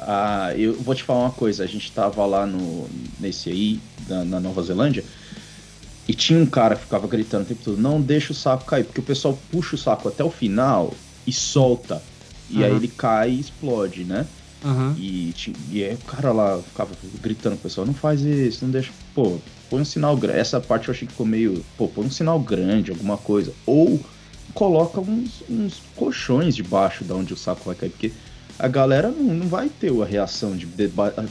Ah, 0.00 0.52
eu 0.56 0.74
vou 0.74 0.94
te 0.94 1.02
falar 1.04 1.20
uma 1.20 1.30
coisa, 1.30 1.62
a 1.64 1.66
gente 1.66 1.90
tava 1.92 2.24
lá 2.26 2.46
no, 2.46 2.88
nesse 3.18 3.48
aí, 3.50 3.80
na, 4.08 4.24
na 4.24 4.40
Nova 4.40 4.62
Zelândia, 4.62 5.04
e 6.06 6.14
tinha 6.14 6.38
um 6.38 6.46
cara 6.46 6.76
que 6.76 6.82
ficava 6.82 7.06
gritando 7.06 7.42
o 7.42 7.46
tempo 7.46 7.60
todo, 7.64 7.80
não 7.80 8.00
deixa 8.00 8.32
o 8.32 8.34
saco 8.34 8.64
cair, 8.64 8.84
porque 8.84 9.00
o 9.00 9.04
pessoal 9.04 9.38
puxa 9.50 9.74
o 9.74 9.78
saco 9.78 10.08
até 10.08 10.22
o 10.22 10.30
final 10.30 10.94
e 11.26 11.32
solta. 11.32 12.02
E 12.50 12.58
uhum. 12.58 12.64
aí 12.64 12.72
ele 12.72 12.88
cai 12.88 13.30
e 13.30 13.40
explode, 13.40 14.04
né? 14.04 14.26
Uhum. 14.64 14.94
E, 14.98 15.34
e 15.70 15.84
aí 15.84 15.94
o 15.94 15.98
cara 15.98 16.32
lá 16.32 16.58
ficava 16.60 16.90
gritando 17.22 17.54
com 17.54 17.60
o 17.60 17.62
pessoal, 17.62 17.86
não 17.86 17.94
faz 17.94 18.22
isso, 18.22 18.64
não 18.64 18.72
deixa. 18.72 18.90
Pô, 19.14 19.38
põe 19.70 19.80
um 19.80 19.84
sinal 19.84 20.16
grande. 20.16 20.38
Essa 20.38 20.60
parte 20.60 20.88
eu 20.88 20.94
achei 20.94 21.06
que 21.06 21.12
ficou 21.12 21.26
meio. 21.26 21.64
Pô, 21.76 21.88
põe 21.88 22.06
um 22.06 22.10
sinal 22.10 22.40
grande, 22.40 22.90
alguma 22.90 23.16
coisa. 23.16 23.52
Ou 23.64 24.00
coloca 24.54 25.00
uns, 25.00 25.42
uns 25.48 25.80
colchões 25.94 26.56
debaixo 26.56 27.04
de 27.04 27.12
onde 27.12 27.32
o 27.32 27.36
saco 27.36 27.62
vai 27.66 27.74
cair, 27.74 27.90
porque 27.90 28.12
a 28.58 28.66
galera 28.66 29.08
não, 29.10 29.34
não 29.34 29.46
vai 29.46 29.68
ter 29.68 29.92
a 29.92 30.04
reação 30.04 30.56
de 30.56 30.66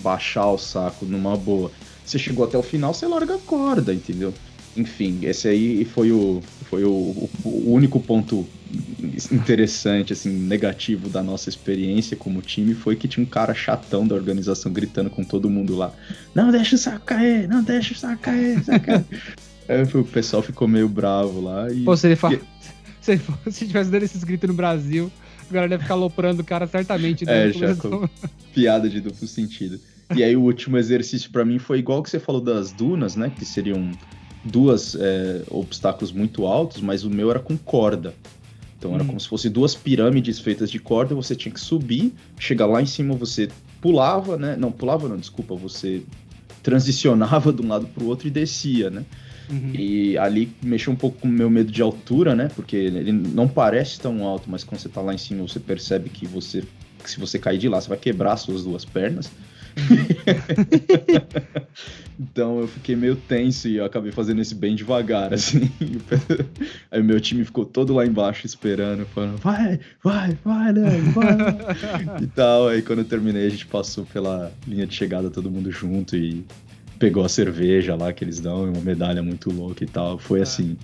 baixar 0.02 0.50
o 0.52 0.58
saco 0.58 1.06
numa 1.06 1.36
boa. 1.36 1.72
Você 2.06 2.18
chegou 2.18 2.46
até 2.46 2.58
o 2.58 2.64
final, 2.64 2.94
você 2.94 3.06
larga 3.06 3.36
a 3.36 3.40
corda, 3.40 3.94
entendeu? 3.94 4.34
Enfim, 4.78 5.20
esse 5.24 5.48
aí 5.48 5.84
foi 5.84 6.12
o, 6.12 6.42
foi 6.70 6.86
o, 6.86 7.30
o 7.44 7.64
único 7.74 8.00
ponto 8.00 8.48
interessante, 9.32 10.14
assim, 10.14 10.30
negativo 10.30 11.10
da 11.10 11.24
nossa 11.24 11.50
experiência 11.50 12.16
como 12.16 12.42
time 12.42 12.74
foi 12.74 12.96
que 12.96 13.08
tinha 13.08 13.24
um 13.26 13.30
cara 13.30 13.54
chatão 13.54 14.08
da 14.08 14.14
organização 14.16 14.72
gritando 14.72 15.10
com 15.10 15.24
todo 15.24 15.50
mundo 15.50 15.76
lá. 15.76 15.92
Não 16.36 16.52
deixa 16.52 16.76
o 16.76 16.78
saco 16.78 17.06
cair, 17.06 17.48
não 17.48 17.64
deixa 17.64 17.94
o 17.94 17.98
saco 17.98 18.22
cair, 18.22 18.64
saco 18.64 18.86
cair. 18.86 19.06
Aí, 19.68 19.84
o 19.84 20.04
pessoal 20.04 20.42
ficou 20.42 20.68
meio 20.68 20.88
bravo 20.88 21.42
lá. 21.42 21.70
E, 21.72 21.84
Pô, 21.84 21.98
se 21.98 22.08
ele 22.08 22.16
fala. 22.16 22.40
Se, 23.02 23.22
se 23.50 23.66
tivesse 23.66 23.90
dando 23.90 24.04
esses 24.04 24.22
gritos 24.22 24.50
no 24.50 24.54
Brasil, 24.54 25.10
a 25.50 25.54
galera 25.54 25.70
deve 25.70 25.84
ficar 25.84 25.94
aloprando 25.94 26.42
o 26.42 26.46
cara 26.46 26.68
certamente. 26.68 27.24
Né? 27.24 27.48
É, 27.48 27.54
já 27.54 27.74
com... 27.74 28.06
piada 28.54 28.90
de 28.90 29.00
duplo 29.00 29.26
sentido. 29.26 29.80
E 30.14 30.22
aí 30.22 30.36
o 30.36 30.42
último 30.42 30.78
exercício 30.78 31.32
para 31.32 31.46
mim 31.46 31.58
foi 31.58 31.80
igual 31.80 32.04
que 32.04 32.10
você 32.10 32.20
falou 32.20 32.42
das 32.42 32.74
dunas, 32.74 33.16
né? 33.16 33.32
Que 33.34 33.46
seriam 33.46 33.92
duas 34.44 34.96
é, 35.00 35.42
obstáculos 35.50 36.12
muito 36.12 36.46
altos, 36.46 36.82
mas 36.82 37.06
o 37.06 37.10
meu 37.10 37.30
era 37.32 37.40
com 37.40 37.58
corda. 37.58 38.14
Então 38.78 38.94
era 38.94 39.04
hum. 39.04 39.08
como 39.08 39.20
se 39.20 39.28
fosse 39.28 39.50
duas 39.50 39.76
pirâmides 39.76 40.40
feitas 40.40 40.70
de 40.70 40.80
corda, 40.80 41.16
você 41.16 41.36
tinha 41.36 41.52
que 41.52 41.60
subir, 41.60 42.14
chegar 42.38 42.66
lá 42.66 42.82
em 42.82 42.86
cima, 42.86 43.16
você 43.16 43.50
pulava, 43.82 44.38
né? 44.38 44.56
Não, 44.56 44.72
pulava 44.72 45.08
não, 45.08 45.18
desculpa, 45.18 45.56
você 45.56 46.04
transicionava 46.62 47.52
de 47.54 47.62
um 47.62 47.68
lado 47.68 47.88
para 47.88 48.04
o 48.04 48.08
outro 48.08 48.28
e 48.28 48.32
descia, 48.32 48.90
né? 48.90 49.04
Uhum. 49.50 49.72
E 49.74 50.18
ali 50.18 50.52
mexeu 50.62 50.92
um 50.92 50.96
pouco 50.96 51.20
com 51.20 51.28
o 51.28 51.32
meu 51.32 51.50
medo 51.50 51.72
de 51.72 51.82
altura, 51.82 52.36
né? 52.36 52.50
Porque 52.54 52.76
ele 52.76 53.12
não 53.12 53.48
parece 53.48 54.00
tão 54.00 54.26
alto, 54.26 54.50
mas 54.50 54.64
quando 54.64 54.82
você 54.82 54.90
tá 54.90 55.02
lá 55.02 55.14
em 55.14 55.18
cima, 55.18 55.48
você 55.48 55.60
percebe 55.60 56.10
que 56.10 56.28
você 56.28 56.64
que 57.02 57.10
se 57.10 57.20
você 57.20 57.40
cair 57.40 57.58
de 57.58 57.70
lá, 57.70 57.80
você 57.80 57.88
vai 57.88 57.98
quebrar 57.98 58.36
suas 58.36 58.64
duas 58.64 58.84
pernas. 58.84 59.32
então 62.20 62.60
eu 62.60 62.68
fiquei 62.68 62.96
meio 62.96 63.16
tenso 63.16 63.68
e 63.68 63.78
eu 63.78 63.86
acabei 63.86 64.12
fazendo 64.12 64.42
isso 64.42 64.56
bem 64.56 64.76
devagar, 64.76 65.34
assim. 65.34 65.72
Aí 66.92 67.04
meu 67.04 67.20
time 67.20 67.46
ficou 67.46 67.66
todo 67.66 67.94
lá 67.94 68.06
embaixo 68.06 68.46
esperando, 68.46 69.06
falando, 69.08 69.38
vai, 69.38 69.80
vai, 70.04 70.38
vai, 70.44 70.74
né, 70.74 70.90
vai. 71.14 72.18
e 72.24 72.28
tal. 72.28 72.70
Aí 72.70 72.82
quando 72.82 73.00
eu 73.00 73.06
terminei, 73.06 73.46
a 73.46 73.50
gente 73.50 73.68
passou 73.68 74.06
pela 74.06 74.52
linha 74.68 74.88
de 74.88 74.96
chegada 74.96 75.30
todo 75.30 75.52
mundo 75.52 75.72
junto 75.72 76.16
e 76.16 76.46
pegou 76.98 77.24
a 77.24 77.30
cerveja 77.30 77.96
lá 77.96 78.12
que 78.12 78.24
eles 78.24 78.40
dão, 78.40 78.66
uma 78.66 78.82
medalha 78.82 79.22
muito 79.22 79.52
louca 79.52 79.84
e 79.84 79.88
tal. 79.88 80.18
Foi 80.18 80.40
é. 80.40 80.44
assim, 80.44 80.76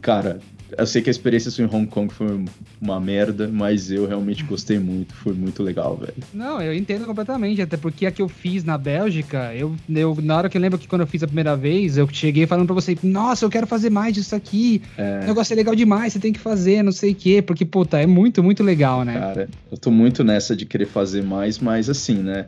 cara, 0.00 0.40
eu 0.76 0.86
sei 0.86 1.02
que 1.02 1.10
a 1.10 1.12
experiência 1.12 1.62
em 1.62 1.66
Hong 1.66 1.86
Kong 1.86 2.12
foi 2.12 2.44
uma 2.80 3.00
merda, 3.00 3.48
mas 3.52 3.90
eu 3.90 4.06
realmente 4.06 4.42
gostei 4.44 4.78
muito, 4.78 5.14
foi 5.14 5.32
muito 5.32 5.62
legal, 5.62 5.96
velho. 5.96 6.14
Não, 6.32 6.60
eu 6.60 6.74
entendo 6.74 7.04
completamente, 7.04 7.62
até 7.62 7.76
porque 7.76 8.06
a 8.06 8.10
que 8.10 8.22
eu 8.22 8.28
fiz 8.28 8.64
na 8.64 8.78
Bélgica, 8.78 9.54
eu, 9.54 9.74
eu 9.88 10.16
na 10.22 10.36
hora 10.36 10.48
que 10.48 10.56
eu 10.56 10.60
lembro 10.60 10.78
que 10.78 10.88
quando 10.88 11.02
eu 11.02 11.06
fiz 11.06 11.22
a 11.22 11.26
primeira 11.26 11.56
vez, 11.56 11.96
eu 11.96 12.08
cheguei 12.10 12.46
falando 12.46 12.66
pra 12.66 12.74
você, 12.74 12.96
nossa, 13.02 13.44
eu 13.44 13.50
quero 13.50 13.66
fazer 13.66 13.90
mais 13.90 14.14
disso 14.14 14.34
aqui, 14.34 14.82
é... 14.96 15.20
o 15.22 15.26
negócio 15.26 15.52
é 15.52 15.56
legal 15.56 15.74
demais, 15.74 16.12
você 16.12 16.18
tem 16.18 16.32
que 16.32 16.40
fazer, 16.40 16.82
não 16.82 16.92
sei 16.92 17.12
o 17.12 17.14
quê, 17.14 17.42
porque, 17.42 17.64
puta, 17.64 18.00
é 18.00 18.06
muito, 18.06 18.42
muito 18.42 18.62
legal, 18.62 19.04
né? 19.04 19.18
Cara, 19.18 19.48
eu 19.70 19.78
tô 19.78 19.90
muito 19.90 20.22
nessa 20.24 20.54
de 20.56 20.66
querer 20.66 20.86
fazer 20.86 21.22
mais, 21.22 21.58
mas 21.58 21.88
assim, 21.88 22.16
né, 22.16 22.46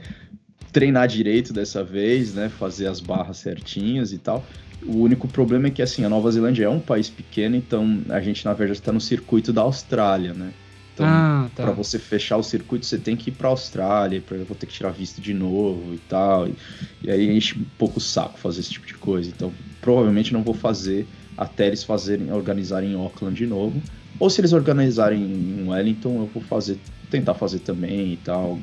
treinar 0.73 1.09
direito 1.09 1.53
dessa 1.53 1.83
vez, 1.83 2.35
né, 2.35 2.49
fazer 2.49 2.87
as 2.87 3.01
barras 3.01 3.39
certinhas 3.39 4.13
e 4.13 4.19
tal, 4.19 4.45
o 4.87 4.99
único 4.99 5.27
problema 5.29 5.69
é 5.69 5.71
que, 5.71 5.83
assim, 5.83 6.05
a 6.05 6.09
Nova 6.09 6.31
Zelândia 6.31 6.67
é 6.67 6.69
um 6.69 6.81
país 6.81 7.09
pequeno, 7.09 7.57
então 7.57 8.03
a 8.09 8.21
gente, 8.21 8.45
na 8.45 8.53
verdade, 8.53 8.79
está 8.79 8.93
no 8.93 9.01
circuito 9.01 9.53
da 9.53 9.63
Austrália, 9.63 10.33
né? 10.33 10.53
Então, 10.97 11.07
ah, 11.07 11.51
tá. 11.55 11.65
para 11.65 11.73
você 11.73 11.99
fechar 11.99 12.39
o 12.39 12.43
circuito, 12.43 12.87
você 12.87 12.97
tem 12.97 13.15
que 13.15 13.29
ir 13.29 13.35
para 13.35 13.49
a 13.49 13.51
Austrália, 13.51 14.23
pra, 14.23 14.35
eu 14.39 14.47
vou 14.47 14.57
ter 14.57 14.65
que 14.65 14.73
tirar 14.73 14.91
visto 14.91 15.21
de 15.21 15.35
novo 15.35 15.93
e 15.93 15.99
tal. 15.99 16.49
E, 16.49 16.55
e, 17.03 17.11
aí 17.11 17.37
enche 17.37 17.59
um 17.59 17.67
pouco 17.77 17.99
o 17.99 18.01
saco 18.01 18.39
fazer 18.39 18.61
esse 18.61 18.71
tipo 18.71 18.87
de 18.87 18.95
coisa. 18.95 19.29
Então, 19.29 19.53
provavelmente 19.83 20.33
não 20.33 20.43
vou 20.43 20.55
fazer 20.55 21.07
até 21.37 21.67
eles 21.67 21.85
fazerem, 21.85 22.33
organizarem 22.33 22.93
em 22.93 22.95
Auckland 22.95 23.37
de 23.37 23.47
novo. 23.47 23.83
Ou 24.19 24.31
se 24.31 24.41
eles 24.41 24.55
organizarem 24.55 25.21
em 25.21 25.69
Wellington, 25.69 26.21
eu 26.21 26.31
vou 26.33 26.43
fazer, 26.43 26.79
tentar 27.11 27.35
fazer 27.35 27.59
também 27.59 28.15
e 28.15 28.17
tal. 28.17 28.59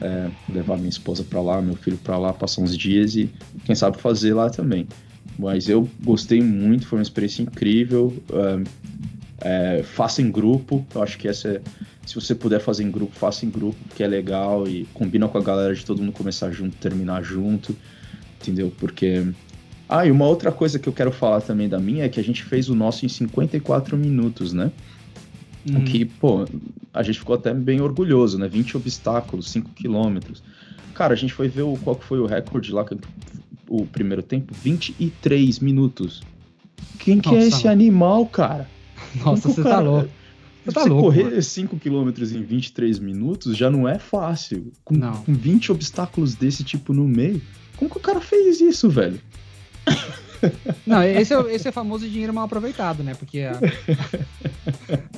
É, 0.00 0.30
levar 0.52 0.76
minha 0.76 0.90
esposa 0.90 1.24
para 1.24 1.40
lá, 1.40 1.60
meu 1.62 1.74
filho 1.74 1.96
para 1.96 2.18
lá, 2.18 2.32
passar 2.32 2.60
uns 2.60 2.76
dias 2.76 3.16
e 3.16 3.30
quem 3.64 3.74
sabe 3.74 3.98
fazer 3.98 4.34
lá 4.34 4.50
também. 4.50 4.86
Mas 5.38 5.68
eu 5.68 5.88
gostei 6.02 6.42
muito, 6.42 6.86
foi 6.86 6.98
uma 6.98 7.02
experiência 7.02 7.42
incrível. 7.42 8.14
É, 9.40 9.82
faça 9.84 10.20
em 10.20 10.30
grupo, 10.30 10.84
eu 10.92 11.02
acho 11.02 11.16
que 11.16 11.28
essa 11.28 11.48
é, 11.48 11.60
se 12.08 12.14
você 12.14 12.34
puder 12.34 12.58
fazer 12.58 12.84
em 12.84 12.90
grupo, 12.90 13.14
faça 13.14 13.44
em 13.44 13.50
grupo, 13.50 13.76
que 13.94 14.02
é 14.02 14.06
legal 14.06 14.66
e 14.66 14.86
combina 14.94 15.28
com 15.28 15.36
a 15.36 15.42
galera 15.42 15.74
de 15.74 15.84
todo 15.84 16.00
mundo 16.00 16.12
começar 16.12 16.50
junto, 16.50 16.74
terminar 16.78 17.22
junto, 17.22 17.76
entendeu? 18.40 18.72
Porque. 18.78 19.26
Ah, 19.86 20.06
e 20.06 20.10
uma 20.10 20.26
outra 20.26 20.50
coisa 20.50 20.78
que 20.78 20.88
eu 20.88 20.92
quero 20.92 21.12
falar 21.12 21.42
também 21.42 21.68
da 21.68 21.78
minha 21.78 22.04
é 22.04 22.08
que 22.08 22.18
a 22.18 22.24
gente 22.24 22.42
fez 22.42 22.70
o 22.70 22.74
nosso 22.74 23.04
em 23.04 23.10
54 23.10 23.94
minutos, 23.96 24.54
né? 24.54 24.72
Hum. 25.70 25.76
O 25.78 25.84
que, 25.84 26.06
pô, 26.06 26.46
a 26.94 27.02
gente 27.02 27.18
ficou 27.18 27.34
até 27.34 27.52
bem 27.52 27.80
orgulhoso, 27.82 28.38
né? 28.38 28.48
20 28.48 28.78
obstáculos, 28.78 29.50
5 29.50 29.70
quilômetros. 29.74 30.42
Cara, 30.94 31.12
a 31.12 31.16
gente 31.16 31.34
foi 31.34 31.48
ver 31.48 31.62
o, 31.62 31.76
qual 31.76 31.94
foi 31.94 32.18
o 32.20 32.26
recorde 32.26 32.72
lá, 32.72 32.84
o 33.68 33.86
primeiro 33.86 34.22
tempo, 34.22 34.54
23 34.54 35.58
minutos. 35.60 36.22
Quem 36.98 37.16
Nossa, 37.16 37.28
que 37.28 37.36
é 37.36 37.46
esse 37.46 37.68
animal, 37.68 38.26
cara? 38.26 38.68
Nossa, 39.24 39.48
você 39.48 39.62
tá 39.62 39.70
cara... 39.70 39.84
tá 39.84 39.90
louco. 39.90 40.10
Você, 40.64 40.72
tá 40.72 40.84
louco, 40.84 41.02
correr 41.04 41.42
5 41.42 41.78
km 41.78 42.10
em 42.34 42.42
23 42.42 42.98
minutos 42.98 43.56
já 43.56 43.70
não 43.70 43.88
é 43.88 43.98
fácil. 43.98 44.70
Com, 44.84 44.94
não. 44.94 45.22
com 45.22 45.32
20 45.32 45.72
obstáculos 45.72 46.34
desse 46.34 46.62
tipo 46.62 46.92
no 46.92 47.08
meio. 47.08 47.40
Como 47.76 47.90
que 47.90 47.96
o 47.96 48.00
cara 48.00 48.20
fez 48.20 48.60
isso, 48.60 48.90
velho? 48.90 49.20
Não, 50.86 51.02
esse 51.02 51.34
é, 51.34 51.54
esse 51.54 51.68
é 51.68 51.72
famoso 51.72 52.08
dinheiro 52.08 52.32
mal 52.32 52.44
aproveitado, 52.44 53.02
né? 53.02 53.14
Porque 53.14 53.40
a... 53.40 53.58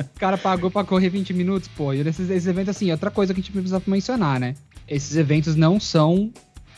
o 0.00 0.18
cara 0.18 0.38
pagou 0.38 0.70
pra 0.70 0.84
correr 0.84 1.10
20 1.10 1.34
minutos, 1.34 1.68
pô. 1.68 1.92
E 1.92 2.02
nesses, 2.02 2.30
esses 2.30 2.46
eventos, 2.46 2.76
assim, 2.76 2.90
outra 2.90 3.10
coisa 3.10 3.34
que 3.34 3.40
a 3.40 3.42
gente 3.42 3.52
precisa 3.52 3.82
mencionar, 3.86 4.40
né? 4.40 4.54
Esses 4.88 5.16
eventos 5.16 5.56
não 5.56 5.78
são 5.78 6.32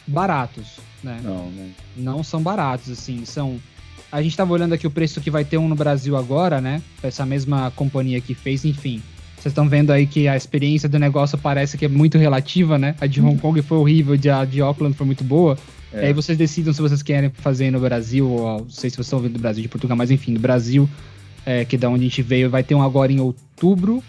baratos, 0.07 0.79
né? 1.03 1.21
Não, 1.23 1.51
não. 1.51 1.71
Não 1.97 2.23
são 2.23 2.43
baratos, 2.43 2.91
assim, 2.91 3.25
são... 3.25 3.59
A 4.11 4.23
gente 4.23 4.37
tava 4.37 4.53
olhando 4.53 4.75
aqui 4.75 4.87
o 4.87 4.91
preço 4.91 5.21
que 5.21 5.31
vai 5.31 5.45
ter 5.45 5.57
um 5.57 5.69
no 5.69 5.75
Brasil 5.75 6.17
agora, 6.17 6.61
né? 6.61 6.83
Essa 7.03 7.25
mesma 7.25 7.71
companhia 7.75 8.21
que 8.21 8.35
fez, 8.35 8.65
enfim. 8.65 9.03
Vocês 9.37 9.51
estão 9.51 9.69
vendo 9.69 9.91
aí 9.91 10.07
que 10.07 10.29
a 10.29 10.37
experiência 10.37 10.88
do 10.88 10.99
negócio 10.99 11.37
parece 11.38 11.77
que 11.79 11.87
é 11.87 11.88
muito 11.88 12.19
relativa, 12.19 12.79
né? 12.79 12.94
A 13.00 13.07
de 13.07 13.21
Hong 13.21 13.38
Kong 13.40 13.61
foi 13.63 13.79
horrível, 13.79 14.15
a 14.15 14.44
de 14.44 14.61
Auckland 14.61 14.94
foi 14.94 15.07
muito 15.07 15.25
boa. 15.25 15.57
É. 15.92 16.07
Aí 16.07 16.13
vocês 16.13 16.38
decidam 16.38 16.73
se 16.73 16.81
vocês 16.81 17.03
querem 17.03 17.31
fazer 17.31 17.71
no 17.71 17.81
Brasil, 17.81 18.29
ou 18.29 18.61
não 18.61 18.71
sei 18.71 18.88
se 18.88 18.96
vocês 18.96 19.07
estão 19.07 19.19
vendo 19.19 19.33
do 19.33 19.38
Brasil, 19.38 19.63
de 19.63 19.69
Portugal, 19.69 19.96
mas 19.96 20.11
enfim, 20.11 20.35
do 20.35 20.40
Brasil, 20.40 20.88
é, 21.44 21.65
que 21.65 21.77
é 21.77 21.79
da 21.79 21.88
onde 21.88 22.05
a 22.05 22.09
gente 22.09 22.23
veio, 22.23 22.48
vai 22.48 22.63
ter 22.63 22.75
um 22.75 22.83
agora 22.83 23.11
em 23.11 23.21
outubro, 23.21 24.03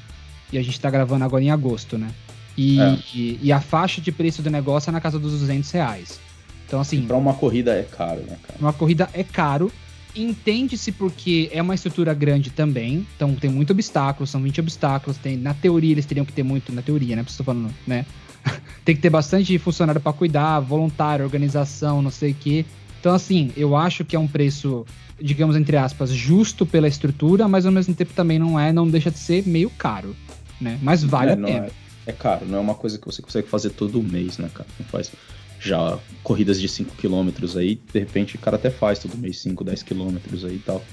e 0.51 0.57
a 0.57 0.61
gente 0.61 0.79
tá 0.79 0.89
gravando 0.89 1.25
agora 1.25 1.43
em 1.43 1.49
agosto, 1.49 1.97
né? 1.97 2.09
E, 2.57 2.79
é. 2.79 2.97
e, 3.13 3.39
e, 3.43 3.51
a 3.51 3.59
faixa 3.59 3.99
de 3.99 4.11
preço 4.11 4.41
do 4.41 4.49
negócio 4.49 4.89
é 4.89 4.93
na 4.93 5.01
casa 5.01 5.17
dos 5.17 5.39
200 5.39 5.69
reais. 5.71 6.19
Então, 6.67 6.79
assim. 6.79 7.05
Para 7.05 7.17
uma 7.17 7.33
corrida 7.33 7.71
é 7.73 7.83
caro, 7.83 8.21
né, 8.21 8.37
cara? 8.41 8.59
Uma 8.59 8.73
corrida 8.73 9.09
é 9.13 9.23
caro. 9.23 9.71
Entende-se 10.15 10.91
porque 10.91 11.49
é 11.51 11.61
uma 11.61 11.73
estrutura 11.73 12.13
grande 12.13 12.51
também. 12.51 13.07
Então, 13.15 13.33
tem 13.33 13.49
muito 13.49 13.71
obstáculo, 13.71 14.27
são 14.27 14.41
20 14.41 14.61
obstáculos. 14.61 15.17
Tem, 15.17 15.35
na 15.35 15.55
teoria, 15.55 15.91
eles 15.91 16.05
teriam 16.05 16.25
que 16.25 16.33
ter 16.33 16.43
muito. 16.43 16.71
Na 16.71 16.83
teoria, 16.83 17.15
né? 17.15 17.25
Estou 17.27 17.45
falando, 17.45 17.73
né? 17.87 18.05
tem 18.85 18.95
que 18.95 19.01
ter 19.01 19.09
bastante 19.09 19.57
funcionário 19.57 19.99
para 19.99 20.13
cuidar, 20.13 20.59
voluntário, 20.59 21.25
organização, 21.25 22.01
não 22.01 22.11
sei 22.11 22.31
o 22.31 22.35
quê. 22.35 22.65
Então, 22.99 23.13
assim, 23.13 23.51
eu 23.57 23.75
acho 23.75 24.05
que 24.05 24.15
é 24.15 24.19
um 24.19 24.27
preço, 24.27 24.85
digamos, 25.19 25.55
entre 25.55 25.75
aspas, 25.75 26.11
justo 26.11 26.65
pela 26.65 26.87
estrutura, 26.87 27.47
mas 27.47 27.65
ao 27.65 27.71
mesmo 27.71 27.93
tempo 27.93 28.13
também 28.13 28.37
não 28.37 28.59
é, 28.59 28.71
não 28.71 28.87
deixa 28.87 29.09
de 29.09 29.17
ser 29.17 29.45
meio 29.47 29.69
caro, 29.71 30.15
né? 30.61 30.77
Mas 30.81 31.03
vale 31.03 31.31
é, 31.31 31.33
a 31.33 31.37
pena. 31.37 31.65
É 31.65 31.82
é 32.05 32.11
caro, 32.11 32.45
não 32.45 32.57
é 32.57 32.61
uma 32.61 32.75
coisa 32.75 32.97
que 32.97 33.05
você 33.05 33.21
consegue 33.21 33.47
fazer 33.47 33.71
todo 33.71 34.01
mês, 34.01 34.37
né, 34.37 34.49
cara? 34.53 34.67
Não 34.79 34.85
faz 34.87 35.11
já 35.59 35.97
corridas 36.21 36.59
de 36.59 36.67
5 36.67 36.95
km 36.97 37.29
aí, 37.57 37.79
de 37.93 37.99
repente 37.99 38.35
o 38.35 38.39
cara 38.39 38.57
até 38.57 38.69
faz 38.69 38.99
todo 38.99 39.17
mês 39.17 39.39
5, 39.39 39.63
10 39.63 39.83
km 39.83 40.17
aí 40.45 40.55
e 40.55 40.59
tal. 40.59 40.83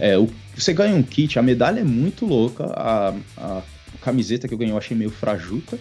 É. 0.00 0.12
É, 0.12 0.18
o, 0.18 0.28
você 0.56 0.72
ganha 0.72 0.94
um 0.94 1.02
kit, 1.02 1.38
a 1.38 1.42
medalha 1.42 1.80
é 1.80 1.84
muito 1.84 2.24
louca, 2.24 2.66
a, 2.66 3.14
a 3.36 3.62
camiseta 4.00 4.46
que 4.46 4.54
eu 4.54 4.58
ganhei 4.58 4.72
eu 4.72 4.78
achei 4.78 4.96
meio 4.96 5.10
frajuta, 5.10 5.78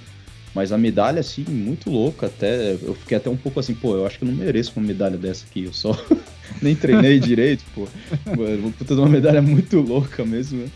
mas 0.53 0.71
a 0.71 0.77
medalha, 0.77 1.21
assim, 1.21 1.45
muito 1.47 1.89
louca 1.89 2.27
até. 2.27 2.73
Eu 2.73 2.93
fiquei 2.93 3.17
até 3.17 3.29
um 3.29 3.37
pouco 3.37 3.59
assim, 3.59 3.73
pô, 3.73 3.95
eu 3.95 4.05
acho 4.05 4.19
que 4.19 4.25
eu 4.25 4.27
não 4.27 4.35
mereço 4.35 4.73
uma 4.75 4.85
medalha 4.85 5.17
dessa 5.17 5.45
aqui, 5.49 5.63
eu 5.63 5.73
só 5.73 5.97
nem 6.61 6.75
treinei 6.75 7.19
direito, 7.21 7.63
pô. 7.73 7.87
Mano, 8.37 8.71
puta 8.73 8.93
uma 8.95 9.07
medalha 9.07 9.41
muito 9.41 9.79
louca 9.79 10.25
mesmo. 10.25 10.69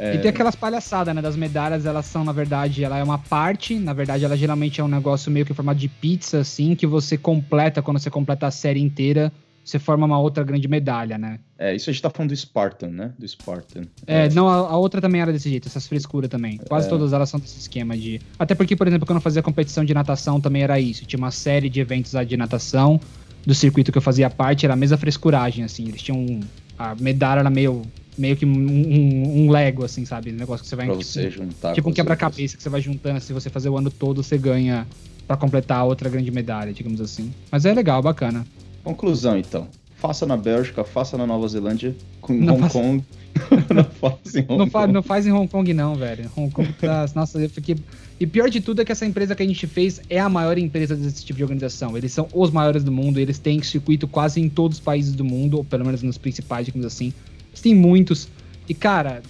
É... 0.00 0.14
E 0.14 0.18
tem 0.18 0.30
aquelas 0.30 0.54
palhaçadas, 0.54 1.14
né? 1.14 1.20
Das 1.20 1.36
medalhas, 1.36 1.86
elas 1.86 2.06
são, 2.06 2.24
na 2.24 2.32
verdade, 2.32 2.84
ela 2.84 2.98
é 2.98 3.02
uma 3.02 3.18
parte, 3.18 3.78
na 3.78 3.92
verdade, 3.92 4.24
ela 4.24 4.36
geralmente 4.36 4.80
é 4.80 4.84
um 4.84 4.88
negócio 4.88 5.30
meio 5.30 5.44
que 5.44 5.52
em 5.52 5.54
formato 5.54 5.78
de 5.78 5.88
pizza, 5.88 6.40
assim, 6.40 6.74
que 6.74 6.86
você 6.86 7.18
completa 7.18 7.82
quando 7.82 7.98
você 7.98 8.10
completa 8.10 8.46
a 8.46 8.50
série 8.50 8.80
inteira 8.80 9.32
você 9.70 9.78
forma 9.78 10.06
uma 10.06 10.18
outra 10.18 10.42
grande 10.42 10.66
medalha, 10.66 11.18
né? 11.18 11.38
É, 11.58 11.74
isso 11.74 11.90
a 11.90 11.92
gente 11.92 12.02
tá 12.02 12.10
falando 12.10 12.30
do 12.30 12.36
Spartan, 12.36 12.88
né? 12.88 13.12
Do 13.18 13.26
Spartan. 13.28 13.82
É, 14.06 14.26
é. 14.26 14.28
não, 14.30 14.48
a, 14.48 14.54
a, 14.54 14.76
outra 14.76 15.00
também 15.00 15.20
era 15.20 15.32
desse 15.32 15.48
jeito, 15.48 15.68
essas 15.68 15.86
frescuras 15.86 16.28
também. 16.28 16.58
Quase 16.68 16.86
é. 16.86 16.90
todas 16.90 17.12
elas 17.12 17.28
são 17.28 17.38
desse 17.38 17.58
esquema 17.58 17.96
de. 17.96 18.20
Até 18.38 18.54
porque, 18.54 18.74
por 18.74 18.86
exemplo, 18.86 19.06
quando 19.06 19.18
eu 19.18 19.22
fazia 19.22 19.42
competição 19.42 19.84
de 19.84 19.94
natação 19.94 20.40
também 20.40 20.62
era 20.62 20.80
isso. 20.80 21.04
Tinha 21.04 21.18
uma 21.18 21.30
série 21.30 21.68
de 21.68 21.80
eventos 21.80 22.12
de 22.26 22.36
natação 22.36 23.00
do 23.46 23.54
circuito 23.54 23.92
que 23.92 23.98
eu 23.98 24.02
fazia 24.02 24.28
parte, 24.28 24.66
era 24.66 24.74
a 24.74 24.76
mesma 24.76 24.96
frescuragem, 24.96 25.64
assim. 25.64 25.88
Eles 25.88 26.02
tinham. 26.02 26.40
A 26.78 26.94
medalha 26.94 27.40
era 27.40 27.50
meio. 27.50 27.82
Meio 28.20 28.36
que 28.36 28.44
um, 28.44 28.50
um, 28.50 29.44
um 29.44 29.50
Lego, 29.50 29.82
assim, 29.82 30.04
sabe? 30.04 30.30
Um 30.30 30.36
negócio 30.36 30.62
que 30.62 30.68
você 30.68 30.76
vai. 30.76 30.84
Pra 30.84 30.94
você 30.94 31.30
tipo, 31.30 31.44
juntar. 31.44 31.72
Tipo 31.72 31.88
um 31.88 31.92
quebra-cabeça 31.92 32.54
que 32.54 32.62
você 32.62 32.68
vai 32.68 32.82
juntando. 32.82 33.18
Se 33.18 33.32
você 33.32 33.48
fazer 33.48 33.70
o 33.70 33.78
ano 33.78 33.90
todo, 33.90 34.22
você 34.22 34.36
ganha 34.36 34.86
para 35.26 35.38
completar 35.38 35.86
outra 35.86 36.10
grande 36.10 36.30
medalha, 36.30 36.70
digamos 36.70 37.00
assim. 37.00 37.32
Mas 37.50 37.64
é 37.64 37.72
legal, 37.72 38.02
bacana. 38.02 38.46
Conclusão, 38.84 39.38
então. 39.38 39.66
Faça 39.96 40.26
na 40.26 40.36
Bélgica, 40.36 40.84
faça 40.84 41.16
na 41.16 41.26
Nova 41.26 41.48
Zelândia, 41.48 41.96
com 42.20 42.34
não 42.34 42.56
Hong 42.56 42.68
Kong. 42.68 43.04
não 43.74 43.84
faça 43.84 44.38
em 44.38 44.42
Hong 44.42 44.58
não 44.58 44.68
Kong. 44.68 44.92
não 44.92 45.02
faz 45.02 45.26
em 45.26 45.32
Hong 45.32 45.48
Kong, 45.48 45.72
não, 45.72 45.94
velho. 45.94 46.30
Hong 46.36 46.50
Kong 46.50 46.70
tá. 46.74 47.06
nossa, 47.16 47.38
eu 47.38 47.48
fiquei. 47.48 47.76
E 48.18 48.26
pior 48.26 48.50
de 48.50 48.60
tudo 48.60 48.82
é 48.82 48.84
que 48.84 48.92
essa 48.92 49.06
empresa 49.06 49.34
que 49.34 49.42
a 49.42 49.46
gente 49.46 49.66
fez 49.66 50.02
é 50.10 50.20
a 50.20 50.28
maior 50.28 50.58
empresa 50.58 50.94
desse 50.94 51.24
tipo 51.24 51.38
de 51.38 51.42
organização. 51.42 51.96
Eles 51.96 52.12
são 52.12 52.28
os 52.34 52.50
maiores 52.50 52.84
do 52.84 52.92
mundo, 52.92 53.18
eles 53.18 53.38
têm 53.38 53.62
circuito 53.62 54.06
quase 54.06 54.42
em 54.42 54.48
todos 54.48 54.76
os 54.76 54.84
países 54.84 55.14
do 55.14 55.24
mundo, 55.24 55.56
ou 55.58 55.64
pelo 55.64 55.86
menos 55.86 56.02
nos 56.02 56.18
principais, 56.18 56.66
digamos 56.66 56.86
assim. 56.86 57.14
Têm 57.60 57.74
muitos. 57.74 58.28
E, 58.68 58.74
cara, 58.74 59.22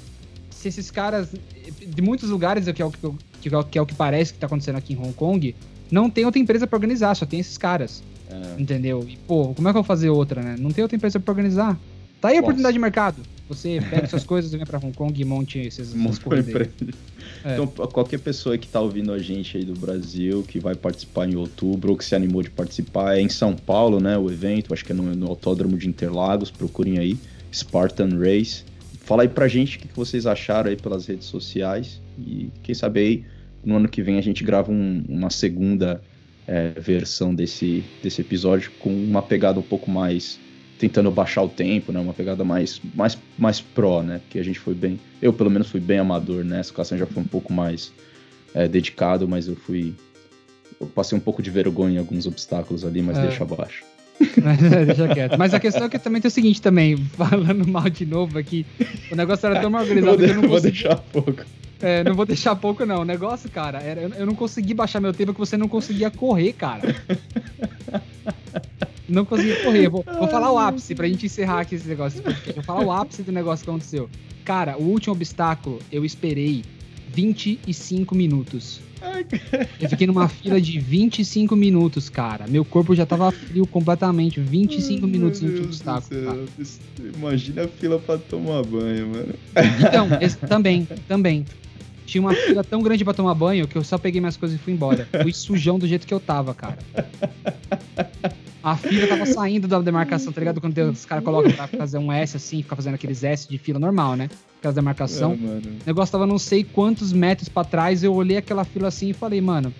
se 0.50 0.68
esses 0.68 0.90
caras. 0.90 1.28
De 1.86 2.02
muitos 2.02 2.30
lugares, 2.30 2.64
que 2.70 2.82
é 2.82 2.84
o 2.84 2.90
que, 2.90 2.98
que, 3.70 3.78
é 3.78 3.82
o 3.82 3.86
que 3.86 3.94
parece 3.94 4.32
que 4.32 4.38
tá 4.38 4.46
acontecendo 4.46 4.76
aqui 4.76 4.92
em 4.92 4.96
Hong 4.96 5.12
Kong, 5.12 5.54
não 5.90 6.10
tem 6.10 6.24
outra 6.24 6.40
empresa 6.40 6.66
para 6.66 6.76
organizar, 6.76 7.14
só 7.14 7.24
tem 7.24 7.40
esses 7.40 7.56
caras. 7.56 8.02
É. 8.28 8.60
Entendeu? 8.60 9.04
E, 9.08 9.16
pô, 9.16 9.54
como 9.54 9.68
é 9.68 9.72
que 9.72 9.78
eu 9.78 9.82
vou 9.82 9.86
fazer 9.86 10.10
outra, 10.10 10.42
né? 10.42 10.56
Não 10.58 10.70
tem 10.70 10.82
outra 10.82 10.96
empresa 10.96 11.18
pra 11.18 11.32
organizar. 11.32 11.78
Tá 12.20 12.28
aí 12.28 12.34
a 12.34 12.36
Nossa. 12.36 12.42
oportunidade 12.42 12.74
de 12.74 12.78
mercado. 12.78 13.22
Você 13.48 13.80
pega 13.90 14.06
suas 14.06 14.22
coisas, 14.24 14.52
vem 14.52 14.64
pra 14.64 14.78
Hong 14.78 14.92
Kong 14.92 15.20
e 15.20 15.24
monte 15.24 15.58
esses, 15.58 15.92
corridas. 16.22 16.68
É. 17.44 17.54
Então, 17.54 17.66
qualquer 17.66 18.20
pessoa 18.20 18.56
que 18.58 18.68
tá 18.68 18.80
ouvindo 18.80 19.12
a 19.12 19.18
gente 19.18 19.56
aí 19.56 19.64
do 19.64 19.72
Brasil, 19.72 20.44
que 20.46 20.60
vai 20.60 20.74
participar 20.74 21.26
em 21.28 21.34
outubro, 21.34 21.90
ou 21.90 21.96
que 21.96 22.04
se 22.04 22.14
animou 22.14 22.42
de 22.42 22.50
participar, 22.50 23.16
é 23.16 23.20
em 23.20 23.28
São 23.28 23.56
Paulo, 23.56 23.98
né? 23.98 24.16
O 24.18 24.30
evento, 24.30 24.72
acho 24.74 24.84
que 24.84 24.92
é 24.92 24.94
no, 24.94 25.02
no 25.14 25.26
Autódromo 25.26 25.76
de 25.78 25.88
Interlagos, 25.88 26.50
procurem 26.50 26.98
aí, 26.98 27.18
Spartan 27.52 28.18
Race. 28.18 28.64
Fala 29.00 29.22
aí 29.22 29.28
pra 29.28 29.48
gente 29.48 29.76
o 29.76 29.80
que 29.80 29.88
vocês 29.94 30.26
acharam 30.26 30.70
aí 30.70 30.76
pelas 30.76 31.06
redes 31.06 31.26
sociais. 31.26 32.00
E 32.18 32.50
quem 32.62 32.74
sabe 32.74 33.00
aí, 33.00 33.24
no 33.64 33.76
ano 33.76 33.88
que 33.88 34.02
vem 34.02 34.18
a 34.18 34.22
gente 34.22 34.44
grava 34.44 34.70
um, 34.70 35.04
uma 35.08 35.30
segunda 35.30 36.00
é, 36.46 36.70
versão 36.78 37.34
desse, 37.34 37.84
desse 38.02 38.20
episódio 38.20 38.70
com 38.78 38.90
uma 38.90 39.22
pegada 39.22 39.58
um 39.58 39.62
pouco 39.62 39.90
mais 39.90 40.38
tentando 40.78 41.10
baixar 41.10 41.42
o 41.42 41.48
tempo, 41.48 41.92
né? 41.92 42.00
Uma 42.00 42.14
pegada 42.14 42.42
mais 42.42 42.80
mais 42.94 43.18
mais 43.38 43.60
pró, 43.60 44.02
né? 44.02 44.18
Porque 44.20 44.38
a 44.38 44.42
gente 44.42 44.58
foi 44.58 44.74
bem, 44.74 44.98
eu 45.20 45.32
pelo 45.32 45.50
menos 45.50 45.68
fui 45.68 45.78
bem 45.78 45.98
amador 45.98 46.42
nessa, 46.42 46.72
né? 46.76 46.84
o 46.84 46.98
já 46.98 47.06
foi 47.06 47.22
um 47.22 47.26
pouco 47.26 47.52
mais 47.52 47.92
é, 48.54 48.66
dedicado, 48.66 49.28
mas 49.28 49.46
eu 49.46 49.56
fui 49.56 49.94
eu 50.80 50.86
passei 50.86 51.16
um 51.16 51.20
pouco 51.20 51.42
de 51.42 51.50
vergonha 51.50 51.96
em 51.96 51.98
alguns 51.98 52.26
obstáculos 52.26 52.84
ali, 52.84 53.02
mas 53.02 53.18
é. 53.18 53.22
deixa 53.22 53.44
abaixo. 53.44 53.84
deixa 54.86 55.08
quieto. 55.08 55.38
Mas 55.38 55.54
a 55.54 55.60
questão 55.60 55.84
é 55.84 55.88
que 55.88 55.98
também 55.98 56.20
tem 56.20 56.28
o 56.28 56.32
seguinte 56.32 56.60
também, 56.60 56.96
falando 57.16 57.66
mal 57.66 57.88
de 57.88 58.04
novo 58.04 58.38
aqui, 58.38 58.66
o 59.10 59.16
negócio 59.16 59.46
era 59.46 59.60
tão 59.60 59.72
organizado 59.72 60.18
que 60.18 60.24
eu 60.24 60.34
não 60.34 60.48
consegui... 60.48 60.48
Vou 60.48 60.60
deixar 60.60 60.96
pouco. 60.96 61.44
É, 61.82 62.04
não 62.04 62.14
vou 62.14 62.26
deixar 62.26 62.54
pouco, 62.56 62.84
não. 62.84 63.00
O 63.00 63.04
negócio, 63.04 63.50
cara, 63.50 63.80
era, 63.80 64.02
eu 64.02 64.26
não 64.26 64.34
consegui 64.34 64.74
baixar 64.74 65.00
meu 65.00 65.12
tempo 65.12 65.32
porque 65.32 65.46
você 65.46 65.56
não 65.56 65.68
conseguia 65.68 66.10
correr, 66.10 66.52
cara. 66.52 66.94
Não 69.08 69.24
consegui 69.24 69.56
correr. 69.64 69.88
Vou, 69.88 70.04
vou 70.04 70.28
falar 70.28 70.52
o 70.52 70.58
ápice 70.58 70.94
pra 70.94 71.08
gente 71.08 71.26
encerrar 71.26 71.60
aqui 71.60 71.74
esse 71.74 71.88
negócio. 71.88 72.22
Vou 72.54 72.62
falar 72.62 72.84
o 72.84 72.92
ápice 72.92 73.22
do 73.22 73.32
negócio 73.32 73.64
que 73.64 73.70
aconteceu. 73.70 74.08
Cara, 74.44 74.76
o 74.78 74.82
último 74.82 75.14
obstáculo 75.14 75.80
eu 75.90 76.04
esperei 76.04 76.62
25 77.08 78.14
minutos. 78.14 78.80
Eu 79.80 79.88
fiquei 79.88 80.06
numa 80.06 80.28
fila 80.28 80.60
de 80.60 80.78
25 80.78 81.56
minutos, 81.56 82.08
cara. 82.08 82.46
Meu 82.46 82.64
corpo 82.64 82.94
já 82.94 83.06
tava 83.06 83.30
frio 83.30 83.66
completamente. 83.66 84.40
25 84.40 85.04
Ai, 85.04 85.10
minutos 85.10 85.40
no 85.40 85.64
obstáculo. 85.64 86.24
Cara. 86.24 86.44
Imagina 87.16 87.64
a 87.64 87.68
fila 87.68 87.98
pra 87.98 88.18
tomar 88.18 88.62
banho, 88.62 89.08
mano. 89.08 89.34
Então, 89.86 90.08
esse, 90.20 90.36
também, 90.38 90.86
também. 91.08 91.44
Tinha 92.06 92.22
uma 92.22 92.34
fila 92.34 92.64
tão 92.64 92.82
grande 92.82 93.04
para 93.04 93.14
tomar 93.14 93.34
banho 93.34 93.68
que 93.68 93.76
eu 93.76 93.84
só 93.84 93.96
peguei 93.96 94.20
minhas 94.20 94.36
coisas 94.36 94.58
e 94.58 94.62
fui 94.62 94.72
embora. 94.72 95.08
Fui 95.22 95.32
sujão 95.32 95.78
do 95.78 95.86
jeito 95.86 96.06
que 96.06 96.12
eu 96.12 96.18
tava, 96.18 96.52
cara. 96.52 96.78
A 98.62 98.76
fila 98.76 99.06
tava 99.06 99.24
saindo 99.26 99.66
da 99.66 99.80
demarcação, 99.80 100.32
tá 100.32 100.40
ligado? 100.40 100.60
Quando 100.60 100.76
os 100.78 101.04
caras 101.06 101.24
colocam 101.24 101.50
pra 101.52 101.66
fazer 101.66 101.98
um 101.98 102.12
S 102.12 102.36
assim, 102.36 102.62
ficar 102.62 102.76
fazendo 102.76 102.94
aqueles 102.94 103.24
S 103.24 103.48
de 103.48 103.56
fila 103.56 103.78
normal, 103.78 104.16
né? 104.16 104.28
Aquela 104.58 104.74
demarcação. 104.74 105.32
É, 105.32 105.36
o 105.36 105.86
negócio 105.86 106.12
tava 106.12 106.26
não 106.26 106.38
sei 106.38 106.62
quantos 106.62 107.12
metros 107.12 107.48
para 107.48 107.66
trás. 107.66 108.02
Eu 108.02 108.14
olhei 108.14 108.36
aquela 108.36 108.64
fila 108.64 108.88
assim 108.88 109.10
e 109.10 109.12
falei, 109.14 109.40
mano, 109.40 109.72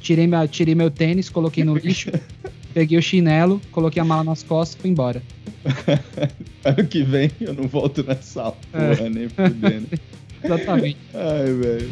tirei, 0.00 0.26
minha, 0.26 0.46
tirei 0.48 0.74
meu 0.74 0.90
tênis, 0.90 1.28
coloquei 1.28 1.62
no 1.62 1.76
lixo, 1.76 2.10
peguei 2.74 2.98
o 2.98 3.02
chinelo, 3.02 3.60
coloquei 3.70 4.02
a 4.02 4.04
mala 4.04 4.24
nas 4.24 4.42
costas 4.42 4.76
e 4.76 4.82
fui 4.82 4.90
embora. 4.90 5.22
ano 6.64 6.86
que 6.88 7.02
vem 7.02 7.30
eu 7.40 7.54
não 7.54 7.68
volto 7.68 8.02
nessa 8.02 8.50
porra, 8.50 9.06
é. 9.06 9.08
nem 9.08 9.28
fudendo. 9.28 9.88
Exatamente. 10.42 10.98
Ai, 11.14 11.52
velho. 11.52 11.90